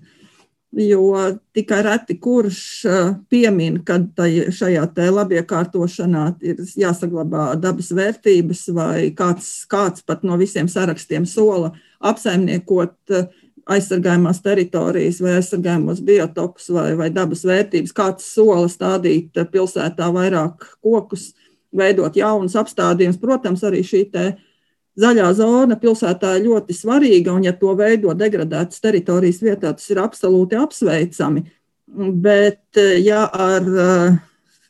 jo 0.77 1.15
tikai 1.57 1.81
reti 1.87 2.19
kurš 2.21 2.59
piemin, 3.33 3.81
ka 3.87 3.99
šajā 4.53 4.85
te 4.95 5.09
labiekārtošanā 5.09 6.27
ir 6.45 6.61
jāsaglabā 6.77 7.49
dabas 7.61 7.89
vērtības, 7.97 8.67
vai 8.77 9.09
kāds, 9.17 9.51
kāds 9.71 10.05
pat 10.07 10.25
no 10.27 10.37
visiem 10.41 10.69
sarakstiem 10.69 11.25
sola 11.29 11.73
apsaimniekot 12.05 13.17
aizsargājumās 13.67 14.43
teritorijas 14.45 15.19
vai 15.25 15.39
aizsargājumos 15.41 16.03
biotopus 16.07 16.69
vai, 16.75 16.91
vai 16.99 17.09
dabas 17.11 17.43
vērtības, 17.49 17.95
kāds 17.97 18.29
sola 18.37 18.69
stādīt 18.71 19.41
pilsētā 19.53 20.11
vairāk 20.15 20.69
kokus, 20.85 21.33
veidot 21.77 22.15
jaunus 22.17 22.55
apstādījumus. 22.59 23.19
Protams, 23.21 23.65
arī 23.67 23.83
šī 23.87 24.05
zaļā 25.01 25.29
zona 25.37 25.77
pilsētā 25.81 26.37
ir 26.39 26.49
ļoti 26.49 26.77
svarīga, 26.77 27.35
un 27.37 27.45
ja 27.47 27.53
to 27.57 27.75
veido 27.79 28.15
degradētas 28.17 28.81
teritorijas 28.85 29.43
vietā, 29.45 29.75
tas 29.77 29.91
ir 29.93 30.01
absolūti 30.03 30.59
apsveicami. 30.59 31.45
Bet 32.27 32.81
ja 33.01 33.27
ar 33.31 33.69
uh, 33.71 34.17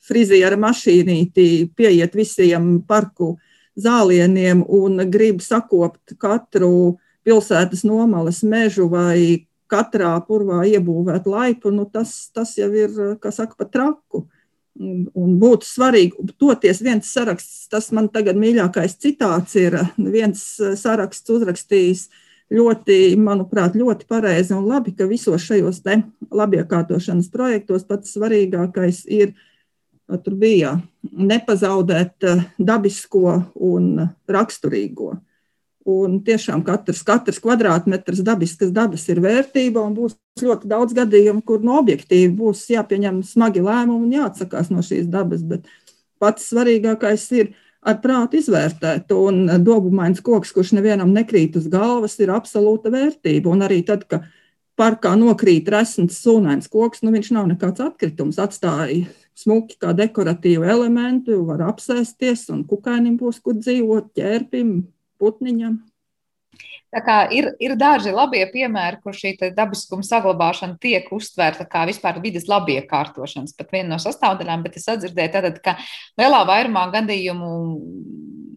friziera 0.06 0.58
mašīnīti 0.60 1.72
pieiet 1.76 2.14
visiem 2.16 2.76
parku 2.86 3.34
zālieniem 3.76 4.62
un 4.72 5.02
grib 5.10 5.42
sakopt 5.44 6.16
katru 6.20 6.96
pilsētas 7.26 7.82
nomales 7.84 8.42
mežu 8.46 8.86
vai 8.92 9.46
katrā 9.70 10.12
purvā 10.26 10.62
iebūvēt 10.70 11.26
laipu, 11.26 11.72
nu 11.74 11.88
tas, 11.90 12.30
tas 12.34 12.54
jau 12.58 12.68
ir, 12.70 12.92
kā 13.22 13.32
saka, 13.34 13.56
pat 13.58 13.72
traku. 13.74 14.26
Un, 14.76 15.06
un 15.16 15.36
būtu 15.40 15.64
svarīgi, 15.64 16.26
toties 16.36 16.82
viens 16.84 17.08
saraksts, 17.08 17.64
tas 17.72 17.88
man 17.96 18.10
tagad 18.12 18.36
mīļākais 18.36 18.98
citāts 19.00 19.56
ir, 19.56 19.78
viens 19.96 20.42
saraksts 20.76 21.32
uzrakstījis 21.32 22.02
ļoti, 22.52 23.16
manuprāt, 23.16 23.76
ļoti 23.78 24.08
pareizi 24.10 24.54
un 24.56 24.66
labi, 24.68 24.92
ka 24.96 25.08
visos 25.08 25.46
šajos 25.48 25.80
labiekārtošanas 26.28 27.30
projektos 27.32 27.86
pats 27.88 28.12
svarīgākais 28.18 29.04
ir, 29.08 29.32
tur 30.22 30.36
bija, 30.38 30.76
nepazaudēt 31.02 32.28
dabisko 32.58 33.40
un 33.56 34.10
raksturīgo. 34.28 35.16
Un 35.86 36.16
tiešām 36.26 36.64
katrs, 36.66 37.04
katrs 37.06 37.38
kvadrātmetrs 37.38 38.24
dabiskas 38.26 38.72
dabas 38.74 39.04
ir 39.12 39.20
vērtība, 39.22 39.84
un 39.86 39.92
būs 39.94 40.16
ļoti 40.42 40.66
daudz 40.66 40.96
gadījumu, 40.96 41.44
kur 41.46 41.62
no 41.62 41.76
objektīvi 41.78 42.32
būs 42.34 42.64
jāpieņem 42.72 43.20
smagi 43.22 43.62
lēmumi 43.62 44.08
un 44.08 44.16
jāatsakās 44.16 44.72
no 44.74 44.82
šīs 44.82 45.06
dabas. 45.12 45.44
Bet 45.46 45.68
pats 46.18 46.48
svarīgākais 46.50 47.28
ir 47.38 47.52
ar 47.86 48.00
prātu 48.02 48.40
izvērtēt. 48.40 49.14
Un 49.14 49.46
dobumains 49.62 50.24
koks, 50.26 50.50
kurš 50.56 50.74
nevienam 50.74 51.14
nekrīt 51.14 51.54
uz 51.60 51.68
galvas, 51.70 52.18
ir 52.18 52.34
absolūta 52.34 52.90
vērtība. 52.90 53.52
Un 53.52 53.62
arī 53.68 53.78
tad, 53.86 54.02
kad 54.10 54.26
parkā 54.76 55.14
nokrīt 55.18 55.70
resns 55.70 56.18
sūnains 56.24 56.66
koks, 56.72 57.04
nu 57.06 57.14
viņš 57.14 57.30
nav 57.36 57.46
nekāds 57.52 57.84
atkritums. 57.86 58.40
Atstāja 58.42 59.06
smuki 59.36 59.78
kā 59.80 59.94
dekoratīvu 59.96 60.66
elementu, 60.66 61.44
var 61.46 61.62
apsēsties, 61.70 62.48
un 62.50 62.66
kukainim 62.68 63.18
būs 63.20 63.38
kur 63.44 63.54
dzīvot, 63.60 64.10
ķērpim, 64.16 64.76
putniņam. 65.20 65.78
Tā 66.94 67.02
kā 67.04 67.16
ir, 67.34 67.50
ir 67.60 67.74
daži 67.76 68.12
labie 68.14 68.44
piemēri, 68.48 69.00
kur 69.04 69.16
šī 69.16 69.34
dabiskuma 69.52 70.06
saglabāšana 70.06 70.78
tiek 70.80 71.08
uztvērta 71.12 71.66
kā 71.68 71.82
vispār 71.88 72.22
vidas 72.22 72.46
labiekārtošanas, 72.48 73.56
pat 73.58 73.74
viena 73.74 73.90
no 73.94 73.98
sastāvdaļām, 74.00 74.62
bet 74.64 74.78
es 74.80 74.86
atdzirdēju 74.94 75.32
tātad, 75.34 75.58
ka 75.64 75.74
lielā 76.16 76.44
vairumā 76.48 76.86
gadījumu 76.94 77.50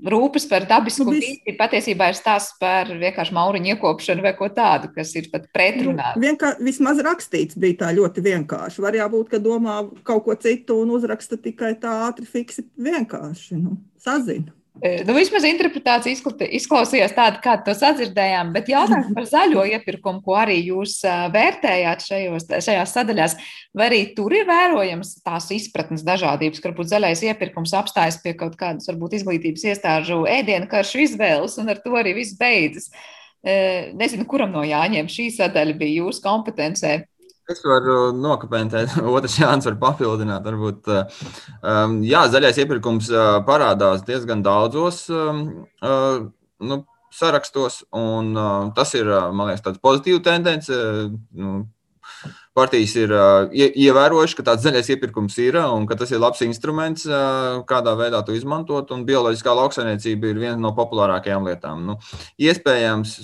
rūpes 0.07 0.45
par 0.47 0.63
dabisku 0.69 1.03
nu, 1.07 1.15
vidi 1.17 1.55
patiesībā 1.59 2.11
ir 2.11 2.17
stāsts 2.17 2.55
par 2.61 2.87
vienkārši 3.01 3.35
mauriņu 3.35 3.73
iekopšanu 3.73 4.23
vai 4.23 4.31
ko 4.37 4.47
tādu, 4.55 4.91
kas 4.95 5.11
ir 5.19 5.27
pat 5.33 5.49
pretrunā. 5.55 6.13
Nu, 6.15 6.23
vienkā, 6.23 6.53
vismaz 6.63 7.01
rakstīts 7.03 7.59
bija 7.59 7.81
tā 7.83 7.89
ļoti 7.97 8.23
vienkārši. 8.29 8.83
Var 8.85 9.01
jābūt, 9.01 9.33
ka 9.33 9.41
domā 9.43 9.81
kaut 10.07 10.23
ko 10.27 10.37
citu 10.39 10.79
un 10.85 10.93
uzraksta 10.95 11.39
tikai 11.41 11.73
tā 11.81 11.97
ātri, 12.07 12.29
fiksi 12.29 12.69
vienkārši. 12.79 13.59
Nu, 13.59 13.75
sazina. 13.99 14.53
Nu, 14.79 15.11
vismaz 15.11 15.43
interpretācija 15.43 16.15
izklausījās 16.55 17.11
tāda, 17.15 17.41
kā 17.43 17.57
to 17.65 17.73
sadzirdējām, 17.75 18.53
bet 18.55 18.69
jautājums 18.71 19.09
par 19.15 19.25
zaļo 19.27 19.65
iepirkumu, 19.75 20.21
ko 20.23 20.37
arī 20.39 20.55
jūs 20.69 21.01
vērtējāt 21.33 22.05
šajos, 22.07 22.47
šajās 22.63 22.93
sadaļās, 22.95 23.35
vai 23.75 23.89
arī 23.89 23.99
tur 24.15 24.37
ir 24.37 24.47
vērojams 24.47 25.17
tās 25.25 25.49
izpratnes 25.55 26.05
dažādības, 26.07 26.63
ka 26.63 26.71
varbūt 26.71 26.93
zaļais 26.93 27.25
iepirkums 27.27 27.75
apstājas 27.75 28.21
pie 28.23 28.37
kaut 28.39 28.55
kādas 28.59 28.87
varbūt 28.87 29.17
izglītības 29.19 29.67
iestāžu 29.73 30.23
ēdienu 30.31 30.71
karšu 30.71 31.03
izvēles, 31.09 31.59
un 31.59 31.75
ar 31.75 31.83
to 31.83 31.99
arī 31.99 32.15
viss 32.21 32.39
beidzas. 32.39 32.87
Nezinu, 33.99 34.23
kuram 34.31 34.55
no 34.55 34.63
jāņem 34.67 35.11
šī 35.11 35.27
sadaļa 35.41 35.75
bija 35.79 36.05
jūsu 36.05 36.23
kompetencē. 36.23 37.01
Es 37.49 37.63
varu 37.65 38.11
nokopēt, 38.13 38.75
otrs 39.15 39.39
Jānis 39.41 39.65
var 39.71 39.79
papildināt. 39.81 40.45
Varbūt, 40.45 40.89
um, 41.65 41.97
jā, 42.05 42.27
zaļais 42.29 42.61
iepirkums 42.61 43.09
uh, 43.13 43.39
parādās 43.47 44.05
diezgan 44.05 44.43
daudzos 44.45 45.07
um, 45.09 45.41
uh, 45.81 46.27
nu, 46.61 46.83
sarakstos, 47.15 47.81
un 47.95 48.35
uh, 48.37 48.69
tas 48.77 48.93
ir, 48.99 49.09
man 49.33 49.49
liekas, 49.49 49.65
tāds 49.65 49.81
pozitīvs 49.81 50.21
tendence. 50.27 50.77
Nu, 51.33 51.63
partijas 52.57 52.93
ir 52.99 53.13
uh, 53.15 53.49
ievērojuši, 53.49 54.37
ka 54.37 54.45
tāds 54.51 54.67
zaļais 54.67 54.91
iepirkums 54.93 55.37
ir 55.41 55.57
un 55.63 55.87
ka 55.89 55.97
tas 55.97 56.11
ir 56.13 56.21
labs 56.21 56.43
instruments, 56.45 57.07
kādā 57.69 57.95
veidā 57.97 58.19
to 58.27 58.35
izmantot. 58.37 58.93
Bioloģiskā 59.07 59.55
lauksaimniecība 59.57 60.29
ir 60.29 60.43
viena 60.43 60.59
no 60.61 60.75
populārākajām 60.77 61.49
lietām. 61.49 61.81
Nu, 61.87 61.97
iespējams, 62.45 63.15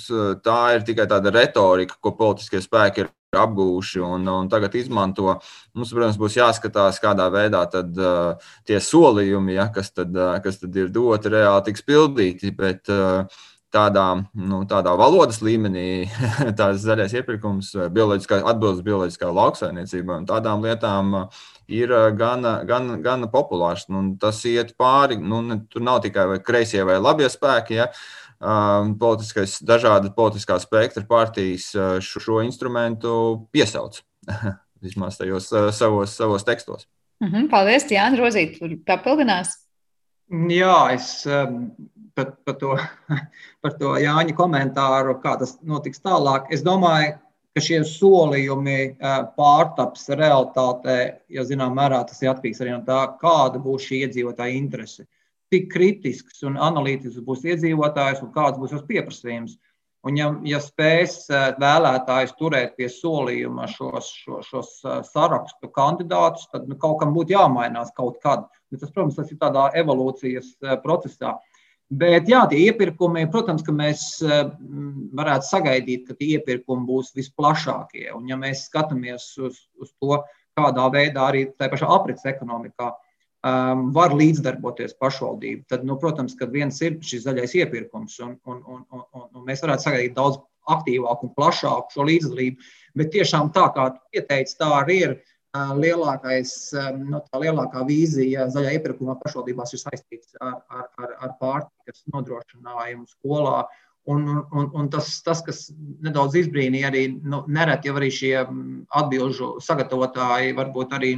tā 0.45 0.59
ir 0.77 0.87
tikai 0.87 1.05
tāda 1.11 1.33
retorika, 1.35 1.99
ko 2.01 2.15
politiskie 2.17 2.63
spēki 2.63 3.05
ir 3.05 3.13
apgūši 3.41 4.03
un, 4.05 4.27
un 4.31 4.51
tagad 4.51 4.75
izmanto. 4.79 5.39
Mums, 5.75 5.91
protams, 5.95 6.19
būs 6.21 6.37
jāskatās, 6.39 7.01
kādā 7.03 7.27
veidā 7.33 7.65
tad, 7.71 7.91
uh, 7.99 8.53
tie 8.67 8.79
solījumi, 8.81 9.57
ja, 9.57 9.69
kas, 9.73 9.91
tad, 9.95 10.15
uh, 10.15 10.37
kas 10.43 10.61
tad 10.63 10.77
ir 10.79 10.93
doti, 10.93 11.33
reāli 11.33 11.67
tiks 11.69 11.85
pildīti. 11.85 12.53
Bet, 12.55 12.89
uh, 12.93 13.43
tādā, 13.75 14.05
nu, 14.37 14.61
tādā 14.69 14.93
valodas 14.97 15.41
līmenī, 15.43 16.05
tās 16.59 16.83
zaļais 16.85 17.15
iepirkums, 17.19 17.73
bioloģiskā, 17.95 18.41
atbildes 18.47 18.83
bioloģiskā 18.85 19.31
lauksainiecībā 19.35 20.21
un 20.21 20.27
tādām 20.29 20.63
lietām 20.65 21.15
ir 21.71 21.91
gana, 22.17 22.59
gana, 22.67 22.99
gana 23.01 23.29
populārs. 23.31 23.87
Nu, 23.91 24.07
tas 24.21 24.43
iet 24.49 24.75
pāri, 24.79 25.17
nu, 25.19 25.41
tur 25.71 25.85
nav 25.85 26.03
tikai 26.05 26.39
kreisie 26.45 26.83
vai 26.87 26.99
labie 27.01 27.29
spēki. 27.31 27.79
Ja, 27.81 27.89
politiskais, 28.99 29.59
dažādi 29.65 30.11
politiskā 30.15 30.57
spektra 30.59 31.05
partijas 31.07 31.71
šo, 32.03 32.21
šo 32.21 32.41
instrumentu 32.45 33.47
piesauc. 33.55 34.01
Vismaz 34.85 35.17
tajos 35.17 35.49
savos, 35.73 36.15
savos 36.17 36.43
tekstos. 36.43 36.87
Mm 37.23 37.31
-hmm, 37.31 37.49
paldies, 37.49 37.87
Jānis 37.91 38.19
Rozīt, 38.19 38.59
papildinās. 38.85 39.55
Jā, 40.49 40.93
es 40.93 41.25
par, 42.15 42.35
par, 42.45 42.55
to, 42.55 42.77
par 43.61 43.75
to 43.79 43.93
Jāņa 44.01 44.35
komentāru, 44.35 45.19
kā 45.21 45.37
tas 45.39 45.57
notiks 45.61 46.01
tālāk. 46.03 46.47
Es 46.55 46.63
domāju, 46.65 47.17
ka 47.55 47.63
šie 47.63 47.81
solījumi 47.87 48.79
pārtaps 49.37 50.09
realitātē, 50.11 50.97
ja 51.31 51.45
zinām 51.47 51.75
mērā 51.77 52.01
tas 52.07 52.21
ir 52.23 52.33
atkarīgs 52.33 52.63
arī 52.63 52.73
no 52.73 52.81
tā, 52.87 53.01
kāda 53.21 53.61
būs 53.63 53.87
šī 53.87 54.01
iedzīvotāja 54.05 54.57
interese. 54.57 55.05
Cik 55.53 55.69
kritisks 55.71 56.43
un 56.47 56.57
analītisks 56.57 57.23
būs 57.25 57.45
iedzīvotājs 57.45 58.23
un 58.25 58.33
kāds 58.35 58.59
būs 58.61 58.73
tas 58.73 58.85
pieprasījums. 58.87 59.57
Un, 60.05 60.17
ja, 60.19 60.27
ja 60.45 60.59
spēs 60.61 61.23
vēlētājs 61.61 62.35
turēt 62.37 62.75
pie 62.77 62.91
solījuma 62.93 63.65
šos, 63.71 64.11
šos, 64.21 64.49
šos 64.51 64.73
sarakstu 65.09 65.71
kandidātus, 65.73 66.45
tad 66.51 66.67
nu, 66.69 66.77
kaut 66.81 66.99
kam 67.01 67.13
būtu 67.15 67.33
jāmainās 67.33 67.89
kaut 67.97 68.19
kad. 68.21 68.45
Bet 68.69 68.83
tas, 68.83 68.93
protams, 68.93 69.17
tas 69.17 69.31
ir 69.33 69.41
tādā 69.41 69.71
evolūcijas 69.81 70.51
procesā. 70.83 71.33
Uh, 71.33 71.55
Bet 71.93 72.25
jā, 72.25 72.39
tie 72.49 72.63
iepirkumi, 72.65 73.27
protams, 73.29 73.61
ka 73.65 73.73
mēs 73.75 74.17
eh, 74.25 74.47
varētu 75.15 75.45
sagaidīt, 75.45 76.07
ka 76.07 76.15
tie 76.17 76.39
iepirkumi 76.39 76.87
būs 76.87 77.13
visplašākie. 77.13 78.07
Un, 78.15 78.25
ja 78.29 78.37
mēs 78.41 78.65
skatāmies 78.71 79.27
uz, 79.37 79.59
uz 79.77 79.91
to, 80.01 80.17
kādā 80.57 80.87
veidā 80.89 81.27
arī 81.29 81.43
tajā 81.53 81.73
pašā 81.75 81.89
aprits 81.93 82.25
ekonomikā 82.25 82.89
um, 83.45 83.85
var 83.95 84.15
līdzdarboties 84.17 84.97
pašvaldība, 85.01 85.65
tad, 85.71 85.85
nu, 85.87 85.99
protams, 86.01 86.35
ka 86.39 86.49
viens 86.51 86.81
ir 86.85 86.97
šis 87.05 87.27
zaļais 87.27 87.55
iepirkums, 87.61 88.17
un, 88.25 88.35
un, 88.49 88.63
un, 88.65 88.83
un, 88.91 89.29
un 89.29 89.45
mēs 89.47 89.63
varētu 89.65 89.87
sagaidīt 89.87 90.17
daudz 90.17 90.41
aktīvāku 90.71 91.27
un 91.27 91.35
plašāku 91.37 91.93
šo 91.93 92.09
līdzdalību. 92.09 92.73
Bet 92.97 93.13
tiešām 93.13 93.53
tā, 93.55 93.69
kā 93.75 93.91
tu 93.93 94.19
ieteici, 94.19 94.57
tā 94.57 94.71
arī 94.79 94.99
ir 95.03 95.17
lielākais, 95.55 96.51
no 96.97 97.21
tā 97.29 97.39
lielākā 97.45 97.85
vīzija 97.87 98.49
zaļā 98.51 98.73
iepirkumā 98.75 99.15
pašvaldībās 99.21 99.71
ir 99.75 99.81
saistīts 99.85 100.35
ar, 100.41 100.57
ar, 100.67 100.89
ar, 100.99 101.13
ar 101.27 101.35
pārtikas 101.39 102.03
nodrošinājumu 102.11 103.07
skolā 103.13 103.65
Un, 104.05 104.27
un, 104.53 104.67
un 104.77 104.89
tas, 104.93 105.07
tas, 105.25 105.39
kas 105.41 105.63
nedaudz 106.05 106.35
izbrīnīja, 106.37 106.91
arī 106.91 107.07
nu, 107.25 107.39
nereti 107.49 107.89
jau 107.89 107.95
arī 107.97 108.11
šie 108.13 108.35
atbildžu 108.99 109.47
sagatavotāji 109.65 110.53
varbūt 110.59 110.93
arī 110.93 111.09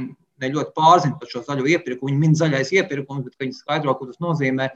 ne 0.42 0.52
ļoti 0.54 0.74
pārzina 0.76 1.18
par 1.18 1.30
šo 1.32 1.42
zaļo 1.46 1.66
iepirkumu. 1.74 2.10
Viņi 2.10 2.22
min 2.22 2.38
zaļais 2.38 2.72
iepirkums, 2.76 3.26
bet 3.26 3.44
viņi 3.44 3.58
skaidro, 3.58 3.94
ko 3.98 4.08
tas 4.10 4.20
nozīmē. 4.24 4.70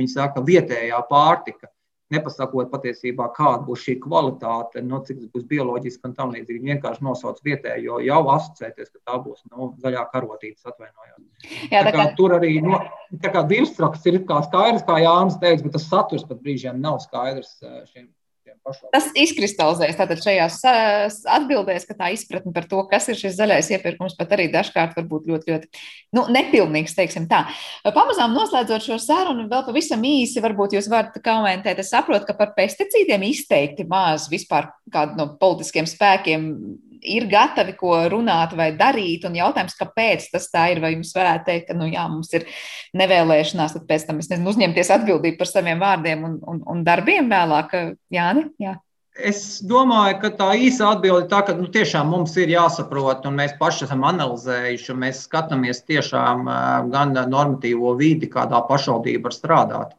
Viņi 0.00 0.14
saka, 0.14 0.44
vietējā 0.46 0.98
pārtika 1.10 1.68
nepasakot 2.12 2.70
patiesībā, 2.72 3.28
kāda 3.36 3.64
būs 3.66 3.84
šī 3.86 3.96
kvalitāte, 4.02 4.82
no 4.84 4.98
nu, 4.98 5.00
cik 5.06 5.20
tas 5.22 5.30
būs 5.32 5.46
bioloģiski 5.48 6.08
un 6.08 6.16
tam 6.18 6.32
līdzīgi. 6.34 6.58
Viņi 6.60 6.74
vienkārši 6.74 7.06
nosauc 7.06 7.40
vietējo, 7.46 8.00
jau 8.04 8.20
asociēties, 8.34 8.90
ka 8.92 9.00
tā 9.10 9.18
būs 9.24 9.44
nu, 9.50 9.70
zaļā 9.82 10.04
karotītes 10.12 10.66
atvainojot. 10.68 11.22
Jā, 11.72 11.84
tā 11.86 11.90
kā, 11.90 11.98
kā... 12.02 12.08
Tur 12.18 12.36
arī 12.38 12.56
no, 12.64 12.80
nu, 13.12 13.44
virsraksts 13.52 14.10
ir 14.10 14.20
kā 14.28 14.42
skaidrs, 14.48 14.84
kā 14.88 14.98
Jānis 15.02 15.38
teica, 15.42 15.64
bet 15.66 15.78
tas 15.78 15.88
saturs 15.88 16.26
pat 16.28 16.42
brīžiem 16.44 16.82
nav 16.82 17.00
skaidrs 17.06 17.54
eh, 17.64 17.80
šiem 18.62 18.92
Tas 18.92 19.08
izkristalizējas 19.18 19.98
tātad 19.98 20.22
šajās 20.22 20.60
atbildēs, 21.34 21.86
ka 21.88 21.96
tā 21.98 22.10
izpratne 22.14 22.52
par 22.54 22.66
to, 22.70 22.82
kas 22.90 23.08
ir 23.10 23.18
šis 23.18 23.34
zaļais 23.38 23.70
iepirkums, 23.74 24.14
pat 24.18 24.34
arī 24.36 24.48
dažkārt 24.52 24.94
var 24.98 25.08
būt 25.10 25.26
ļoti, 25.30 25.50
ļoti 25.50 25.82
nu, 26.18 26.26
nepilnīgs, 26.32 26.94
teiksim 26.98 27.26
tā. 27.30 27.44
Pamazām 27.82 28.36
noslēdzot 28.36 28.86
šo 28.86 29.00
sarunu, 29.02 29.48
vēl 29.50 29.66
pavisam 29.66 30.04
īsi, 30.06 30.42
varbūt 30.44 30.76
jūs 30.78 30.90
varat 30.92 31.18
komentēt. 31.24 31.82
Es 31.82 31.90
saprotu, 31.94 32.28
ka 32.28 32.38
par 32.38 32.54
pesticīdiem 32.58 33.26
izteikti 33.32 33.88
maz 33.88 34.28
vispār 34.32 34.70
kādu 34.92 35.18
no 35.18 35.32
politiskiem 35.40 35.88
spēkiem 35.90 36.48
ir 37.02 37.26
gatavi 37.30 37.74
ko 37.78 37.96
runāt 38.12 38.54
vai 38.58 38.70
darīt. 38.78 39.26
Un 39.28 39.36
jautājums, 39.38 39.76
kāpēc 39.78 40.28
tas 40.32 40.48
tā 40.52 40.68
ir? 40.72 40.82
Vai 40.82 40.94
jums 40.94 41.12
varētu 41.16 41.48
teikt, 41.48 41.68
ka 41.70 41.76
nu, 41.78 41.88
jā, 41.90 42.06
mums 42.10 42.32
ir 42.36 42.46
nevēlēšanās, 42.98 43.76
tad 43.76 43.88
pēc 43.90 44.06
tam 44.08 44.22
nezinu, 44.22 44.48
uzņemties 44.52 44.94
atbildību 44.98 45.40
par 45.40 45.50
saviem 45.50 45.82
vārdiem 45.82 46.24
un, 46.28 46.38
un, 46.48 46.62
un 46.74 46.86
darbiem 46.86 47.30
vēlāk? 47.32 47.76
Jāni? 48.12 48.48
Jā. 48.62 48.78
Es 49.12 49.60
domāju, 49.68 50.16
ka 50.22 50.30
tā 50.38 50.46
īsa 50.56 50.94
atbilde 50.94 51.26
ir 51.26 51.28
tā, 51.28 51.42
ka 51.44 51.52
nu, 51.58 51.66
tiešām 51.72 52.08
mums 52.08 52.32
ir 52.40 52.48
jāsaprot, 52.54 53.26
un 53.28 53.36
mēs 53.36 53.52
paši 53.58 53.84
esam 53.84 54.06
analizējuši, 54.08 54.88
un 54.94 55.02
mēs 55.02 55.26
skatāmies 55.26 55.82
tiešām 55.84 56.48
gan 56.94 57.12
normatīvo 57.28 57.92
vidi, 57.98 58.30
kādā 58.32 58.62
pašvaldība 58.70 59.28
var 59.28 59.36
strādāt. 59.36 59.92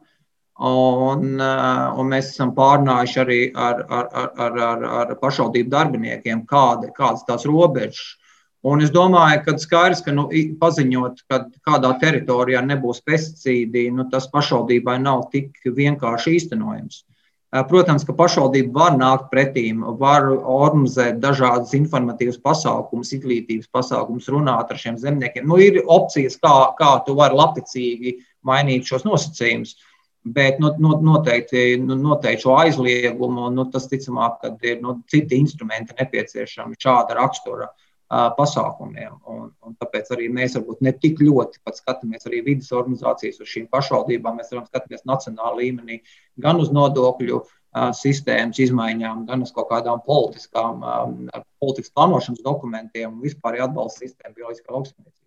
Un, 0.54 1.40
eh, 1.40 1.98
un 1.98 2.10
mēs 2.12 2.28
esam 2.30 2.52
pārnājuši 2.54 3.20
arī 3.20 3.38
ar, 3.58 3.80
ar, 3.90 4.10
ar, 4.14 4.58
ar, 4.66 4.84
ar 5.00 5.14
pašvaldību 5.18 5.70
darbiniekiem, 5.70 6.44
kāda, 6.46 6.92
kādas 6.94 7.24
tās 7.26 7.44
robežas. 7.44 8.14
Un 8.62 8.80
es 8.80 8.92
domāju, 8.94 9.42
ka 9.44 9.56
skaidrs, 9.58 10.00
ka 10.06 10.12
nu, 10.14 10.28
paziņot, 10.60 11.24
ka 11.28 11.40
kādā 11.66 11.90
teritorijā 11.98 12.62
nebūs 12.64 13.02
pesticīdi, 13.02 13.90
nu, 13.92 14.06
tas 14.12 14.30
pašvaldībai 14.30 15.00
nav 15.02 15.26
tik 15.32 15.58
vienkārši 15.66 16.36
īstenojams. 16.38 17.02
Eh, 17.02 17.64
protams, 17.66 18.06
ka 18.06 18.14
pašvaldība 18.14 18.78
var 18.78 18.94
nākt 18.94 19.32
pretīm, 19.34 19.82
var 19.98 20.28
organizēt 20.30 21.18
dažādas 21.18 21.74
informatīvas 21.74 22.38
pasākumus, 22.38 23.10
izglītības 23.18 23.66
pasākumus, 23.74 24.30
runāt 24.30 24.70
ar 24.70 24.78
šiem 24.78 25.02
zemniekiem. 25.02 25.50
Nu, 25.50 25.58
ir 25.58 25.82
opcijas, 25.82 26.38
kā, 26.38 26.54
kā 26.78 26.92
tu 27.04 27.18
vari 27.18 27.34
lapicīgi 27.42 28.14
mainīt 28.46 28.86
šos 28.86 29.02
nosacījumus. 29.02 29.74
Uh, 29.74 29.90
Bet 30.24 30.58
nu, 30.58 30.70
nu, 30.78 30.94
noteikti, 31.04 31.76
nu, 31.84 31.98
noteikti 32.00 32.46
šo 32.46 32.54
aizliegumu, 32.56 33.50
nu, 33.52 33.66
tas 33.72 33.84
ticamāk, 33.90 34.38
ka 34.40 34.52
ir 34.64 34.78
nu, 34.80 34.94
citi 35.12 35.36
instrumenti 35.36 35.92
nepieciešami 35.98 36.78
šāda 36.80 37.18
rakstura 37.18 37.66
uh, 37.68 38.30
pasākumiem. 38.38 39.18
Un, 39.28 39.50
un 39.60 39.74
tāpēc 39.82 40.08
arī 40.16 40.30
mēs 40.32 40.56
varbūt 40.56 40.80
ne 40.86 40.94
tik 41.02 41.20
ļoti 41.20 41.60
skatāmies 41.76 42.24
arī 42.30 42.40
vidas 42.46 42.72
organizācijas 42.72 43.42
uz 43.44 43.50
šīm 43.52 43.68
pašvaldībām. 43.74 44.40
Mēs 44.40 44.54
varam 44.54 44.64
skatīties 44.70 45.04
nacionālā 45.12 45.58
līmenī 45.58 46.00
gan 46.40 46.62
uz 46.62 46.72
nodokļu 46.72 47.42
uh, 47.42 47.90
sistēmas 47.92 48.62
izmaiņām, 48.64 49.26
gan 49.28 49.44
uz 49.44 49.52
kaut 49.52 49.68
kādām 49.74 50.00
politiskām, 50.08 50.80
um, 50.80 51.44
politikas 51.60 51.92
plānošanas 51.92 52.40
dokumentiem 52.48 53.12
un 53.12 53.20
vispār 53.28 53.60
atbalsta 53.66 54.06
sistēmu 54.06 54.40
bioloģiskā 54.40 54.72
lauksaimniecībā. 54.72 55.23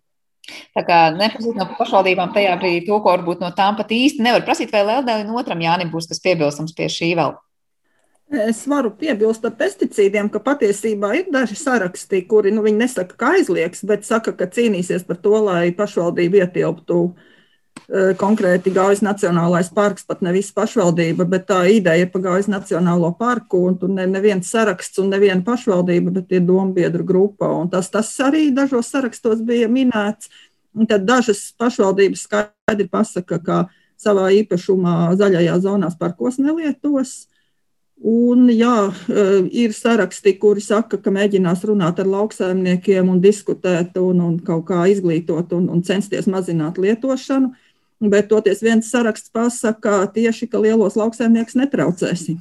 Tā 0.76 0.84
kā 0.86 1.00
neprasīt 1.16 1.58
no 1.58 1.66
pašvaldībām 1.78 2.32
tajā 2.34 2.54
brīdī 2.60 2.86
to, 2.86 3.00
ko 3.04 3.12
varbūt 3.14 3.44
no 3.44 3.50
tām 3.56 3.76
pat 3.78 3.92
īsti 3.94 4.24
nevar 4.24 4.46
prasīt, 4.46 4.72
vai 4.72 4.84
Lēlēlim 4.88 5.36
otram 5.36 5.60
Jānim 5.64 5.92
būs 5.92 6.08
kas 6.10 6.22
piebilstams 6.24 6.76
pie 6.76 6.88
šī 6.92 7.12
vēl. 7.18 7.36
Es 8.48 8.60
varu 8.68 8.90
piebilst 8.92 9.40
par 9.40 9.54
pesticīdiem, 9.56 10.28
ka 10.28 10.42
patiesībā 10.44 11.14
ir 11.16 11.30
daži 11.32 11.56
saraksti, 11.56 12.26
kuri 12.28 12.52
nu, 12.52 12.64
nesaka, 12.76 13.16
ka 13.16 13.32
aizliegs, 13.38 13.80
bet 13.88 14.04
saka, 14.04 14.34
ka 14.36 14.50
cīnīsies 14.52 15.06
par 15.08 15.16
to, 15.24 15.32
lai 15.46 15.70
pašvaldība 15.76 16.42
ietilptu 16.44 16.98
uh, 17.06 17.27
konkrēti 18.20 18.72
Gaujas 18.74 19.00
Nacionālais 19.04 19.70
parks, 19.74 20.04
pat 20.08 20.20
ne 20.24 20.32
visa 20.34 20.52
pašvaldība, 20.56 21.24
bet 21.28 21.46
tā 21.48 21.62
ideja 21.72 22.04
ir 22.04 22.10
par 22.12 22.24
Gaujas 22.26 22.50
Nacionālo 22.50 23.10
parku, 23.18 23.62
tur 23.80 23.92
ne, 23.92 24.04
neviens 24.10 24.50
saraksts 24.50 25.00
un 25.02 25.12
neviena 25.14 25.40
pašvaldība, 25.46 26.12
bet 26.20 26.36
ir 26.36 26.44
dombiedru 26.48 27.06
grupa, 27.08 27.50
tas, 27.72 27.88
tas 27.92 28.12
arī 28.24 28.48
dažos 28.54 28.92
sarakstos 28.92 29.40
bija 29.46 29.70
minēts. 29.72 30.32
Un 30.76 30.86
tad 30.86 31.06
dažas 31.08 31.40
pašvaldības 31.58 32.26
skaidri 32.28 32.86
pasaka, 32.92 33.40
ka 33.42 33.58
savā 33.98 34.28
īpašumā 34.42 35.14
zaļajā 35.18 35.58
zonās 35.64 35.96
parkos 35.98 36.38
nelietos. 36.38 37.26
Un, 37.98 38.46
jā, 38.54 38.92
e, 39.10 39.22
ir 39.64 39.72
saraksti, 39.74 40.36
kuri 40.38 40.62
saka, 40.62 41.00
ka 41.02 41.10
mēģinās 41.10 41.64
runāt 41.66 41.98
ar 41.98 42.06
lauksaimniekiem 42.06 43.08
un 43.10 43.18
diskutēt 43.18 43.98
un, 43.98 44.20
un 44.22 44.36
kaut 44.38 44.68
kā 44.68 44.84
izglītot 44.86 45.50
un, 45.56 45.66
un 45.74 45.82
censties 45.82 46.30
mazināt 46.30 46.78
lietošanu. 46.78 47.50
Bet 47.98 48.28
toties 48.30 48.60
viens 48.62 48.90
saraksts 48.92 49.32
pasaka 49.34 50.04
tieši, 50.14 50.46
ka 50.50 50.60
lielos 50.62 50.94
lauksaimniekus 50.98 51.56
netraucēsim. 51.58 52.38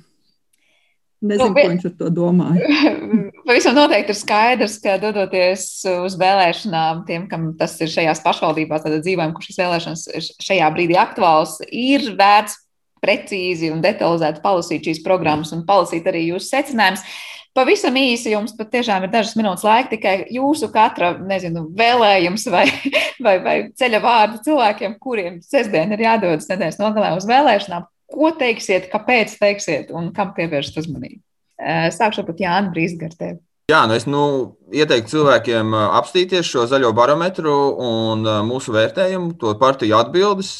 Nezinu, 1.17 1.49
nu, 1.49 1.55
ko 1.57 1.69
viņš 1.71 1.85
ar 1.89 1.93
to 1.97 2.09
domāja. 2.13 2.67
Pavisam 3.47 3.73
noteikti 3.73 4.13
ir 4.13 4.17
skaidrs, 4.19 4.75
ka 4.83 4.99
dodoties 5.01 5.63
uz 5.89 6.13
vēlēšanām, 6.19 7.01
tiem, 7.07 7.25
kam 7.31 7.47
tas 7.57 7.73
ir 7.81 7.89
šajās 7.89 8.21
pašvaldībās, 8.21 8.83
tad 8.85 8.99
dzīvojam, 9.01 9.33
kur 9.33 9.47
šīs 9.47 9.57
vēlēšanas 9.63 10.03
šajā 10.45 10.67
brīdī 10.75 10.99
aktuāls, 11.01 11.57
ir 11.73 12.11
vērts 12.19 12.59
precīzi 13.01 13.71
un 13.73 13.81
detalizēti 13.81 14.43
palasīt 14.45 14.91
šīs 14.91 15.01
programmas 15.05 15.55
un 15.57 15.65
palasīt 15.65 16.05
arī 16.09 16.27
jūsu 16.27 16.51
secinājumus. 16.51 17.05
Pavisam 17.57 17.95
īsi 17.97 18.35
jums 18.35 18.53
pat 18.53 18.69
tiešām 18.69 19.07
ir 19.07 19.09
dažas 19.09 19.33
minūtes 19.39 19.65
laika 19.65 19.89
tikai 19.95 20.15
jūsu 20.35 20.69
katra, 20.73 21.15
nezinu, 21.17 21.63
vēlējums 21.77 22.45
vai, 22.53 22.67
vai, 23.25 23.37
vai 23.41 23.55
ceļa 23.73 24.01
vārdu 24.03 24.41
cilvēkiem, 24.45 24.97
kuriem 25.01 25.39
sestdien 25.41 25.95
ir 25.95 26.03
jādodas 26.05 26.45
nedēļas 26.51 26.77
nogalē 26.83 27.15
uz 27.17 27.25
vēlēšanām. 27.29 27.87
Ko 28.13 28.29
teiksiet, 28.37 28.91
kāpēc 28.91 29.33
teiksiet 29.41 29.89
un 29.89 30.11
kam 30.15 30.35
pievērst 30.37 30.77
uzmanību? 30.79 31.19
Sākšu 31.97 32.27
pat 32.27 32.45
Jānis 32.45 32.71
Brīsgartē. 32.75 33.33
Jā, 33.67 33.81
nu 33.89 33.97
es 33.97 34.05
nu, 34.07 34.21
ieteiktu 34.71 35.17
cilvēkiem 35.17 35.73
apstīties 35.75 36.47
šo 36.47 36.69
zaļo 36.71 36.93
barometru 36.95 37.55
un 37.83 38.21
mūsu 38.47 38.71
vērtējumu, 38.71 39.33
to 39.41 39.51
partiju 39.59 39.97
atbildes. 39.97 40.53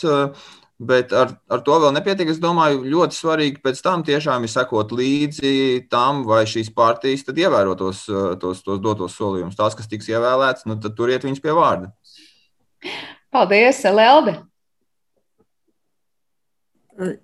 Bet 0.78 1.14
ar, 1.18 1.32
ar 1.50 1.62
to 1.66 1.78
vēl 1.82 1.96
nepietiek. 1.96 2.30
Es 2.30 2.42
domāju, 2.42 2.84
ļoti 2.86 3.18
svarīgi 3.18 3.64
pēc 3.64 3.80
tam 3.82 4.04
tiešām 4.06 4.46
ir 4.46 4.52
sekot 4.54 4.92
līdzi 4.94 5.88
tam, 5.90 6.22
vai 6.30 6.44
šīs 6.46 6.70
partijas 6.76 7.26
ievēro 7.34 7.74
tos, 7.80 8.04
tos, 8.42 8.62
tos 8.66 8.84
dotos 8.84 9.16
solījumus. 9.18 9.58
Tās, 9.58 9.78
kas 9.78 9.90
tiks 9.90 10.12
ievēlētas, 10.14 10.68
nu, 10.70 10.78
tad 10.82 10.94
turiet 11.00 11.26
viņus 11.26 11.42
pie 11.42 11.56
vārda. 11.58 11.90
Paldies, 13.34 13.82
Lelde! 13.90 14.38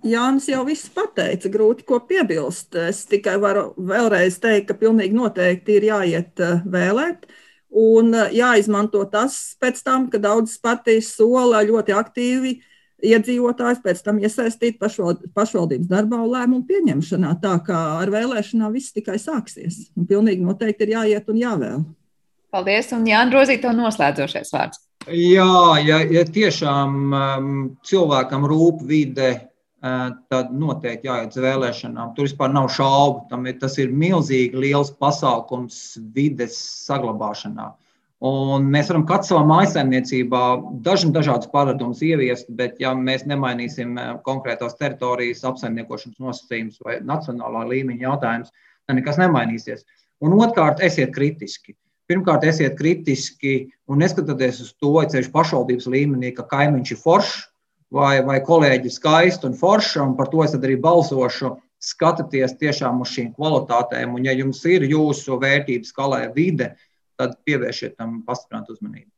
Jānis 0.05 0.45
jau 0.51 0.61
viss 0.67 0.89
pateica, 0.93 1.49
grūti 1.49 1.85
ko 1.87 1.97
piebilst. 2.05 2.75
Es 2.77 3.05
tikai 3.09 3.39
varu 3.41 3.71
vēlreiz 3.77 4.37
teikt, 4.41 4.67
ka 4.69 4.77
pilnīgi 4.77 5.17
noteikti 5.17 5.79
ir 5.79 5.87
jāiet 5.89 6.41
eh, 6.45 6.59
vēlēt. 6.65 7.25
Un 7.69 8.13
eh, 8.13 8.35
jāizmanto 8.37 9.01
tas 9.09 9.55
pēc 9.61 9.81
tam, 9.85 10.05
ka 10.13 10.21
daudzas 10.21 10.59
partijas 10.61 11.09
sola 11.17 11.63
ļoti 11.65 11.95
aktīvi 11.97 12.53
iedzīvotājs 13.03 13.81
pēc 13.83 14.01
tam 14.05 14.21
iesaistīt 14.23 14.79
pašvaldības 14.79 15.89
darbā 15.89 16.21
un 16.23 16.31
lēmumu 16.31 16.65
pieņemšanā. 16.69 17.35
Tā 17.43 17.57
kā 17.67 17.79
ar 17.99 18.13
vēlēšanām 18.13 18.73
viss 18.75 18.95
tikai 18.95 19.19
sāksies. 19.21 19.89
Un 19.97 20.07
pilnīgi 20.09 20.45
noteikti 20.45 20.87
ir 20.87 20.95
jāiet 20.97 21.29
un 21.31 21.41
jāvēl. 21.41 21.85
Paldies, 22.53 22.91
un 22.93 23.07
Jānis 23.09 23.33
Rozīt, 23.33 23.63
to 23.63 23.71
noslēdzošais 23.73 24.53
vārds. 24.53 24.83
Jā, 25.09 25.79
ja, 25.83 25.97
ja 26.05 26.21
tiešām 26.23 26.99
um, 27.17 27.55
cilvēkam 27.83 28.45
rūp 28.47 28.85
vide, 28.87 29.33
tad 30.31 30.51
noteikti 30.55 31.09
jāiet 31.09 31.33
uz 31.35 31.43
vēlēšanām. 31.43 32.13
Tur 32.15 32.29
vispār 32.29 32.53
nav 32.53 32.69
šaubu. 32.71 33.25
Tam 33.31 33.43
ir, 33.49 33.57
tas 33.59 33.75
ir 33.83 33.91
milzīgi 33.91 34.55
liels 34.55 34.93
pasākums 34.95 35.97
vides 36.15 36.55
saglabāšanā. 36.85 37.73
Un 38.23 38.69
mēs 38.71 38.87
varam 38.87 39.03
katrs 39.03 39.33
savā 39.33 39.41
mājsaimniecībā 39.49 40.41
dažna, 40.85 41.11
dažādas 41.17 41.49
paradumus 41.51 41.99
ieviest, 42.07 42.47
bet 42.55 42.77
ja 42.79 42.93
mēs 42.95 43.25
nemainīsim 43.27 43.97
konkrētās 44.23 44.77
teritorijas 44.79 45.43
apsaimniekošanas 45.49 46.21
nosacījumus 46.23 46.79
vai 46.85 47.01
nacionālā 47.03 47.65
līmeņa 47.73 48.05
jautājumus, 48.05 48.53
tad 48.87 48.99
nekas 48.99 49.19
nemainīsies. 49.19 49.83
Un 50.23 50.37
otrkārt, 50.37 50.79
esiet 50.87 51.11
kritiski. 51.11 51.75
Pirmkārt, 52.07 52.45
esiet 52.47 52.77
kritiski 52.79 53.57
un 53.91 53.99
neskatieties 53.99 54.61
uz 54.63 54.71
to, 54.79 54.93
ceļš 55.11 55.27
pašvaldības 55.35 55.89
līmenī, 55.91 56.31
ka 56.37 56.47
kaimiņš 56.47 56.95
ir 56.95 57.01
foršs, 57.03 57.35
vai, 57.91 58.21
vai 58.23 58.39
kolēģi 58.45 58.91
skaisti 59.01 59.49
un 59.49 59.59
forši, 59.59 59.99
un 60.03 60.15
par 60.15 60.31
to 60.31 60.47
es 60.47 60.55
arī 60.55 60.79
balsošu. 60.79 61.57
skatieties 61.83 62.53
tiešām 62.61 63.01
uz 63.03 63.09
šīm 63.11 63.33
kvalitātēm, 63.35 64.13
un 64.15 64.23
ja 64.23 64.31
jums 64.31 64.61
ir 64.71 64.85
jūsu 64.87 65.35
vērtības 65.41 65.89
skalē 65.91 66.29
vide, 66.31 66.69
tad 66.77 66.92
pievēršiet 67.47 67.97
tam 67.99 68.21
pastiprinātu 68.27 68.75
uzmanību. 68.77 69.09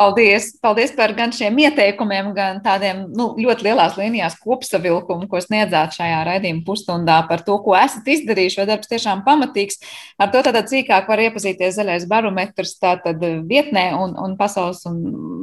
Paldies, 0.00 0.46
paldies 0.64 0.94
par 0.96 1.12
gan 1.12 1.28
šiem 1.36 1.58
ieteikumiem, 1.60 2.30
gan 2.32 2.62
tādiem 2.64 3.02
nu, 3.12 3.34
ļoti 3.36 3.66
lielās 3.66 3.98
līnijās 4.00 4.38
kopsavilkumu, 4.40 5.26
ko 5.28 5.42
sniedzāt 5.44 5.92
šajā 5.98 6.22
raidījuma 6.24 6.64
pusstundā 6.64 7.18
par 7.28 7.42
to, 7.44 7.58
ko 7.60 7.74
esat 7.76 8.08
izdarījuši. 8.08 8.62
Vai 8.62 8.66
darbs 8.70 8.88
tiešām 8.88 9.20
pamatīgs. 9.26 9.76
Ar 10.16 10.32
to 10.32 10.40
tātad 10.46 10.72
cīkāk 10.72 11.10
var 11.10 11.20
iepazīties 11.26 11.76
zaļais 11.76 12.08
barometrs 12.08 12.78
tātad 12.80 13.20
vietnē 13.50 13.90
un, 13.98 14.16
un 14.16 14.38
pasaules 14.40 14.80
un 14.88 15.02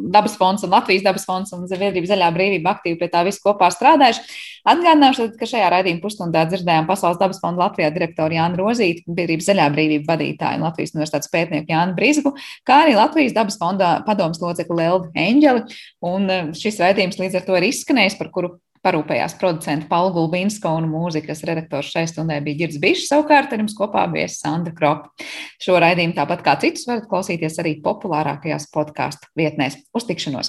dabas 0.10 0.38
fonds 0.38 0.64
un 0.64 0.74
Latvijas 0.74 1.06
dabas 1.06 1.26
fonds 1.28 1.54
un 1.54 1.68
Zviedrības 1.70 2.12
zaļā 2.16 2.30
brīvība 2.34 2.74
aktīvi 2.74 2.98
pie 3.02 3.10
tā 3.14 3.24
visu 3.28 3.44
kopā 3.44 3.70
strādājuši. 3.74 4.26
Atgādināšu, 4.68 5.30
ka 5.40 5.48
šajā 5.48 5.70
raidījuma 5.72 6.04
pusstundā 6.04 6.44
dzirdējām 6.50 6.88
Pasaules 6.90 7.20
dabas 7.22 7.40
fonda 7.44 7.66
Latvijā 7.66 7.88
direktoru 7.96 8.36
Jānu 8.36 8.60
Rozīti, 8.60 9.06
biedrības 9.08 9.48
zaļā 9.48 9.68
brīvība 9.72 10.16
vadītāju 10.16 10.60
un 10.60 10.66
Latvijas 10.68 10.92
universitātes 10.96 11.32
pētnieku 11.32 11.72
Jānu 11.72 11.96
Brīsku, 11.96 12.34
kā 12.68 12.82
arī 12.84 12.98
Latvijas 12.98 13.36
dabas 13.38 13.60
fonda 13.62 13.94
padomas 14.08 14.42
locekli 14.48 14.80
Lelvi 14.82 15.12
Eņģeli. 15.28 15.82
Un 16.08 16.32
eh, 16.32 16.48
šis 16.58 16.80
raidījums 16.84 17.20
līdz 17.22 17.42
ar 17.42 17.46
to 17.48 17.60
ir 17.60 17.68
izskanējis, 17.70 18.18
par 18.20 18.32
kuru 18.34 18.56
parūpējās 18.88 19.36
producenta 19.42 19.90
Paula 19.90 20.14
Gulbinska 20.16 20.72
un 20.78 20.88
mūzikas 20.92 21.44
redaktors 21.48 21.90
šai 21.94 22.06
stundai 22.10 22.40
bija 22.46 22.64
Girds 22.64 22.80
Bišs, 22.82 23.10
savukārt 23.12 23.54
ar 23.54 23.64
jums 23.64 23.76
kopā 23.78 24.06
bija 24.12 24.30
Sandra 24.32 24.74
Kropa. 24.78 25.28
Šo 25.64 25.80
raidījumu 25.84 26.16
tāpat 26.18 26.46
kā 26.46 26.56
citus 26.62 26.88
varat 26.90 27.10
klausīties 27.10 27.60
arī 27.64 27.78
populārākajās 27.84 28.70
podkāstu 28.74 29.32
vietnēs. 29.40 29.82
Uz 29.98 30.08
tikšanos! 30.08 30.46